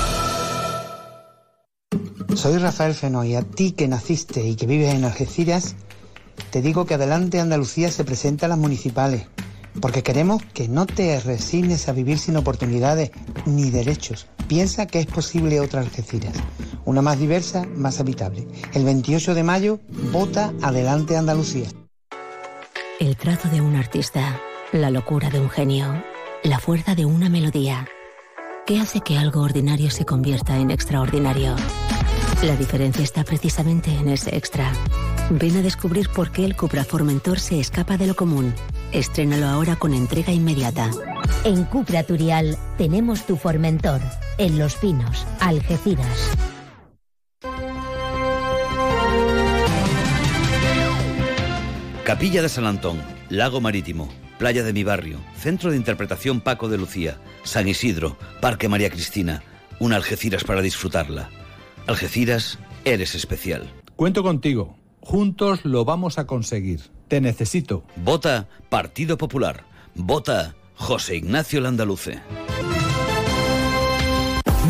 Soy 2.35 2.57
Rafael 2.57 2.93
Feno 2.93 3.23
y 3.23 3.35
a 3.35 3.43
ti 3.43 3.71
que 3.71 3.87
naciste 3.87 4.43
y 4.43 4.55
que 4.55 4.65
vives 4.65 4.93
en 4.93 5.03
Algeciras, 5.03 5.75
te 6.49 6.61
digo 6.61 6.85
que 6.85 6.95
Adelante 6.95 7.39
Andalucía 7.39 7.91
se 7.91 8.03
presenta 8.03 8.45
a 8.45 8.49
las 8.49 8.57
municipales, 8.57 9.27
porque 9.79 10.01
queremos 10.01 10.41
que 10.53 10.67
no 10.67 10.85
te 10.85 11.19
resignes 11.19 11.87
a 11.87 11.93
vivir 11.93 12.17
sin 12.17 12.37
oportunidades 12.37 13.11
ni 13.45 13.69
derechos. 13.69 14.27
Piensa 14.47 14.87
que 14.87 14.99
es 14.99 15.05
posible 15.05 15.59
otra 15.59 15.81
Algeciras, 15.81 16.33
una 16.85 17.01
más 17.01 17.19
diversa, 17.19 17.65
más 17.75 17.99
habitable. 17.99 18.47
El 18.73 18.85
28 18.85 19.35
de 19.35 19.43
mayo, 19.43 19.79
vota 20.11 20.53
Adelante 20.61 21.17
Andalucía. 21.17 21.67
El 22.99 23.17
trazo 23.17 23.49
de 23.49 23.61
un 23.61 23.75
artista, 23.75 24.39
la 24.71 24.89
locura 24.89 25.29
de 25.29 25.39
un 25.39 25.49
genio, 25.49 26.03
la 26.43 26.59
fuerza 26.59 26.95
de 26.95 27.05
una 27.05 27.29
melodía. 27.29 27.87
¿Qué 28.65 28.79
hace 28.79 29.01
que 29.01 29.17
algo 29.17 29.41
ordinario 29.41 29.89
se 29.91 30.05
convierta 30.05 30.57
en 30.57 30.71
extraordinario? 30.71 31.55
La 32.43 32.55
diferencia 32.55 33.03
está 33.03 33.23
precisamente 33.23 33.91
en 33.91 34.09
ese 34.09 34.35
extra. 34.35 34.73
Ven 35.29 35.57
a 35.57 35.61
descubrir 35.61 36.09
por 36.09 36.31
qué 36.31 36.43
el 36.43 36.55
Cupra 36.55 36.83
Formentor 36.83 37.39
se 37.39 37.59
escapa 37.59 37.97
de 37.97 38.07
lo 38.07 38.15
común. 38.15 38.55
Estrénalo 38.91 39.45
ahora 39.45 39.75
con 39.75 39.93
entrega 39.93 40.33
inmediata. 40.33 40.89
En 41.43 41.65
Cupra 41.65 42.01
Turial 42.01 42.57
tenemos 42.79 43.27
tu 43.27 43.35
Formentor. 43.37 44.01
En 44.39 44.57
Los 44.57 44.75
Pinos, 44.75 45.27
Algeciras. 45.39 46.31
Capilla 52.05 52.41
de 52.41 52.49
San 52.49 52.65
Antón, 52.65 52.99
Lago 53.29 53.61
Marítimo, 53.61 54.09
Playa 54.39 54.63
de 54.63 54.73
mi 54.73 54.83
Barrio, 54.83 55.19
Centro 55.37 55.69
de 55.69 55.77
Interpretación 55.77 56.41
Paco 56.41 56.69
de 56.69 56.79
Lucía, 56.79 57.19
San 57.43 57.67
Isidro, 57.67 58.17
Parque 58.41 58.67
María 58.67 58.89
Cristina, 58.89 59.43
una 59.79 59.97
Algeciras 59.97 60.43
para 60.43 60.63
disfrutarla. 60.63 61.29
Algeciras, 61.87 62.59
eres 62.85 63.15
especial. 63.15 63.69
Cuento 63.95 64.23
contigo. 64.23 64.77
Juntos 65.01 65.65
lo 65.65 65.83
vamos 65.85 66.17
a 66.17 66.27
conseguir. 66.27 66.81
Te 67.07 67.21
necesito. 67.21 67.83
Vota 67.97 68.47
Partido 68.69 69.17
Popular. 69.17 69.65
Vota 69.95 70.55
José 70.75 71.17
Ignacio 71.17 71.59
Landaluce. 71.61 72.19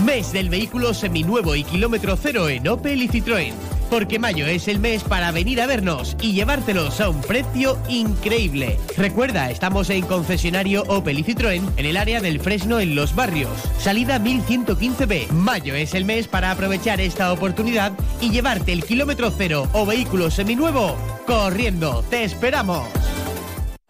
Mes 0.05 0.32
del 0.32 0.49
vehículo 0.49 0.93
seminuevo 0.93 1.55
y 1.55 1.64
kilómetro 1.64 2.18
cero 2.18 2.49
en 2.49 2.68
Opel 2.68 3.03
y 3.03 3.07
Citroën. 3.07 3.53
Porque 3.91 4.19
mayo 4.19 4.47
es 4.47 4.69
el 4.69 4.79
mes 4.79 5.03
para 5.03 5.31
venir 5.31 5.59
a 5.61 5.67
vernos 5.67 6.15
y 6.21 6.31
llevártelos 6.31 7.01
a 7.01 7.09
un 7.09 7.19
precio 7.19 7.77
increíble. 7.89 8.79
Recuerda, 8.95 9.51
estamos 9.51 9.89
en 9.89 10.05
concesionario 10.05 10.83
Opel 10.87 11.19
y 11.19 11.23
Citroën 11.25 11.61
en 11.75 11.85
el 11.85 11.97
área 11.97 12.21
del 12.21 12.39
Fresno 12.39 12.79
en 12.79 12.95
Los 12.95 13.13
Barrios. 13.13 13.51
Salida 13.77 14.17
1115B. 14.17 15.31
Mayo 15.31 15.75
es 15.75 15.93
el 15.93 16.05
mes 16.05 16.29
para 16.29 16.51
aprovechar 16.51 17.01
esta 17.01 17.33
oportunidad 17.33 17.91
y 18.21 18.31
llevarte 18.31 18.71
el 18.71 18.85
kilómetro 18.85 19.29
cero 19.29 19.67
o 19.73 19.85
vehículo 19.85 20.31
seminuevo 20.31 20.95
corriendo. 21.27 22.01
¡Te 22.09 22.23
esperamos! 22.23 22.87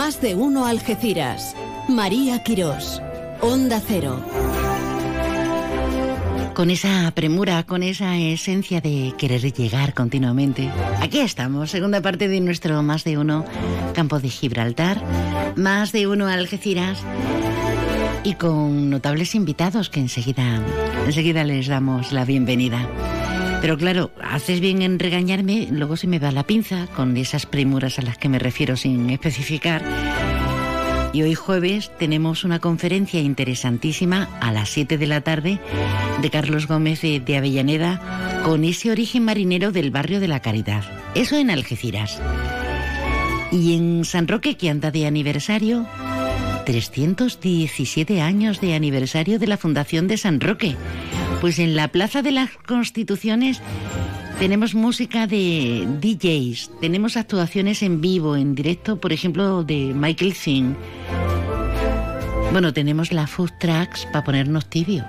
Más 0.00 0.22
de 0.22 0.34
uno 0.34 0.64
Algeciras. 0.64 1.54
María 1.86 2.42
Quirós. 2.42 3.02
Onda 3.42 3.82
Cero. 3.86 4.24
con 6.54 6.70
esa 6.70 7.10
premura, 7.14 7.64
con 7.64 7.82
esa 7.82 8.16
esencia 8.16 8.80
de 8.80 9.12
querer 9.18 9.42
llegar 9.52 9.92
continuamente. 9.92 10.70
Aquí 11.02 11.18
estamos, 11.20 11.70
segunda 11.70 12.00
parte 12.00 12.28
de 12.28 12.40
nuestro 12.40 12.82
Más 12.82 13.04
de 13.04 13.18
Uno 13.18 13.44
Campo 13.92 14.20
de 14.20 14.30
Gibraltar, 14.30 15.02
Más 15.56 15.92
de 15.92 16.06
Uno 16.06 16.28
Algeciras 16.28 17.00
y 18.24 18.36
con 18.36 18.88
notables 18.88 19.34
invitados 19.34 19.90
que 19.90 20.00
enseguida, 20.00 20.62
enseguida 21.04 21.44
les 21.44 21.66
damos 21.66 22.10
la 22.10 22.24
bienvenida. 22.24 22.88
Pero 23.60 23.76
claro, 23.76 24.10
haces 24.22 24.60
bien 24.60 24.80
en 24.80 24.98
regañarme, 24.98 25.68
luego 25.70 25.96
se 25.96 26.06
me 26.06 26.18
va 26.18 26.32
la 26.32 26.44
pinza 26.44 26.86
con 26.96 27.16
esas 27.16 27.44
premuras 27.44 27.98
a 27.98 28.02
las 28.02 28.16
que 28.16 28.30
me 28.30 28.38
refiero 28.38 28.76
sin 28.76 29.10
especificar. 29.10 29.82
Y 31.12 31.22
hoy 31.22 31.34
jueves 31.34 31.90
tenemos 31.98 32.44
una 32.44 32.60
conferencia 32.60 33.20
interesantísima 33.20 34.28
a 34.40 34.52
las 34.52 34.70
7 34.70 34.96
de 34.96 35.06
la 35.06 35.20
tarde 35.20 35.58
de 36.22 36.30
Carlos 36.30 36.68
Gómez 36.68 37.02
de, 37.02 37.20
de, 37.20 37.36
Avellaneda 37.36 38.42
con 38.44 38.64
ese 38.64 38.92
origen 38.92 39.24
marinero 39.24 39.72
del 39.72 39.90
barrio 39.90 40.20
de 40.20 40.28
la 40.28 40.40
Caridad. 40.40 40.84
Eso 41.14 41.36
en 41.36 41.50
Algeciras. 41.50 42.20
Y 43.50 43.76
en 43.76 44.04
San 44.04 44.28
Roque, 44.28 44.56
que 44.56 44.70
anda 44.70 44.92
de 44.92 45.06
aniversario, 45.06 45.86
317 46.64 48.20
años 48.20 48.60
de 48.60 48.74
aniversario 48.74 49.40
de 49.40 49.48
la 49.48 49.56
fundación 49.56 50.06
de 50.06 50.16
San 50.16 50.40
Roque. 50.40 50.76
Pues 51.40 51.58
en 51.58 51.74
la 51.74 51.88
Plaza 51.88 52.22
de 52.22 52.32
las 52.32 52.50
Constituciones 52.66 53.62
tenemos 54.38 54.74
música 54.74 55.26
de 55.26 55.86
DJs, 56.00 56.70
tenemos 56.80 57.16
actuaciones 57.16 57.82
en 57.82 58.00
vivo, 58.00 58.36
en 58.36 58.54
directo, 58.54 59.00
por 59.00 59.12
ejemplo, 59.12 59.64
de 59.64 59.92
Michael 59.94 60.34
Zinn. 60.34 60.76
Bueno, 62.52 62.72
tenemos 62.72 63.12
las 63.12 63.30
food 63.30 63.50
tracks 63.58 64.06
para 64.06 64.24
ponernos 64.24 64.66
tibio. 64.66 65.04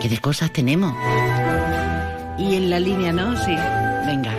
¿Qué 0.00 0.08
de 0.08 0.18
cosas 0.18 0.52
tenemos? 0.52 0.94
Y 2.38 2.54
en 2.54 2.70
la 2.70 2.80
línea, 2.80 3.12
¿no? 3.12 3.36
Sí. 3.36 3.54
Venga. 4.06 4.32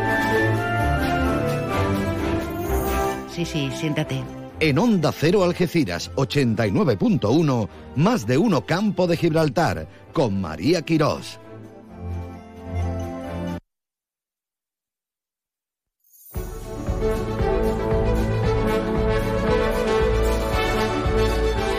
Sí, 3.34 3.46
sí, 3.46 3.70
siéntate. 3.76 4.45
En 4.62 4.80
Onda 4.80 5.12
Cero 5.12 5.44
Algeciras 5.44 6.12
89.1, 6.16 7.68
más 7.98 8.26
de 8.26 8.38
uno 8.38 8.66
Campo 8.66 9.06
de 9.06 9.18
Gibraltar, 9.18 9.86
con 10.14 10.40
María 10.40 10.82
Quirós. 10.82 11.42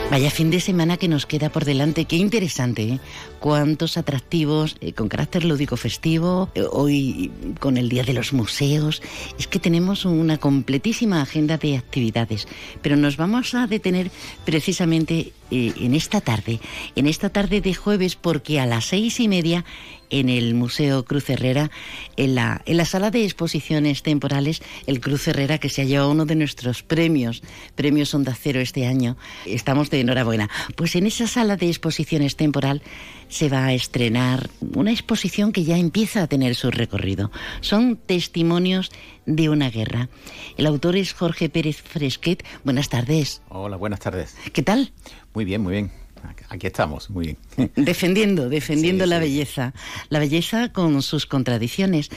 Vaya 0.09 0.31
fin 0.31 0.51
de 0.51 0.61
semana 0.61 0.97
que 0.97 1.09
nos 1.09 1.27
queda 1.27 1.51
por 1.51 1.65
delante, 1.65 2.05
qué 2.05 2.15
interesante, 2.15 2.83
¿eh? 2.85 3.01
Cuántos 3.41 3.97
atractivos 3.99 4.77
eh, 4.81 4.93
con 4.93 5.09
carácter 5.09 5.45
lúdico 5.45 5.77
festivo, 5.77 6.49
eh, 6.55 6.63
hoy 6.71 7.33
con 7.59 7.77
el 7.77 7.89
Día 7.89 8.05
de 8.05 8.13
los 8.13 8.33
Museos, 8.33 9.03
es 9.37 9.49
que 9.49 9.59
tenemos 9.59 10.05
una 10.05 10.39
completísima 10.39 11.21
agenda 11.21 11.59
de 11.59 11.77
actividades, 11.77 12.47
pero 12.83 12.97
nos 12.97 13.17
vamos 13.17 13.55
a 13.55 13.67
detener 13.67 14.13
precisamente 14.45 15.33
eh, 15.51 15.73
en 15.81 15.95
esta 15.95 16.21
tarde, 16.21 16.61
en 16.95 17.09
esta 17.09 17.31
tarde 17.31 17.61
de 17.61 17.75
jueves, 17.75 18.15
porque 18.15 18.61
a 18.61 18.67
las 18.67 18.87
seis 18.87 19.19
y 19.19 19.27
media 19.27 19.65
en 20.11 20.29
el 20.29 20.55
Museo 20.55 21.05
Cruz 21.05 21.31
Herrera, 21.31 21.71
en 22.17 22.35
la, 22.35 22.63
en 22.67 22.77
la 22.77 22.85
sala 22.85 23.11
de 23.11 23.25
exposiciones 23.25 24.03
temporales, 24.03 24.63
el 24.87 25.01
Cruz 25.01 25.29
Herrera, 25.29 25.59
que 25.59 25.69
se 25.69 25.83
ha 25.83 25.85
llevado 25.85 26.11
uno 26.11 26.27
de 26.27 26.37
nuestros 26.37 26.83
premios, 26.83 27.43
premios 27.75 28.15
Onda 28.15 28.35
Cero 28.35 28.61
este 28.61 28.87
año. 28.87 29.17
Estamos 29.45 29.91
de 29.91 30.01
enhorabuena. 30.01 30.49
Pues 30.77 30.97
en 30.97 31.07
esa 31.07 31.27
sala 31.27 31.57
de 31.57 31.69
exposiciones 31.69 32.37
temporal 32.37 32.83
se 33.29 33.49
va 33.49 33.67
a 33.67 33.73
estrenar 33.73 34.51
una 34.75 34.93
exposición 34.93 35.53
que 35.53 35.65
ya 35.65 35.77
empieza 35.77 36.23
a 36.23 36.27
tener 36.27 36.55
su 36.55 36.71
recorrido. 36.71 37.31
Son 37.61 37.97
testimonios 37.97 38.93
de 39.27 39.49
una 39.49 39.71
guerra. 39.71 40.09
El 40.57 40.67
autor 40.67 40.97
es 40.97 41.13
Jorge 41.13 41.49
Pérez 41.49 41.83
Fresquet. 41.83 42.45
Buenas 42.65 42.89
tardes. 42.89 43.43
Hola, 43.49 43.77
buenas 43.77 44.01
tardes. 44.01 44.37
¿Qué 44.53 44.63
tal? 44.63 44.93
Muy 45.35 45.45
bien, 45.45 45.63
muy 45.63 45.73
bien. 45.73 46.06
Aquí 46.49 46.67
estamos, 46.67 47.11
muy 47.11 47.37
bien. 47.57 47.71
Defendiendo, 47.77 48.49
defendiendo 48.49 49.05
sí, 49.05 49.11
la 49.11 49.17
sí. 49.17 49.23
belleza. 49.23 49.75
La 50.09 50.19
belleza 50.19 50.73
con 50.73 51.03
sus 51.03 51.27
contradicciones. 51.27 52.11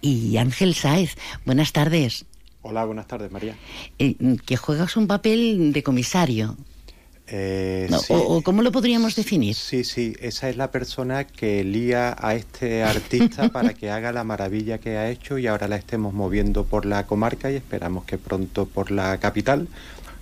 Y 0.00 0.36
Ángel 0.36 0.74
Sáez, 0.74 1.16
buenas 1.44 1.72
tardes. 1.72 2.24
Hola, 2.62 2.84
buenas 2.84 3.06
tardes, 3.06 3.30
María. 3.30 3.56
Eh, 3.98 4.16
que 4.44 4.56
juegas 4.56 4.96
un 4.96 5.06
papel 5.06 5.72
de 5.72 5.82
comisario. 5.82 6.56
Eh, 7.32 7.86
no, 7.88 8.00
sí. 8.00 8.12
o, 8.12 8.18
o, 8.18 8.42
cómo 8.42 8.62
lo 8.62 8.72
podríamos 8.72 9.14
definir? 9.14 9.54
Sí, 9.54 9.84
sí, 9.84 10.14
esa 10.20 10.48
es 10.48 10.56
la 10.56 10.72
persona 10.72 11.24
que 11.24 11.62
lía 11.62 12.16
a 12.18 12.34
este 12.34 12.82
artista 12.82 13.48
para 13.52 13.72
que 13.72 13.88
haga 13.88 14.10
la 14.10 14.24
maravilla 14.24 14.78
que 14.78 14.96
ha 14.96 15.08
hecho 15.08 15.38
y 15.38 15.46
ahora 15.46 15.68
la 15.68 15.76
estemos 15.76 16.12
moviendo 16.12 16.64
por 16.64 16.86
la 16.86 17.06
comarca 17.06 17.50
y 17.52 17.54
esperamos 17.54 18.04
que 18.04 18.18
pronto 18.18 18.66
por 18.66 18.90
la 18.90 19.18
capital 19.18 19.68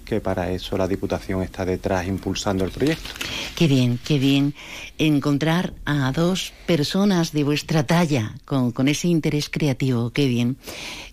que 0.08 0.20
para 0.20 0.50
eso 0.50 0.78
la 0.78 0.88
Diputación 0.88 1.42
está 1.42 1.64
detrás 1.64 2.06
impulsando 2.06 2.64
el 2.64 2.70
proyecto. 2.70 3.10
Qué 3.54 3.66
bien, 3.66 3.98
qué 4.04 4.18
bien 4.18 4.54
encontrar 4.96 5.74
a 5.84 6.10
dos 6.12 6.52
personas 6.66 7.32
de 7.32 7.44
vuestra 7.44 7.84
talla 7.84 8.34
con, 8.44 8.72
con 8.72 8.88
ese 8.88 9.08
interés 9.08 9.50
creativo, 9.50 10.10
qué 10.10 10.26
bien. 10.26 10.56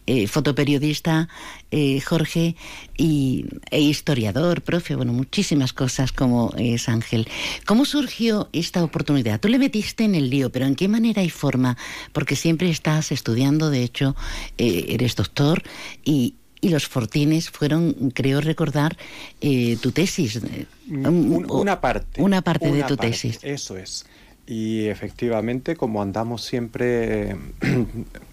Eh, 0.07 0.27
fotoperiodista 0.27 1.27
eh, 1.71 1.99
Jorge 1.99 2.55
y, 2.95 3.45
e 3.71 3.81
historiador, 3.81 4.61
profe, 4.61 4.95
bueno, 4.95 5.13
muchísimas 5.13 5.73
cosas 5.73 6.11
como 6.11 6.53
es 6.57 6.87
Ángel. 6.89 7.27
¿Cómo 7.65 7.85
surgió 7.85 8.47
esta 8.53 8.83
oportunidad? 8.83 9.39
Tú 9.39 9.47
le 9.47 9.57
metiste 9.57 10.03
en 10.03 10.13
el 10.13 10.29
lío, 10.29 10.51
pero 10.51 10.67
¿en 10.67 10.75
qué 10.75 10.87
manera 10.87 11.23
y 11.23 11.29
forma? 11.31 11.75
Porque 12.13 12.35
siempre 12.35 12.69
estás 12.69 13.11
estudiando, 13.11 13.71
de 13.71 13.83
hecho, 13.83 14.15
eh, 14.59 14.85
eres 14.89 15.15
doctor 15.15 15.63
y, 16.03 16.35
y 16.65 16.69
los 16.69 16.87
fortines 16.87 17.51
fueron, 17.51 18.11
creo 18.11 18.41
recordar, 18.41 18.97
eh, 19.39 19.77
tu 19.79 19.91
tesis. 19.91 20.41
Un, 20.89 21.45
una 21.47 21.79
parte. 21.79 22.19
Una 22.23 22.41
parte 22.41 22.67
una 22.67 22.77
de 22.77 22.83
tu 22.85 22.97
parte, 22.97 23.11
tesis. 23.11 23.39
Eso 23.43 23.77
es. 23.77 24.07
Y 24.47 24.87
efectivamente, 24.87 25.75
como 25.75 26.01
andamos 26.01 26.43
siempre 26.43 27.31
eh, 27.31 27.35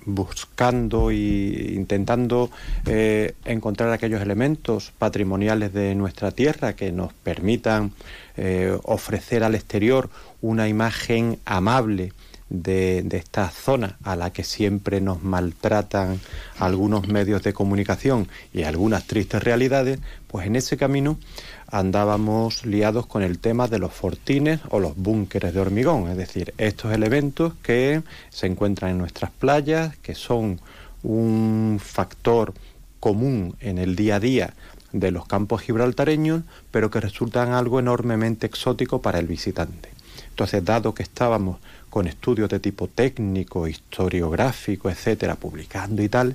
buscando 0.06 1.10
e 1.10 1.74
intentando 1.74 2.50
eh, 2.86 3.34
encontrar 3.44 3.90
aquellos 3.92 4.22
elementos 4.22 4.94
patrimoniales 4.98 5.74
de 5.74 5.94
nuestra 5.94 6.30
tierra 6.30 6.74
que 6.74 6.90
nos 6.90 7.12
permitan 7.12 7.92
eh, 8.38 8.74
ofrecer 8.84 9.44
al 9.44 9.54
exterior 9.54 10.08
una 10.40 10.68
imagen 10.68 11.38
amable 11.44 12.14
de, 12.52 13.06
esta 13.12 13.50
zona 13.50 13.96
a 14.04 14.14
la 14.14 14.30
que 14.30 14.44
siempre 14.44 15.00
nos 15.00 15.22
maltratan 15.22 16.20
algunos 16.58 17.08
medios 17.08 17.42
de 17.42 17.54
comunicación 17.54 18.28
y 18.52 18.64
algunas 18.64 19.06
tristes 19.06 19.42
realidades, 19.42 19.98
pues 20.26 20.46
en 20.46 20.56
ese 20.56 20.76
camino 20.76 21.18
andábamos 21.66 22.66
liados 22.66 23.06
con 23.06 23.22
el 23.22 23.38
tema 23.38 23.68
de 23.68 23.78
los 23.78 23.92
fortines 23.92 24.60
o 24.68 24.80
los 24.80 24.94
búnkeres 24.96 25.54
de 25.54 25.60
hormigón, 25.60 26.10
es 26.10 26.16
decir, 26.18 26.52
estos 26.58 26.92
elementos 26.92 27.54
que 27.62 28.02
se 28.28 28.46
encuentran 28.46 28.90
en 28.90 28.98
nuestras 28.98 29.30
playas, 29.30 29.96
que 29.96 30.14
son 30.14 30.60
un 31.02 31.80
factor 31.82 32.52
común 33.00 33.56
en 33.60 33.78
el 33.78 33.96
día 33.96 34.16
a 34.16 34.20
día 34.20 34.54
de 34.92 35.10
los 35.10 35.26
campos 35.26 35.62
gibraltareños, 35.62 36.42
pero 36.70 36.90
que 36.90 37.00
resultan 37.00 37.52
algo 37.52 37.80
enormemente 37.80 38.46
exótico 38.46 39.00
para 39.00 39.18
el 39.18 39.26
visitante. 39.26 39.88
Entonces, 40.28 40.64
dado 40.64 40.94
que 40.94 41.02
estábamos 41.02 41.58
con 41.92 42.06
estudios 42.06 42.48
de 42.48 42.58
tipo 42.58 42.88
técnico, 42.88 43.68
historiográfico, 43.68 44.88
etcétera, 44.88 45.34
publicando 45.34 46.02
y 46.02 46.08
tal, 46.08 46.34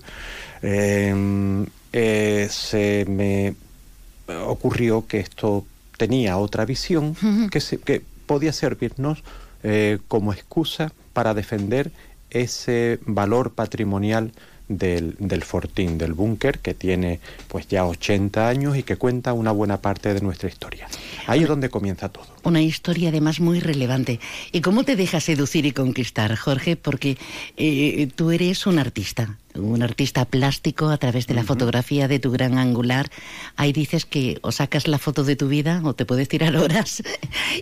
eh, 0.61 1.65
eh, 1.91 2.47
se 2.51 3.05
me 3.09 3.55
ocurrió 4.45 5.07
que 5.07 5.19
esto 5.19 5.65
tenía 5.97 6.37
otra 6.37 6.63
visión 6.63 7.15
que, 7.49 7.59
se, 7.59 7.79
que, 7.79 8.03
podía 8.27 8.53
servirnos 8.53 9.23
eh, 9.63 9.97
como 10.07 10.31
excusa 10.31 10.93
para 11.13 11.33
defender 11.33 11.91
ese 12.29 12.99
valor 13.07 13.49
patrimonial 13.49 14.33
del, 14.68 15.15
del, 15.20 15.43
fortín, 15.43 15.97
del 15.97 16.13
búnker, 16.13 16.59
que 16.59 16.74
tiene 16.74 17.20
pues 17.47 17.68
ya 17.68 17.86
80 17.86 18.47
años 18.47 18.78
y 18.78 18.84
que 18.84 18.97
cuenta 18.97 19.34
una 19.34 19.51
buena 19.51 19.82
parte 19.82 20.13
de 20.13 20.22
nuestra 20.22 20.49
historia. 20.49 20.88
Ahí 21.28 21.43
es 21.43 21.47
donde 21.47 21.70
comienza 21.70 22.09
todo. 22.09 22.26
Una 22.43 22.61
historia 22.61 23.09
además 23.09 23.39
muy 23.39 23.59
relevante. 23.59 24.20
¿Y 24.51 24.61
cómo 24.61 24.84
te 24.84 24.95
dejas 24.95 25.24
seducir 25.26 25.65
y 25.65 25.72
conquistar, 25.72 26.36
Jorge? 26.36 26.76
Porque 26.76 27.18
eh, 27.57 28.07
tú 28.15 28.32
eres 28.32 28.65
un 28.65 28.80
artista, 28.80 29.38
un 29.57 29.83
artista 29.83 30.25
plástico 30.25 30.89
a 30.89 30.97
través 30.97 31.27
de 31.27 31.33
la 31.33 31.41
uh 31.41 31.43
-huh. 31.43 31.47
fotografía 31.47 32.07
de 32.07 32.19
tu 32.19 32.31
gran 32.31 32.57
angular. 32.57 33.09
Ahí 33.55 33.73
dices 33.73 34.05
que 34.05 34.39
o 34.41 34.51
sacas 34.51 34.87
la 34.87 34.97
foto 34.97 35.23
de 35.23 35.35
tu 35.35 35.47
vida 35.47 35.81
o 35.83 35.93
te 35.93 36.05
puedes 36.05 36.27
tirar 36.27 36.55
horas 36.63 37.03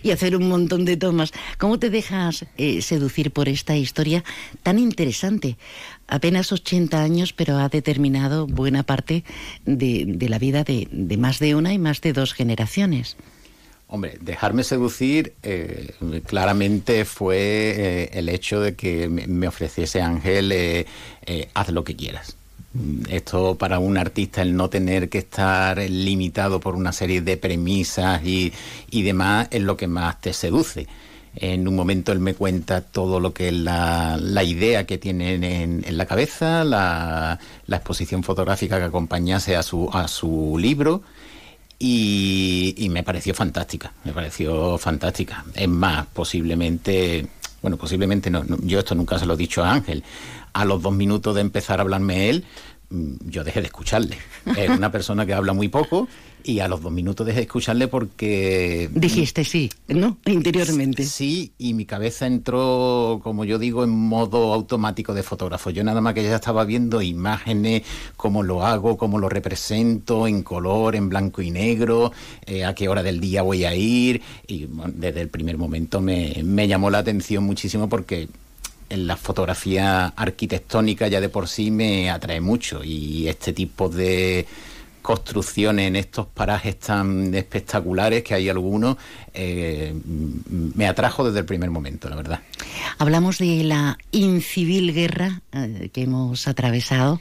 y 0.02 0.10
hacer 0.10 0.36
un 0.36 0.48
montón 0.48 0.84
de 0.84 0.96
tomas. 0.96 1.32
¿Cómo 1.58 1.78
te 1.78 1.90
dejas 1.90 2.46
eh, 2.56 2.82
seducir 2.82 3.30
por 3.30 3.48
esta 3.48 3.76
historia 3.76 4.24
tan 4.62 4.78
interesante? 4.78 5.56
Apenas 6.08 6.52
80 6.52 7.02
años, 7.02 7.32
pero 7.32 7.58
ha 7.58 7.68
determinado 7.68 8.46
buena 8.46 8.82
parte 8.82 9.24
de, 9.64 10.04
de 10.06 10.28
la 10.28 10.38
vida 10.38 10.62
de, 10.62 10.88
de, 10.90 11.16
más 11.16 11.38
de 11.38 11.54
una 11.54 11.72
y 11.72 11.78
más 11.78 12.00
de 12.00 12.12
dos 12.12 12.32
generaciones. 12.32 13.16
Hombre, 13.88 14.18
dejarme 14.20 14.64
seducir 14.64 15.34
eh, 15.44 15.94
claramente 16.26 17.04
fue 17.04 17.36
eh, 17.38 18.10
el 18.14 18.28
hecho 18.28 18.60
de 18.60 18.74
que 18.74 19.08
me, 19.08 19.46
ofreciese 19.46 20.02
Ángel, 20.02 20.50
eh, 20.50 20.86
haz 21.54 21.70
lo 21.70 21.84
que 21.84 21.94
quieras. 21.94 22.36
Esto 23.08 23.54
para 23.54 23.78
un 23.78 23.96
artista, 23.96 24.42
el 24.42 24.56
no 24.56 24.68
tener 24.68 25.08
que 25.08 25.18
estar 25.18 25.78
limitado 25.78 26.58
por 26.58 26.74
una 26.74 26.92
serie 26.92 27.22
de 27.22 27.36
premisas 27.36 28.22
y, 28.24 28.52
demás, 28.90 29.46
es 29.50 29.62
lo 29.62 29.76
que 29.76 29.86
más 29.86 30.20
te 30.20 30.32
seduce. 30.32 30.88
En 31.36 31.68
un 31.68 31.76
momento 31.76 32.12
él 32.12 32.18
me 32.18 32.34
cuenta 32.34 32.80
todo 32.80 33.20
lo 33.20 33.32
que 33.32 33.48
es 33.48 33.54
la, 33.54 34.18
idea 34.42 34.84
que 34.84 34.98
tiene 34.98 35.34
en, 35.34 35.44
en 35.86 35.96
la 35.96 36.06
cabeza, 36.06 36.64
la, 36.64 37.38
la 37.66 37.76
exposición 37.76 38.24
fotográfica 38.24 38.78
que 38.78 38.84
acompañase 38.84 39.54
a 39.54 39.62
su, 39.62 39.88
a 39.92 40.08
su 40.08 40.56
libro 40.58 41.02
y, 41.78 42.88
me 42.90 43.02
pareció 43.02 43.34
fantástica, 43.34 43.92
me 44.04 44.12
pareció 44.12 44.78
fantástica. 44.78 45.44
Es 45.54 45.68
más, 45.68 46.06
posiblemente, 46.06 47.26
bueno, 47.62 47.76
posiblemente 47.76 48.30
no, 48.30 48.44
no, 48.44 48.58
yo 48.62 48.78
esto 48.78 48.94
nunca 48.94 49.18
se 49.18 49.26
lo 49.26 49.34
he 49.34 49.36
dicho 49.36 49.62
a 49.62 49.72
Ángel, 49.72 50.02
a 50.52 50.64
los 50.64 50.80
dos 50.80 50.94
minutos 50.94 51.34
de 51.34 51.42
empezar 51.42 51.78
a 51.78 51.82
hablarme 51.82 52.30
él, 52.30 52.44
mm, 52.90 53.28
yo 53.28 53.44
dejé 53.44 53.60
de 53.60 53.66
escucharle. 53.66 54.18
Es 54.56 54.70
una 54.70 54.90
persona 54.90 55.26
que 55.26 55.34
habla 55.34 55.52
muy 55.52 55.68
poco 55.68 56.08
y 56.46 56.60
a 56.60 56.68
los 56.68 56.80
dos 56.80 56.92
minutos 56.92 57.26
dejé 57.26 57.40
de 57.40 57.42
escucharle 57.42 57.88
porque... 57.88 58.88
Dijiste 58.94 59.42
sí, 59.42 59.68
¿no? 59.88 60.16
Interiormente. 60.26 61.02
Sí, 61.04 61.50
y 61.58 61.74
mi 61.74 61.86
cabeza 61.86 62.28
entró, 62.28 63.20
como 63.24 63.44
yo 63.44 63.58
digo, 63.58 63.82
en 63.82 63.90
modo 63.90 64.54
automático 64.54 65.12
de 65.12 65.24
fotógrafo. 65.24 65.70
Yo 65.70 65.82
nada 65.82 66.00
más 66.00 66.14
que 66.14 66.22
ya 66.22 66.36
estaba 66.36 66.64
viendo 66.64 67.02
imágenes, 67.02 67.82
cómo 68.16 68.44
lo 68.44 68.64
hago, 68.64 68.96
cómo 68.96 69.18
lo 69.18 69.28
represento, 69.28 70.28
en 70.28 70.44
color, 70.44 70.94
en 70.94 71.08
blanco 71.08 71.42
y 71.42 71.50
negro, 71.50 72.12
eh, 72.46 72.64
a 72.64 72.76
qué 72.76 72.88
hora 72.88 73.02
del 73.02 73.18
día 73.18 73.42
voy 73.42 73.64
a 73.64 73.74
ir. 73.74 74.22
Y 74.46 74.66
bueno, 74.66 74.94
desde 74.96 75.22
el 75.22 75.28
primer 75.28 75.58
momento 75.58 76.00
me, 76.00 76.42
me 76.44 76.68
llamó 76.68 76.90
la 76.90 76.98
atención 76.98 77.42
muchísimo 77.42 77.88
porque 77.88 78.28
en 78.88 79.08
la 79.08 79.16
fotografía 79.16 80.06
arquitectónica 80.14 81.08
ya 81.08 81.20
de 81.20 81.28
por 81.28 81.48
sí 81.48 81.72
me 81.72 82.08
atrae 82.08 82.40
mucho 82.40 82.84
y 82.84 83.26
este 83.26 83.52
tipo 83.52 83.88
de 83.88 84.46
construcciones 85.06 85.86
en 85.86 85.94
estos 85.94 86.26
parajes 86.26 86.80
tan 86.80 87.32
espectaculares 87.32 88.24
que 88.24 88.34
hay 88.34 88.48
algunos 88.48 88.96
eh, 89.32 89.94
me 90.04 90.88
atrajo 90.88 91.24
desde 91.24 91.38
el 91.38 91.44
primer 91.44 91.70
momento, 91.70 92.08
la 92.08 92.16
verdad. 92.16 92.40
Hablamos 92.98 93.38
de 93.38 93.62
la 93.62 93.98
incivil 94.10 94.92
guerra 94.92 95.42
eh, 95.52 95.90
que 95.92 96.02
hemos 96.02 96.48
atravesado 96.48 97.20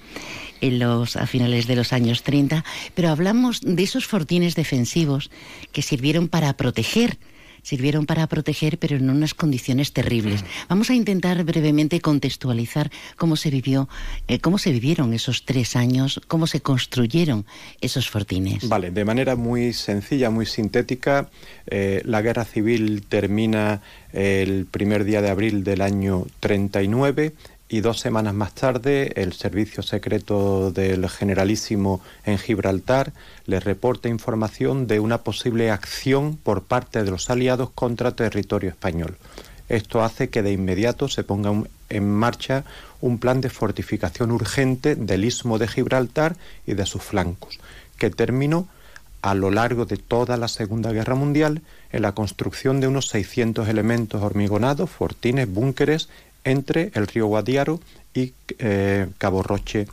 en 0.61 0.79
los, 0.79 1.15
a 1.15 1.27
finales 1.27 1.67
de 1.67 1.75
los 1.75 1.93
años 1.93 2.23
30, 2.23 2.65
pero 2.95 3.09
hablamos 3.09 3.61
de 3.61 3.83
esos 3.83 4.07
fortines 4.07 4.55
defensivos 4.55 5.29
que 5.71 5.83
sirvieron 5.83 6.27
para 6.27 6.57
proteger 6.57 7.19
sirvieron 7.65 8.05
para 8.05 8.27
proteger, 8.27 8.77
pero 8.77 8.95
en 8.95 9.09
unas 9.09 9.33
condiciones 9.33 9.91
terribles. 9.91 10.45
Vamos 10.69 10.91
a 10.91 10.93
intentar 10.93 11.43
brevemente 11.43 11.99
contextualizar 11.99 12.91
cómo 13.17 13.35
se 13.35 13.49
vivió, 13.49 13.89
eh, 14.27 14.39
cómo 14.39 14.59
se 14.59 14.71
vivieron 14.71 15.13
esos 15.13 15.45
tres 15.45 15.75
años, 15.75 16.21
cómo 16.27 16.45
se 16.45 16.61
construyeron 16.61 17.43
esos 17.81 18.07
fortines. 18.07 18.69
Vale, 18.69 18.91
de 18.91 19.03
manera 19.03 19.35
muy 19.35 19.73
sencilla, 19.73 20.29
muy 20.29 20.45
sintética, 20.45 21.31
eh, 21.65 22.03
la 22.05 22.21
guerra 22.21 22.45
civil 22.45 23.03
termina 23.09 23.81
el 24.13 24.67
primer 24.67 25.03
día 25.03 25.23
de 25.23 25.29
abril 25.31 25.63
del 25.63 25.81
año 25.81 26.27
39 26.41 27.33
y 27.67 27.81
dos 27.81 27.99
semanas 27.99 28.33
más 28.33 28.53
tarde 28.53 29.13
el 29.15 29.33
servicio 29.33 29.81
secreto 29.81 30.71
del 30.71 31.09
generalísimo 31.09 32.01
en 32.23 32.37
Gibraltar 32.37 33.11
le 33.45 33.59
reporta 33.59 34.07
información 34.07 34.85
de 34.87 34.99
una 34.99 35.19
posible 35.19 35.71
acción 35.71 36.37
por 36.37 36.63
parte 36.63 37.03
de 37.03 37.11
los 37.11 37.29
aliados 37.29 37.71
contra 37.71 38.15
territorio 38.15 38.69
español. 38.69 39.17
Esto 39.67 40.03
hace 40.03 40.29
que 40.29 40.43
de 40.43 40.51
inmediato 40.51 41.07
se 41.07 41.23
ponga 41.23 41.51
en 41.89 42.11
marcha 42.11 42.65
un 43.01 43.17
plan 43.17 43.41
de 43.41 43.49
fortificación 43.49 44.31
urgente 44.31 44.95
del 44.95 45.25
istmo 45.25 45.57
de 45.57 45.67
Gibraltar 45.67 46.35
y 46.67 46.75
de 46.75 46.85
sus 46.85 47.01
flancos, 47.01 47.59
que 47.97 48.11
terminó 48.11 48.67
a 49.23 49.33
lo 49.33 49.49
largo 49.49 49.85
de 49.85 49.97
toda 49.97 50.37
la 50.37 50.47
Segunda 50.47 50.91
Guerra 50.91 51.15
Mundial 51.15 51.63
en 51.91 52.03
la 52.03 52.11
construcción 52.11 52.79
de 52.79 52.87
unos 52.87 53.07
600 53.07 53.67
elementos 53.67 54.21
hormigonados, 54.21 54.91
fortines, 54.91 55.51
búnkeres 55.51 56.09
entre 56.45 56.91
el 56.93 57.07
río 57.07 57.27
Guadiaro 57.27 57.81
y 58.13 58.33
eh, 58.59 59.07
Cabo 59.17 59.43
Roche 59.43 59.87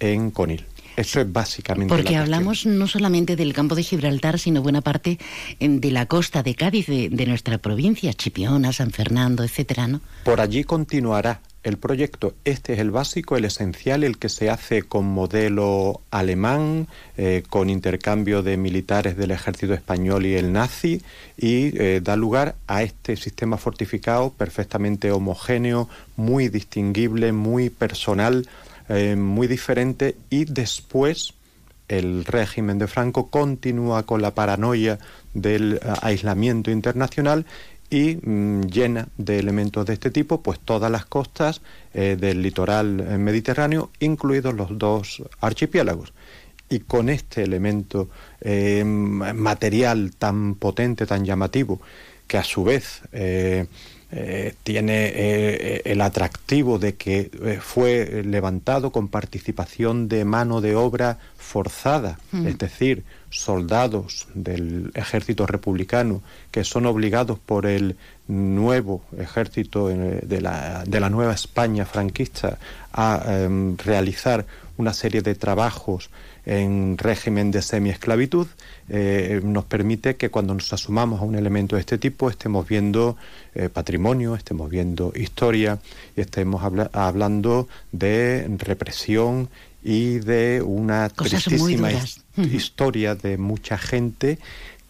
en 0.00 0.30
Conil. 0.30 0.64
Eso 0.96 1.20
es 1.20 1.32
básicamente. 1.32 1.94
Porque 1.94 2.12
la 2.12 2.22
hablamos 2.22 2.66
no 2.66 2.86
solamente 2.86 3.36
del 3.36 3.52
campo 3.52 3.74
de 3.74 3.82
Gibraltar, 3.82 4.38
sino 4.38 4.62
buena 4.62 4.80
parte 4.80 5.18
de 5.60 5.90
la 5.90 6.06
costa 6.06 6.42
de 6.42 6.54
Cádiz, 6.54 6.86
de, 6.86 7.08
de, 7.10 7.26
nuestra 7.26 7.58
provincia, 7.58 8.12
Chipiona, 8.14 8.72
San 8.72 8.90
Fernando, 8.90 9.44
etcétera, 9.44 9.86
¿no? 9.86 10.00
Por 10.24 10.40
allí 10.40 10.64
continuará 10.64 11.40
el 11.66 11.78
proyecto. 11.78 12.34
Este 12.44 12.74
es 12.74 12.78
el 12.78 12.92
básico, 12.92 13.36
el 13.36 13.44
esencial, 13.44 14.04
el 14.04 14.18
que 14.18 14.28
se 14.28 14.50
hace 14.50 14.84
con 14.84 15.04
modelo 15.04 16.00
alemán, 16.12 16.86
eh, 17.16 17.42
con 17.50 17.70
intercambio 17.70 18.44
de 18.44 18.56
militares 18.56 19.16
del 19.16 19.32
ejército 19.32 19.74
español 19.74 20.26
y 20.26 20.34
el 20.34 20.52
nazi, 20.52 21.02
y 21.36 21.76
eh, 21.76 22.00
da 22.02 22.14
lugar 22.14 22.54
a 22.68 22.84
este 22.84 23.16
sistema 23.16 23.56
fortificado 23.56 24.30
perfectamente 24.30 25.10
homogéneo, 25.10 25.88
muy 26.14 26.48
distinguible, 26.48 27.32
muy 27.32 27.68
personal, 27.68 28.46
eh, 28.88 29.16
muy 29.16 29.46
diferente, 29.46 30.16
y 30.30 30.44
después 30.44 31.34
el 31.88 32.24
régimen 32.24 32.78
de 32.78 32.86
Franco 32.86 33.28
continúa 33.28 34.04
con 34.04 34.20
la 34.20 34.34
paranoia 34.34 34.98
del 35.34 35.78
aislamiento 36.02 36.70
internacional 36.70 37.46
y 37.90 38.16
mmm, 38.16 38.62
llena 38.62 39.06
de 39.16 39.38
elementos 39.38 39.86
de 39.86 39.92
este 39.92 40.10
tipo 40.10 40.42
pues 40.42 40.58
todas 40.58 40.90
las 40.90 41.06
costas 41.06 41.60
eh, 41.94 42.16
del 42.18 42.42
litoral 42.42 43.00
eh, 43.00 43.18
mediterráneo, 43.18 43.90
incluidos 44.00 44.54
los 44.54 44.76
dos 44.76 45.22
archipiélagos. 45.40 46.12
Y 46.68 46.80
con 46.80 47.08
este 47.08 47.44
elemento 47.44 48.08
eh, 48.40 48.82
material 48.84 50.10
tan 50.18 50.56
potente, 50.56 51.06
tan 51.06 51.24
llamativo, 51.24 51.80
que 52.26 52.38
a 52.38 52.42
su 52.42 52.64
vez 52.64 53.02
eh, 53.12 53.66
tiene 54.62 55.82
el 55.84 56.00
atractivo 56.00 56.78
de 56.78 56.94
que 56.94 57.58
fue 57.60 58.22
levantado 58.24 58.92
con 58.92 59.08
participación 59.08 60.08
de 60.08 60.24
mano 60.24 60.60
de 60.60 60.76
obra 60.76 61.18
forzada, 61.36 62.18
mm. 62.32 62.46
es 62.46 62.58
decir, 62.58 63.04
soldados 63.30 64.28
del 64.34 64.90
ejército 64.94 65.46
republicano 65.46 66.22
que 66.50 66.64
son 66.64 66.86
obligados 66.86 67.38
por 67.38 67.66
el 67.66 67.96
nuevo 68.28 69.02
ejército 69.18 69.88
de 69.88 70.40
la, 70.40 70.84
de 70.86 71.00
la 71.00 71.10
nueva 71.10 71.34
España 71.34 71.84
franquista 71.84 72.58
a 72.92 73.22
eh, 73.26 73.74
realizar 73.84 74.46
una 74.76 74.92
serie 74.92 75.22
de 75.22 75.34
trabajos 75.34 76.10
en 76.46 76.96
régimen 76.96 77.50
de 77.50 77.60
semiesclavitud, 77.60 78.46
eh, 78.88 79.40
nos 79.42 79.64
permite 79.64 80.14
que 80.14 80.30
cuando 80.30 80.54
nos 80.54 80.72
asumamos 80.72 81.20
a 81.20 81.24
un 81.24 81.34
elemento 81.34 81.74
de 81.74 81.80
este 81.80 81.98
tipo 81.98 82.30
estemos 82.30 82.66
viendo 82.66 83.16
eh, 83.54 83.68
patrimonio, 83.68 84.36
estemos 84.36 84.70
viendo 84.70 85.12
historia 85.16 85.80
y 86.16 86.20
estemos 86.20 86.62
habla 86.62 86.88
hablando 86.92 87.68
de 87.90 88.46
represión 88.58 89.48
y 89.82 90.20
de 90.20 90.62
una 90.64 91.10
Cosas 91.10 91.44
tristísima 91.44 91.90
historia 92.36 93.16
de 93.16 93.38
mucha 93.38 93.76
gente 93.76 94.38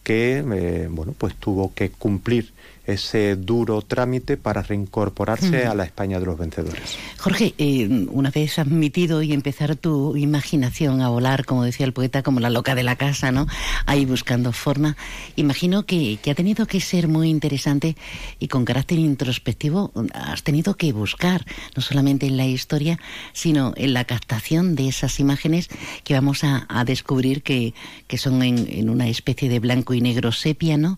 que 0.03 0.37
eh, 0.37 0.87
bueno 0.91 1.15
pues 1.17 1.35
tuvo 1.35 1.73
que 1.73 1.89
cumplir 1.89 2.53
ese 2.87 3.35
duro 3.35 3.81
trámite 3.81 4.37
para 4.37 4.63
reincorporarse 4.63 5.65
mm. 5.65 5.69
a 5.69 5.75
la 5.75 5.83
España 5.83 6.19
de 6.19 6.25
los 6.25 6.37
vencedores. 6.37 6.97
Jorge, 7.17 7.53
eh, 7.57 8.07
una 8.09 8.31
vez 8.31 8.57
admitido 8.57 9.21
y 9.21 9.33
empezar 9.33 9.75
tu 9.75 10.15
imaginación 10.15 11.01
a 11.01 11.09
volar, 11.09 11.45
como 11.45 11.63
decía 11.63 11.85
el 11.85 11.93
poeta, 11.93 12.23
como 12.23 12.39
la 12.39 12.49
loca 12.49 12.75
de 12.75 12.83
la 12.83 12.95
casa, 12.95 13.31
¿no? 13.31 13.47
Ahí 13.85 14.05
buscando 14.05 14.53
forma, 14.53 14.95
imagino 15.35 15.85
que, 15.85 16.17
que 16.21 16.31
ha 16.31 16.35
tenido 16.35 16.65
que 16.65 16.79
ser 16.79 17.07
muy 17.07 17.29
interesante 17.29 17.97
y 18.39 18.47
con 18.47 18.65
carácter 18.65 18.99
introspectivo 18.99 19.91
has 20.13 20.43
tenido 20.43 20.75
que 20.75 20.93
buscar, 20.93 21.45
no 21.75 21.81
solamente 21.81 22.25
en 22.25 22.37
la 22.37 22.45
historia, 22.45 22.99
sino 23.33 23.73
en 23.75 23.93
la 23.93 24.05
captación 24.05 24.75
de 24.75 24.87
esas 24.87 25.19
imágenes 25.19 25.67
que 26.05 26.13
vamos 26.13 26.45
a, 26.45 26.65
a 26.69 26.85
descubrir 26.85 27.43
que, 27.43 27.73
que 28.07 28.17
son 28.17 28.41
en, 28.43 28.67
en 28.71 28.89
una 28.89 29.09
especie 29.09 29.49
de 29.49 29.59
blanco 29.59 29.93
y 29.93 30.01
negro 30.01 30.31
sepia, 30.31 30.77
¿no? 30.77 30.97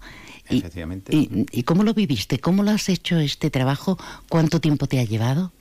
Y, 0.49 0.57
Efectivamente. 0.57 1.15
Y, 1.15 1.45
¿Y, 1.51 1.63
cómo 1.63 1.83
lo 1.83 1.93
viviste? 1.93 2.39
¿Cómo 2.39 2.63
lo 2.63 2.71
has 2.71 2.89
hecho 2.89 3.19
este 3.19 3.49
trabajo? 3.49 3.97
¿Cuánto 4.29 4.59
tiempo 4.59 4.87
te 4.87 4.99
ha 4.99 5.03
llevado? 5.03 5.51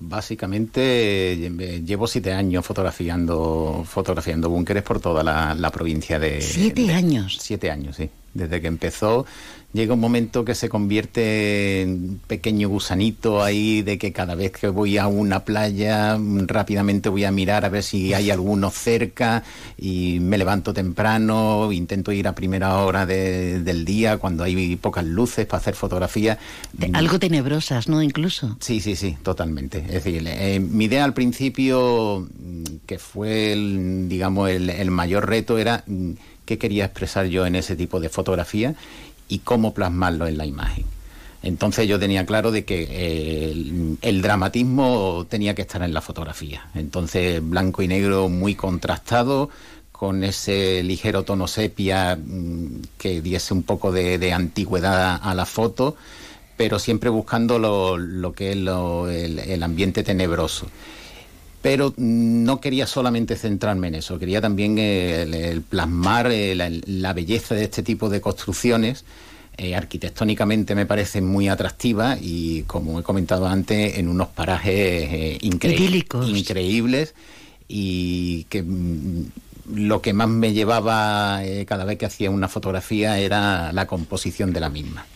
Básicamente 0.00 1.36
llevo 1.84 2.06
siete 2.06 2.32
años 2.32 2.64
fotografiando 2.64 3.84
fotografiando 3.84 4.48
búnkeres 4.48 4.84
por 4.84 5.00
toda 5.00 5.24
la, 5.24 5.54
la 5.54 5.70
provincia 5.70 6.20
de... 6.20 6.40
¿Siete 6.40 6.82
de, 6.82 6.94
años? 6.94 7.38
Siete 7.40 7.68
años, 7.70 7.96
sí. 7.96 8.08
Desde 8.38 8.60
que 8.60 8.68
empezó 8.68 9.26
llega 9.74 9.92
un 9.92 10.00
momento 10.00 10.46
que 10.46 10.54
se 10.54 10.70
convierte 10.70 11.82
en 11.82 12.20
pequeño 12.26 12.70
gusanito 12.70 13.42
ahí 13.42 13.82
de 13.82 13.98
que 13.98 14.12
cada 14.14 14.34
vez 14.34 14.50
que 14.52 14.68
voy 14.68 14.96
a 14.96 15.08
una 15.08 15.44
playa 15.44 16.18
rápidamente 16.46 17.10
voy 17.10 17.24
a 17.24 17.30
mirar 17.30 17.66
a 17.66 17.68
ver 17.68 17.82
si 17.82 18.14
hay 18.14 18.30
alguno 18.30 18.70
cerca 18.70 19.44
y 19.76 20.20
me 20.20 20.38
levanto 20.38 20.72
temprano, 20.72 21.70
intento 21.70 22.12
ir 22.12 22.26
a 22.28 22.34
primera 22.34 22.76
hora 22.78 23.04
de- 23.04 23.60
del 23.60 23.84
día 23.84 24.16
cuando 24.16 24.42
hay 24.44 24.76
pocas 24.76 25.04
luces 25.04 25.44
para 25.44 25.60
hacer 25.60 25.74
fotografías. 25.74 26.38
Algo 26.94 27.18
tenebrosas, 27.18 27.88
¿no? 27.88 28.02
Incluso. 28.02 28.56
Sí, 28.60 28.80
sí, 28.80 28.96
sí, 28.96 29.16
totalmente. 29.22 29.78
Es 29.78 30.02
decir, 30.04 30.22
eh, 30.26 30.60
mi 30.60 30.86
idea 30.86 31.04
al 31.04 31.12
principio, 31.12 32.26
mm, 32.40 32.64
que 32.86 32.98
fue, 32.98 33.52
el, 33.52 34.08
digamos, 34.08 34.48
el, 34.48 34.70
el 34.70 34.90
mayor 34.90 35.28
reto, 35.28 35.58
era 35.58 35.84
mm, 35.86 36.12
qué 36.48 36.56
quería 36.56 36.86
expresar 36.86 37.26
yo 37.26 37.44
en 37.44 37.56
ese 37.56 37.76
tipo 37.76 38.00
de 38.00 38.08
fotografía 38.08 38.74
y 39.28 39.40
cómo 39.40 39.74
plasmarlo 39.74 40.26
en 40.26 40.38
la 40.38 40.46
imagen. 40.46 40.86
Entonces 41.42 41.86
yo 41.86 41.98
tenía 41.98 42.24
claro 42.24 42.50
de 42.50 42.64
que 42.64 42.88
eh, 42.90 43.96
el, 44.00 44.22
dramatismo 44.22 45.26
tenía 45.28 45.54
que 45.54 45.60
estar 45.60 45.82
en 45.82 45.92
la 45.92 46.00
fotografía. 46.00 46.70
Entonces 46.74 47.46
blanco 47.46 47.82
y 47.82 47.88
negro 47.88 48.30
muy 48.30 48.54
contrastado, 48.54 49.50
con 49.92 50.24
ese 50.24 50.82
ligero 50.82 51.22
tono 51.22 51.48
sepia 51.48 52.16
mm, 52.16 52.82
que 52.96 53.20
diese 53.20 53.52
un 53.52 53.62
poco 53.62 53.92
de, 53.92 54.32
antigüedad 54.32 55.20
a 55.22 55.34
la 55.34 55.44
foto, 55.44 55.96
pero 56.56 56.78
siempre 56.78 57.10
buscando 57.10 57.58
lo, 57.58 58.32
que 58.32 58.52
es 58.52 58.56
el 58.56 59.62
ambiente 59.62 60.02
tenebroso. 60.02 60.66
Pero 61.60 61.92
no 61.96 62.60
quería 62.60 62.86
solamente 62.86 63.36
centrarme 63.36 63.88
en 63.88 63.96
eso, 63.96 64.18
quería 64.18 64.40
también 64.40 64.78
eh, 64.78 65.22
el, 65.22 65.34
el 65.34 65.62
plasmar 65.62 66.30
eh, 66.30 66.54
la, 66.54 66.70
la 66.86 67.12
belleza 67.12 67.54
de 67.54 67.64
este 67.64 67.82
tipo 67.82 68.08
de 68.08 68.20
construcciones. 68.20 69.04
Eh, 69.60 69.74
arquitectónicamente 69.74 70.76
me 70.76 70.86
parecen 70.86 71.26
muy 71.26 71.48
atractivas 71.48 72.16
y, 72.22 72.62
como 72.62 73.00
he 73.00 73.02
comentado 73.02 73.48
antes, 73.48 73.98
en 73.98 74.06
unos 74.06 74.28
parajes 74.28 74.72
eh, 74.72 75.38
increíbles 76.28 77.12
y 77.66 78.44
que 78.44 78.62
mm, 78.62 79.24
lo 79.74 80.00
que 80.00 80.12
más 80.12 80.28
me 80.28 80.52
llevaba 80.52 81.44
eh, 81.44 81.66
cada 81.66 81.84
vez 81.84 81.98
que 81.98 82.06
hacía 82.06 82.30
una 82.30 82.46
fotografía 82.46 83.18
era 83.18 83.72
la 83.72 83.88
composición 83.88 84.52
de 84.52 84.60
la 84.60 84.70
misma. 84.70 85.06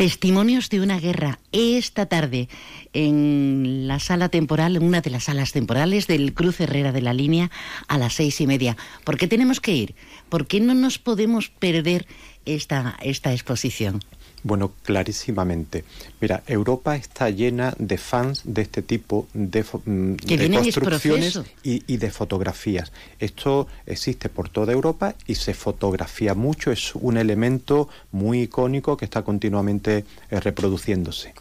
Testimonios 0.00 0.70
de 0.70 0.80
una 0.80 0.98
guerra 0.98 1.40
esta 1.52 2.06
tarde 2.06 2.48
en 2.94 3.86
la 3.86 3.98
sala 3.98 4.30
temporal, 4.30 4.78
una 4.78 5.02
de 5.02 5.10
las 5.10 5.24
salas 5.24 5.52
temporales 5.52 6.06
del 6.06 6.32
Cruz 6.32 6.58
Herrera 6.58 6.90
de 6.90 7.02
la 7.02 7.12
Línea 7.12 7.50
a 7.86 7.98
las 7.98 8.14
seis 8.14 8.40
y 8.40 8.46
media. 8.46 8.78
¿Por 9.04 9.18
qué 9.18 9.28
tenemos 9.28 9.60
que 9.60 9.74
ir? 9.74 9.94
¿Por 10.30 10.46
qué 10.46 10.58
no 10.58 10.72
nos 10.72 10.98
podemos 10.98 11.50
perder 11.50 12.06
esta, 12.46 12.96
esta 13.02 13.34
exposición? 13.34 14.00
Bueno, 14.42 14.72
clarísimamente. 14.82 15.84
Mira, 16.20 16.42
Europa 16.46 16.96
está 16.96 17.28
llena 17.28 17.74
de 17.78 17.98
fans 17.98 18.42
de 18.44 18.62
este 18.62 18.82
tipo 18.82 19.28
de, 19.34 19.62
mm, 19.62 20.14
de 20.14 20.50
construcciones 20.50 21.40
y, 21.62 21.82
y 21.86 21.96
de 21.98 22.10
fotografías. 22.10 22.92
Esto 23.18 23.68
existe 23.86 24.28
por 24.28 24.48
toda 24.48 24.72
Europa 24.72 25.14
y 25.26 25.34
se 25.34 25.52
fotografía 25.52 26.34
mucho. 26.34 26.72
Es 26.72 26.94
un 26.94 27.18
elemento 27.18 27.88
muy 28.12 28.42
icónico 28.42 28.96
que 28.96 29.04
está 29.04 29.22
continuamente 29.22 30.04
eh, 30.30 30.40
reproduciéndose. 30.40 31.34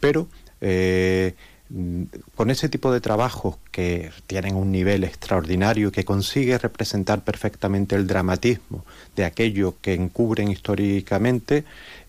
Pero 0.00 0.28
eh, 0.60 1.34
mm, 1.70 2.02
con 2.34 2.50
ese 2.50 2.68
tipo 2.68 2.92
de 2.92 3.00
trabajos 3.00 3.56
que 3.70 4.10
tienen 4.26 4.54
un 4.54 4.70
nivel 4.70 5.04
extraordinario, 5.04 5.90
que 5.92 6.04
consigue 6.04 6.56
representar 6.58 7.24
perfectamente 7.24 7.96
el 7.96 8.06
dramatismo 8.06 8.84
de 9.16 9.24
aquello 9.24 9.74
que 9.80 9.94
encubren 9.94 10.50
históricamente, 10.50 11.64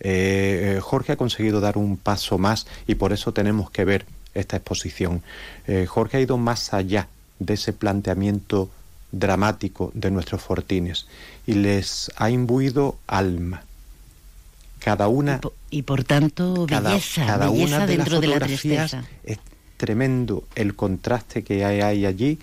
eh, 0.07 0.79
Jorge 0.81 1.13
ha 1.13 1.15
conseguido 1.15 1.61
dar 1.61 1.79
un 1.79 1.97
paso 1.97 2.37
más 2.37 2.67
y 2.85 2.93
por 2.93 3.11
eso 3.11 3.33
tenemos 3.33 3.71
que 3.71 3.85
ver 3.85 4.05
esta 4.35 4.57
exposición. 4.57 5.23
Eh, 5.65 5.87
Jorge 5.87 6.17
ha 6.17 6.19
ido 6.19 6.37
más 6.37 6.75
allá 6.75 7.07
de 7.39 7.55
ese 7.55 7.73
planteamiento 7.73 8.69
dramático 9.11 9.91
de 9.95 10.11
nuestros 10.11 10.43
fortines 10.43 11.07
y 11.47 11.53
les 11.53 12.11
ha 12.17 12.29
imbuido 12.29 12.99
alma. 13.07 13.63
Cada 14.77 15.07
una 15.07 15.41
Y 15.71 15.81
por 15.81 16.03
tanto, 16.03 16.67
cada, 16.69 16.91
belleza, 16.91 17.25
cada 17.25 17.49
belleza 17.49 17.75
una 17.77 17.87
de 17.87 17.97
dentro 17.97 18.13
las 18.13 18.21
de 18.21 18.27
la 18.27 18.39
tristeza. 18.41 19.03
es 19.23 19.39
tremendo 19.77 20.43
el 20.53 20.75
contraste 20.75 21.43
que 21.43 21.65
hay, 21.65 21.81
hay 21.81 22.05
allí 22.05 22.37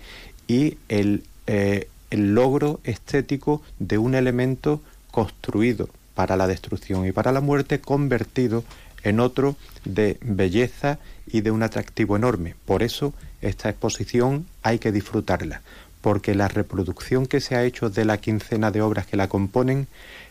y 0.49 0.77
el, 0.89 1.23
eh, 1.47 1.87
el 2.09 2.35
logro 2.35 2.81
estético 2.83 3.61
de 3.79 3.97
un 3.99 4.15
elemento 4.15 4.81
construido 5.11 5.87
para 6.13 6.35
la 6.35 6.47
destrucción 6.47 7.05
y 7.05 7.11
para 7.11 7.31
la 7.31 7.41
muerte 7.41 7.79
convertido 7.79 8.63
en 9.03 9.19
otro 9.19 9.55
de 9.85 10.17
belleza 10.21 10.99
y 11.27 11.41
de 11.41 11.51
un 11.51 11.63
atractivo 11.63 12.15
enorme. 12.15 12.55
Por 12.65 12.83
eso 12.83 13.13
esta 13.41 13.69
exposición 13.69 14.45
hay 14.61 14.79
que 14.79 14.91
disfrutarla, 14.91 15.61
porque 16.01 16.35
la 16.35 16.47
reproducción 16.47 17.25
que 17.25 17.41
se 17.41 17.55
ha 17.55 17.63
hecho 17.63 17.89
de 17.89 18.05
la 18.05 18.17
quincena 18.17 18.71
de 18.71 18.81
obras 18.81 19.05
que 19.05 19.17
la 19.17 19.27
componen 19.27 19.87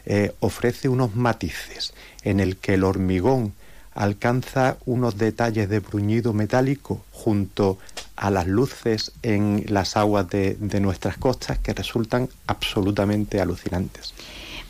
eh, 0.06 0.32
ofrece 0.40 0.88
unos 0.88 1.14
matices 1.14 1.94
en 2.22 2.40
el 2.40 2.56
que 2.56 2.74
el 2.74 2.84
hormigón 2.84 3.52
alcanza 3.94 4.78
unos 4.86 5.18
detalles 5.18 5.68
de 5.68 5.80
bruñido 5.80 6.32
metálico 6.32 7.04
junto 7.12 7.78
a 8.16 8.30
las 8.30 8.46
luces 8.46 9.12
en 9.22 9.64
las 9.68 9.98
aguas 9.98 10.28
de, 10.30 10.56
de 10.58 10.80
nuestras 10.80 11.18
costas 11.18 11.58
que 11.58 11.74
resultan 11.74 12.28
absolutamente 12.46 13.40
alucinantes. 13.40 14.14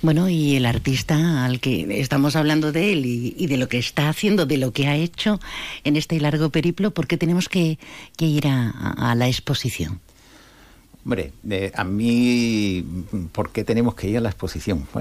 Bueno, 0.03 0.29
y 0.29 0.57
el 0.57 0.67
artista 0.67 1.45
al 1.45 1.61
que 1.61 2.01
estamos 2.01 2.35
hablando 2.35 2.73
de 2.73 2.93
él 2.93 3.07
y, 3.07 3.37
y 3.39 3.47
de 3.47 3.57
lo 3.57 3.69
que 3.69 3.79
está 3.79 4.09
haciendo, 4.09 4.47
de 4.47 4.57
lo 4.57 4.73
que 4.73 4.89
ha 4.89 4.97
hecho 4.97 5.39
en 5.85 5.97
este 5.97 6.21
largo 6.21 6.51
periplo, 6.51 6.91
¿por 6.91 7.07
qué 7.07 7.17
tenemos 7.17 7.49
que, 7.49 7.79
que 8.17 8.27
ir 8.27 8.49
a, 8.49 9.15
la 9.15 9.29
exposición? 9.29 10.01
Hombre, 11.05 11.33
eh, 11.49 11.71
a 11.75 11.85
mí, 11.85 12.85
¿por 13.31 13.51
qué 13.51 13.63
tenemos 13.63 13.95
que 13.95 14.09
ir 14.09 14.19
a 14.19 14.21
la 14.21 14.31
exposición? 14.31 14.87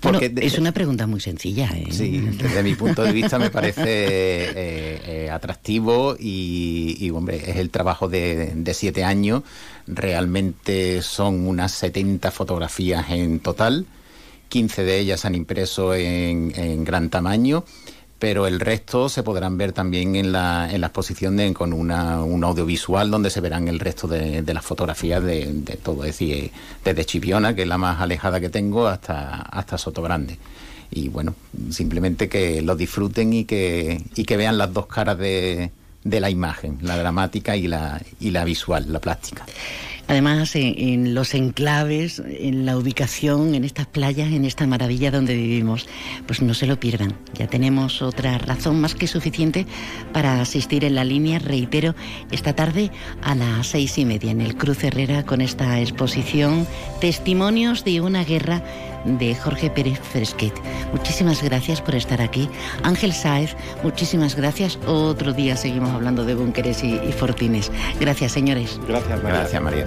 Bueno, 0.00 0.20
porque 0.20 0.32
es 0.40 0.56
una 0.58 0.72
pregunta 0.72 1.06
muy 1.06 1.20
sencilla. 1.20 1.68
¿eh? 1.74 1.88
Sí, 1.90 2.20
desde 2.20 2.62
mi 2.62 2.76
punto 2.76 3.02
de 3.02 3.12
vista 3.12 3.38
me 3.38 3.50
parece 3.50 3.82
eh, 3.82 5.00
eh, 5.04 5.30
atractivo 5.30 6.16
y, 6.18 6.96
y, 7.00 7.10
hombre, 7.10 7.42
es 7.50 7.56
el 7.56 7.70
trabajo 7.70 8.08
de, 8.08 8.52
de 8.54 8.74
siete 8.74 9.02
años. 9.04 9.42
Realmente 9.86 11.02
son 11.02 11.46
unas 11.46 11.72
70 11.72 12.30
fotografías 12.30 13.10
en 13.10 13.40
total. 13.40 13.86
15 14.48 14.82
de 14.84 14.98
ellas 14.98 15.24
han 15.24 15.34
impreso 15.34 15.94
en, 15.94 16.52
en 16.56 16.84
gran 16.84 17.10
tamaño, 17.10 17.64
pero 18.18 18.46
el 18.48 18.58
resto 18.58 19.08
se 19.08 19.22
podrán 19.22 19.56
ver 19.58 19.72
también 19.72 20.16
en 20.16 20.32
la, 20.32 20.68
en 20.72 20.80
la 20.80 20.88
exposición 20.88 21.36
de- 21.36 21.52
con 21.54 21.72
una, 21.72 22.22
un 22.24 22.42
audiovisual 22.42 23.10
donde 23.10 23.30
se 23.30 23.40
verán 23.40 23.68
el 23.68 23.78
resto 23.78 24.08
de, 24.08 24.42
de 24.42 24.54
las 24.54 24.64
fotografías 24.64 25.22
de, 25.22 25.46
todo, 25.82 26.02
es 26.04 26.18
decir, 26.18 26.50
desde 26.84 27.04
Chipiona, 27.04 27.54
que 27.54 27.62
es 27.62 27.68
la 27.68 27.78
más 27.78 28.00
alejada 28.00 28.40
que 28.40 28.48
tengo, 28.48 28.88
hasta, 28.88 29.42
hasta 29.42 29.78
Sotogrande 29.78 30.36
y 30.90 31.10
bueno, 31.10 31.34
simplemente 31.70 32.30
que 32.30 32.62
lo 32.62 32.74
disfruten 32.74 33.32
y 33.34 33.44
que, 33.44 34.02
y 34.16 34.24
que 34.24 34.36
vean 34.38 34.56
las 34.56 34.72
dos 34.72 34.86
caras 34.86 35.18
de, 35.18 35.70
de 36.02 36.20
la 36.20 36.30
imagen, 36.30 36.78
la 36.80 36.96
dramática 36.96 37.56
y 37.56 37.66
la, 37.68 38.00
y 38.18 38.30
la 38.30 38.42
visual, 38.44 38.90
la 38.90 38.98
plástica. 38.98 39.44
Además, 40.08 40.56
en, 40.56 41.14
los 41.14 41.34
enclaves, 41.34 42.22
en 42.26 42.64
la 42.64 42.78
ubicación, 42.78 43.54
en 43.54 43.64
estas 43.64 43.86
playas, 43.86 44.32
en 44.32 44.46
esta 44.46 44.66
maravilla 44.66 45.10
donde 45.10 45.34
vivimos, 45.34 45.86
pues 46.26 46.40
no 46.40 46.54
se 46.54 46.66
lo 46.66 46.80
pierdan. 46.80 47.14
Ya 47.34 47.46
tenemos 47.46 48.00
otra 48.00 48.38
razón 48.38 48.80
más 48.80 48.94
que 48.94 49.06
suficiente 49.06 49.66
para 50.14 50.40
asistir 50.40 50.84
en 50.84 50.94
la 50.94 51.04
línea, 51.04 51.38
reitero, 51.38 51.94
esta 52.30 52.54
tarde 52.54 52.90
a 53.22 53.34
las 53.34 53.66
seis 53.66 53.98
y 53.98 54.06
media 54.06 54.30
en 54.30 54.40
el 54.40 54.56
Cruz 54.56 54.82
Herrera 54.82 55.26
con 55.26 55.42
esta 55.42 55.78
exposición 55.78 56.66
Testimonios 57.00 57.84
de 57.84 58.00
una 58.00 58.24
guerra 58.24 58.62
de 59.04 59.34
Jorge 59.34 59.70
Pérez 59.70 59.98
Fresquet. 60.00 60.52
Muchísimas 60.92 61.42
gracias 61.42 61.80
por 61.80 61.94
estar 61.94 62.20
aquí. 62.20 62.48
Ángel 62.82 63.12
Sáez, 63.12 63.56
muchísimas 63.82 64.34
gracias. 64.34 64.78
Otro 64.86 65.32
día 65.32 65.56
seguimos 65.56 65.90
hablando 65.90 66.24
de 66.24 66.34
búnkeres 66.34 66.82
y, 66.82 66.94
y 66.94 67.12
fortines. 67.12 67.70
Gracias, 68.00 68.32
señores. 68.32 68.80
Gracias, 68.88 69.22
María. 69.22 69.38
Gracias, 69.38 69.62
María. 69.62 69.86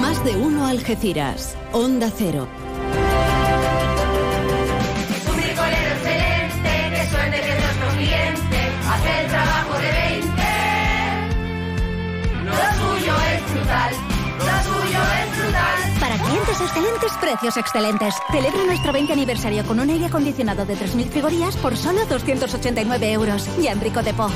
Más 0.00 0.24
de 0.24 0.36
uno 0.36 0.66
Algeciras. 0.66 1.56
Onda 1.72 2.10
Cero. 2.16 2.48
Excelentes, 16.58 17.12
precios 17.20 17.56
excelentes. 17.56 18.14
Celebra 18.30 18.64
nuestro 18.64 18.92
20 18.92 19.12
aniversario 19.12 19.64
con 19.64 19.78
un 19.78 19.90
aire 19.90 20.06
acondicionado 20.06 20.64
de 20.66 20.74
3.000 20.74 21.04
categorías 21.06 21.56
por 21.56 21.76
solo 21.76 22.04
289 22.06 23.12
euros. 23.12 23.48
Y 23.60 23.68
Enrico 23.68 24.02
de 24.02 24.14
Po. 24.14 24.28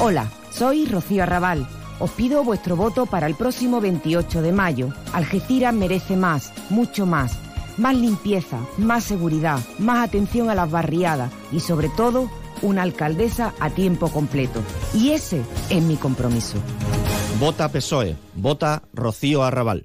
Hola, 0.00 0.30
Soy 0.50 0.86
Rocío 0.86 1.22
Arrabal. 1.22 1.66
Os 2.00 2.10
pido 2.10 2.44
vuestro 2.44 2.76
voto 2.76 3.06
para 3.06 3.26
el 3.26 3.34
próximo 3.34 3.80
28 3.80 4.42
de 4.42 4.52
mayo. 4.52 4.88
Algeciras 5.12 5.72
merece 5.72 6.16
más, 6.16 6.52
mucho 6.70 7.06
más. 7.06 7.38
Más 7.76 7.94
limpieza, 7.94 8.58
más 8.76 9.04
seguridad, 9.04 9.60
más 9.78 10.06
atención 10.06 10.50
a 10.50 10.54
las 10.54 10.70
barriadas 10.70 11.30
y 11.52 11.60
sobre 11.60 11.88
todo 11.88 12.30
una 12.62 12.82
alcaldesa 12.82 13.54
a 13.58 13.70
tiempo 13.70 14.08
completo. 14.08 14.60
Y 14.92 15.12
ese 15.12 15.40
es 15.70 15.82
mi 15.82 15.96
compromiso. 15.96 16.58
Vota 17.38 17.68
PSOE. 17.70 18.16
Vota 18.34 18.82
Rocío 18.92 19.42
Arrabal. 19.42 19.84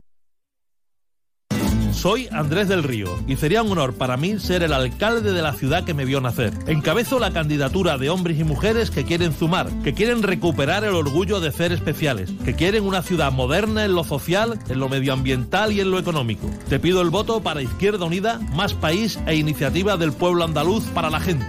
Soy 2.01 2.27
Andrés 2.31 2.67
del 2.67 2.81
Río 2.81 3.15
y 3.27 3.35
sería 3.35 3.61
un 3.61 3.73
honor 3.73 3.93
para 3.93 4.17
mí 4.17 4.39
ser 4.39 4.63
el 4.63 4.73
alcalde 4.73 5.33
de 5.33 5.43
la 5.43 5.53
ciudad 5.53 5.83
que 5.83 5.93
me 5.93 6.03
vio 6.03 6.19
nacer. 6.19 6.51
Encabezo 6.65 7.19
la 7.19 7.31
candidatura 7.31 7.99
de 7.99 8.09
hombres 8.09 8.39
y 8.39 8.43
mujeres 8.43 8.89
que 8.89 9.05
quieren 9.05 9.37
sumar, 9.37 9.69
que 9.83 9.93
quieren 9.93 10.23
recuperar 10.23 10.83
el 10.83 10.95
orgullo 10.95 11.39
de 11.39 11.51
ser 11.51 11.71
especiales, 11.71 12.31
que 12.43 12.55
quieren 12.55 12.85
una 12.85 13.03
ciudad 13.03 13.31
moderna 13.31 13.85
en 13.85 13.93
lo 13.93 14.03
social, 14.03 14.57
en 14.67 14.79
lo 14.79 14.89
medioambiental 14.89 15.73
y 15.73 15.79
en 15.79 15.91
lo 15.91 15.99
económico. 15.99 16.49
Te 16.69 16.79
pido 16.79 17.03
el 17.03 17.11
voto 17.11 17.43
para 17.43 17.61
Izquierda 17.61 18.03
Unida, 18.03 18.39
Más 18.55 18.73
País 18.73 19.19
e 19.27 19.35
Iniciativa 19.35 19.95
del 19.95 20.11
Pueblo 20.11 20.43
Andaluz 20.43 20.85
para 20.95 21.11
la 21.11 21.19
gente. 21.19 21.45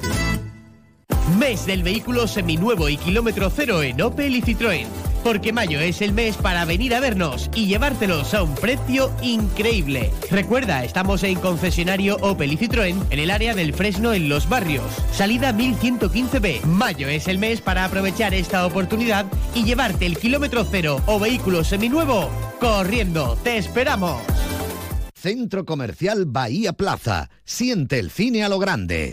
Mes 1.39 1.65
del 1.65 1.83
vehículo 1.83 2.29
seminuevo 2.29 2.91
y 2.91 2.99
kilómetro 2.99 3.49
cero 3.49 3.83
en 3.83 4.03
Opel 4.03 4.37
y 4.37 4.43
Citroën. 4.43 5.12
Porque 5.23 5.53
mayo 5.53 5.81
es 5.81 6.03
el 6.03 6.13
mes 6.13 6.37
para 6.37 6.65
venir 6.65 6.95
a 6.95 7.01
vernos 7.01 7.51
y 7.55 7.67
llevártelos 7.67 8.35
a 8.35 8.43
un 8.43 8.55
precio 8.55 9.13
increíble. 9.23 10.11
Recuerda, 10.31 10.85
estamos 10.85 11.23
en 11.23 11.39
concesionario 11.39 12.17
Opel 12.21 12.53
y 12.53 12.57
Citroën 12.57 12.97
en 13.11 13.19
el 13.19 13.31
área 13.31 13.55
del 13.55 13.75
Fresno 13.75 14.13
en 14.13 14.29
Los 14.29 14.49
Barrios. 14.49 14.85
Salida 15.13 15.53
1115B. 15.53 16.63
Mayo 16.65 17.09
es 17.09 17.29
el 17.29 17.39
mes 17.39 17.61
para 17.61 17.85
aprovechar 17.85 18.35
esta 18.35 18.67
oportunidad 18.67 19.27
y 19.55 19.65
llevarte 19.65 20.07
el 20.07 20.19
kilómetro 20.19 20.65
cero 20.65 21.01
o 21.07 21.19
vehículo 21.19 21.65
seminuevo 21.65 22.31
corriendo. 22.61 23.37
¡Te 23.43 23.59
esperamos! 23.59 24.21
Centro 25.15 25.65
Comercial 25.65 26.25
Bahía 26.27 26.73
Plaza. 26.73 27.31
Siente 27.45 28.01
el 28.01 28.11
cine 28.11 28.43
a 28.43 28.49
lo 28.49 28.59
grande. 28.59 29.13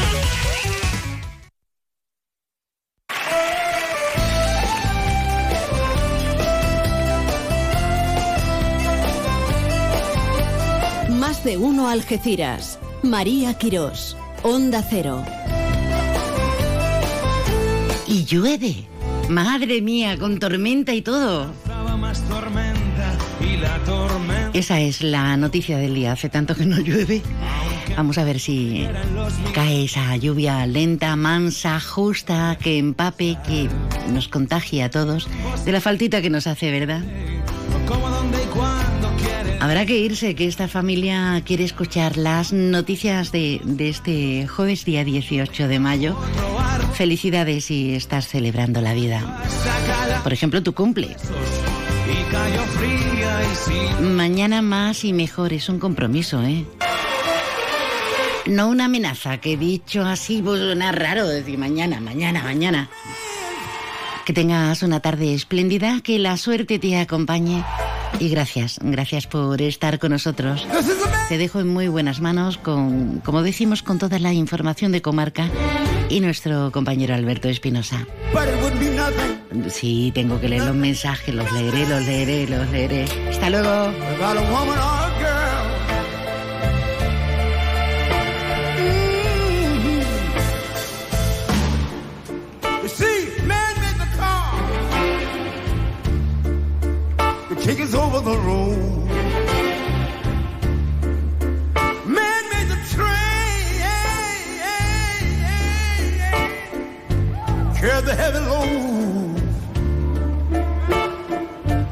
De 11.51 11.57
uno 11.57 11.89
Algeciras. 11.89 12.79
María 13.03 13.55
Quirós. 13.55 14.15
Onda 14.41 14.81
Cero. 14.89 15.21
Y 18.07 18.23
llueve. 18.23 18.87
Madre 19.27 19.81
mía, 19.81 20.17
con 20.17 20.39
tormenta 20.39 20.93
y 20.93 21.01
todo. 21.01 21.51
más 21.99 22.21
tormenta 22.29 23.17
y 23.41 23.57
la 23.57 23.77
tormenta. 23.79 24.57
Esa 24.57 24.79
es 24.79 25.03
la 25.03 25.35
noticia 25.35 25.77
del 25.77 25.93
día. 25.93 26.13
Hace 26.13 26.29
tanto 26.29 26.55
que 26.55 26.65
no 26.65 26.79
llueve. 26.79 27.21
Vamos 27.97 28.17
a 28.17 28.23
ver 28.23 28.39
si 28.39 28.87
cae 29.53 29.83
esa 29.83 30.15
lluvia 30.15 30.65
lenta, 30.65 31.17
mansa, 31.17 31.81
justa, 31.81 32.57
que 32.61 32.77
empape, 32.77 33.37
que 33.45 33.67
nos 34.09 34.29
contagie 34.29 34.83
a 34.83 34.89
todos 34.89 35.27
de 35.65 35.71
la 35.73 35.81
faltita 35.81 36.21
que 36.21 36.29
nos 36.29 36.47
hace, 36.47 36.71
¿verdad? 36.71 37.01
Habrá 39.61 39.85
que 39.85 39.95
irse, 39.95 40.33
que 40.33 40.47
esta 40.47 40.67
familia 40.67 41.39
quiere 41.45 41.63
escuchar 41.63 42.17
las 42.17 42.51
noticias 42.51 43.31
de, 43.31 43.61
de 43.63 43.89
este 43.89 44.47
jueves 44.47 44.85
día 44.85 45.03
18 45.03 45.67
de 45.67 45.77
mayo. 45.77 46.17
Felicidades 46.95 47.65
si 47.65 47.93
estás 47.93 48.27
celebrando 48.27 48.81
la 48.81 48.95
vida. 48.95 49.21
Por 50.23 50.33
ejemplo, 50.33 50.63
tu 50.63 50.73
cumple. 50.73 51.15
Mañana 54.01 54.63
más 54.63 55.03
y 55.03 55.13
mejor 55.13 55.53
es 55.53 55.69
un 55.69 55.77
compromiso, 55.77 56.41
¿eh? 56.41 56.65
No 58.47 58.67
una 58.67 58.85
amenaza, 58.85 59.37
que 59.37 59.57
dicho 59.57 60.03
así 60.03 60.41
pues 60.41 60.59
suena 60.59 60.91
raro 60.91 61.27
decir 61.27 61.59
mañana, 61.59 62.01
mañana, 62.01 62.41
mañana. 62.41 62.89
Que 64.25 64.33
tengas 64.33 64.81
una 64.81 65.01
tarde 65.01 65.35
espléndida, 65.35 66.01
que 66.01 66.17
la 66.17 66.37
suerte 66.37 66.79
te 66.79 66.97
acompañe. 66.97 67.63
Y 68.19 68.29
gracias, 68.29 68.79
gracias 68.81 69.27
por 69.27 69.61
estar 69.61 69.99
con 69.99 70.11
nosotros. 70.11 70.67
Te 71.29 71.37
dejo 71.37 71.59
en 71.59 71.67
muy 71.67 71.87
buenas 71.87 72.21
manos 72.21 72.57
con, 72.57 73.19
como 73.19 73.41
decimos, 73.41 73.83
con 73.83 73.99
toda 73.99 74.19
la 74.19 74.33
información 74.33 74.91
de 74.91 75.01
comarca 75.01 75.47
y 76.09 76.19
nuestro 76.19 76.71
compañero 76.71 77.15
Alberto 77.15 77.49
Espinosa. 77.49 78.05
Sí, 79.69 80.11
tengo 80.13 80.39
que 80.39 80.49
leer 80.49 80.63
los 80.63 80.75
mensajes, 80.75 81.33
los 81.33 81.51
leeré, 81.51 81.87
los 81.87 82.05
leeré, 82.05 82.47
los 82.47 82.69
leeré. 82.69 83.05
Hasta 83.29 83.49
luego. 83.49 83.91
Kick 97.61 97.79
is 97.79 97.93
over 97.93 98.19
the 98.21 98.37
road. 98.37 99.05
Man 102.07 102.43
made 102.49 102.67
the 102.73 102.79
train. 102.93 103.83
Carry 107.75 108.01
the 108.01 108.15
heavy 108.15 108.39
load. 108.39 109.41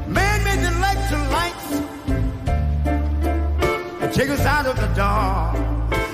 Man 0.08 0.44
made 0.44 0.62
the 0.66 0.72
lights 0.86 1.10
that 4.00 4.12
take 4.12 4.30
us 4.32 4.46
out 4.46 4.66
of 4.66 4.76
the 4.76 4.88
dark. 4.96 5.56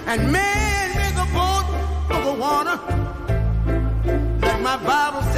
And 0.05 0.31
man 0.33 0.95
made 0.97 1.15
the 1.15 1.27
boat 1.33 1.65
of 2.09 2.25
the 2.25 2.33
water. 2.33 2.77
Like 4.41 4.61
my 4.61 4.77
Bible 4.77 5.21
said, 5.31 5.34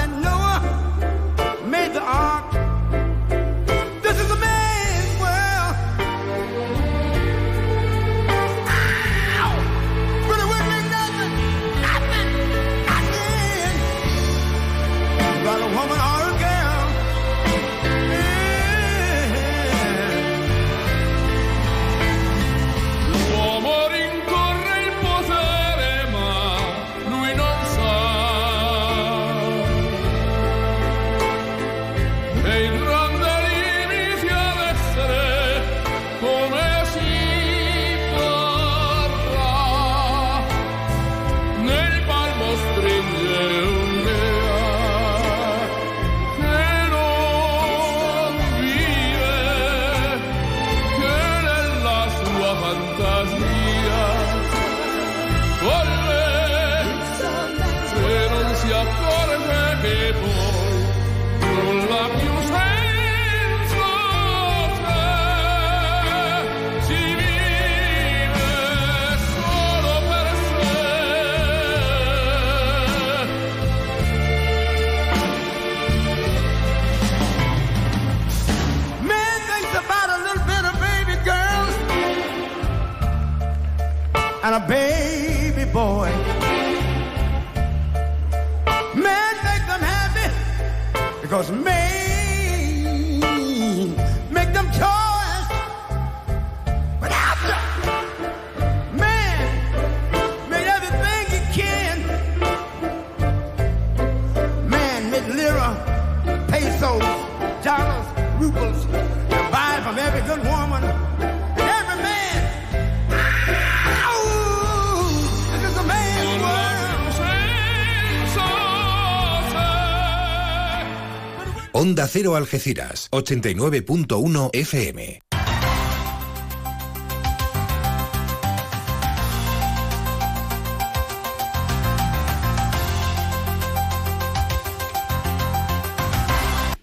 Onda 121.97 122.09
Cero 122.13 122.35
Algeciras, 122.35 123.09
89.1 123.09 124.51
FM. 124.53 125.19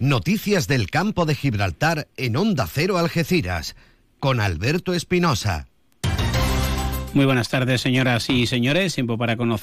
Noticias 0.00 0.66
del 0.66 0.90
campo 0.90 1.26
de 1.26 1.36
Gibraltar 1.36 2.08
en 2.16 2.36
Onda 2.36 2.66
Cero 2.66 2.98
Algeciras, 2.98 3.76
con 4.18 4.40
Alberto 4.40 4.94
Espinosa. 4.94 5.68
Muy 7.12 7.26
buenas 7.26 7.48
tardes, 7.48 7.80
señoras 7.80 8.28
y 8.28 8.48
señores. 8.48 8.96
Tiempo 8.96 9.16
para 9.16 9.36
conocer. 9.36 9.62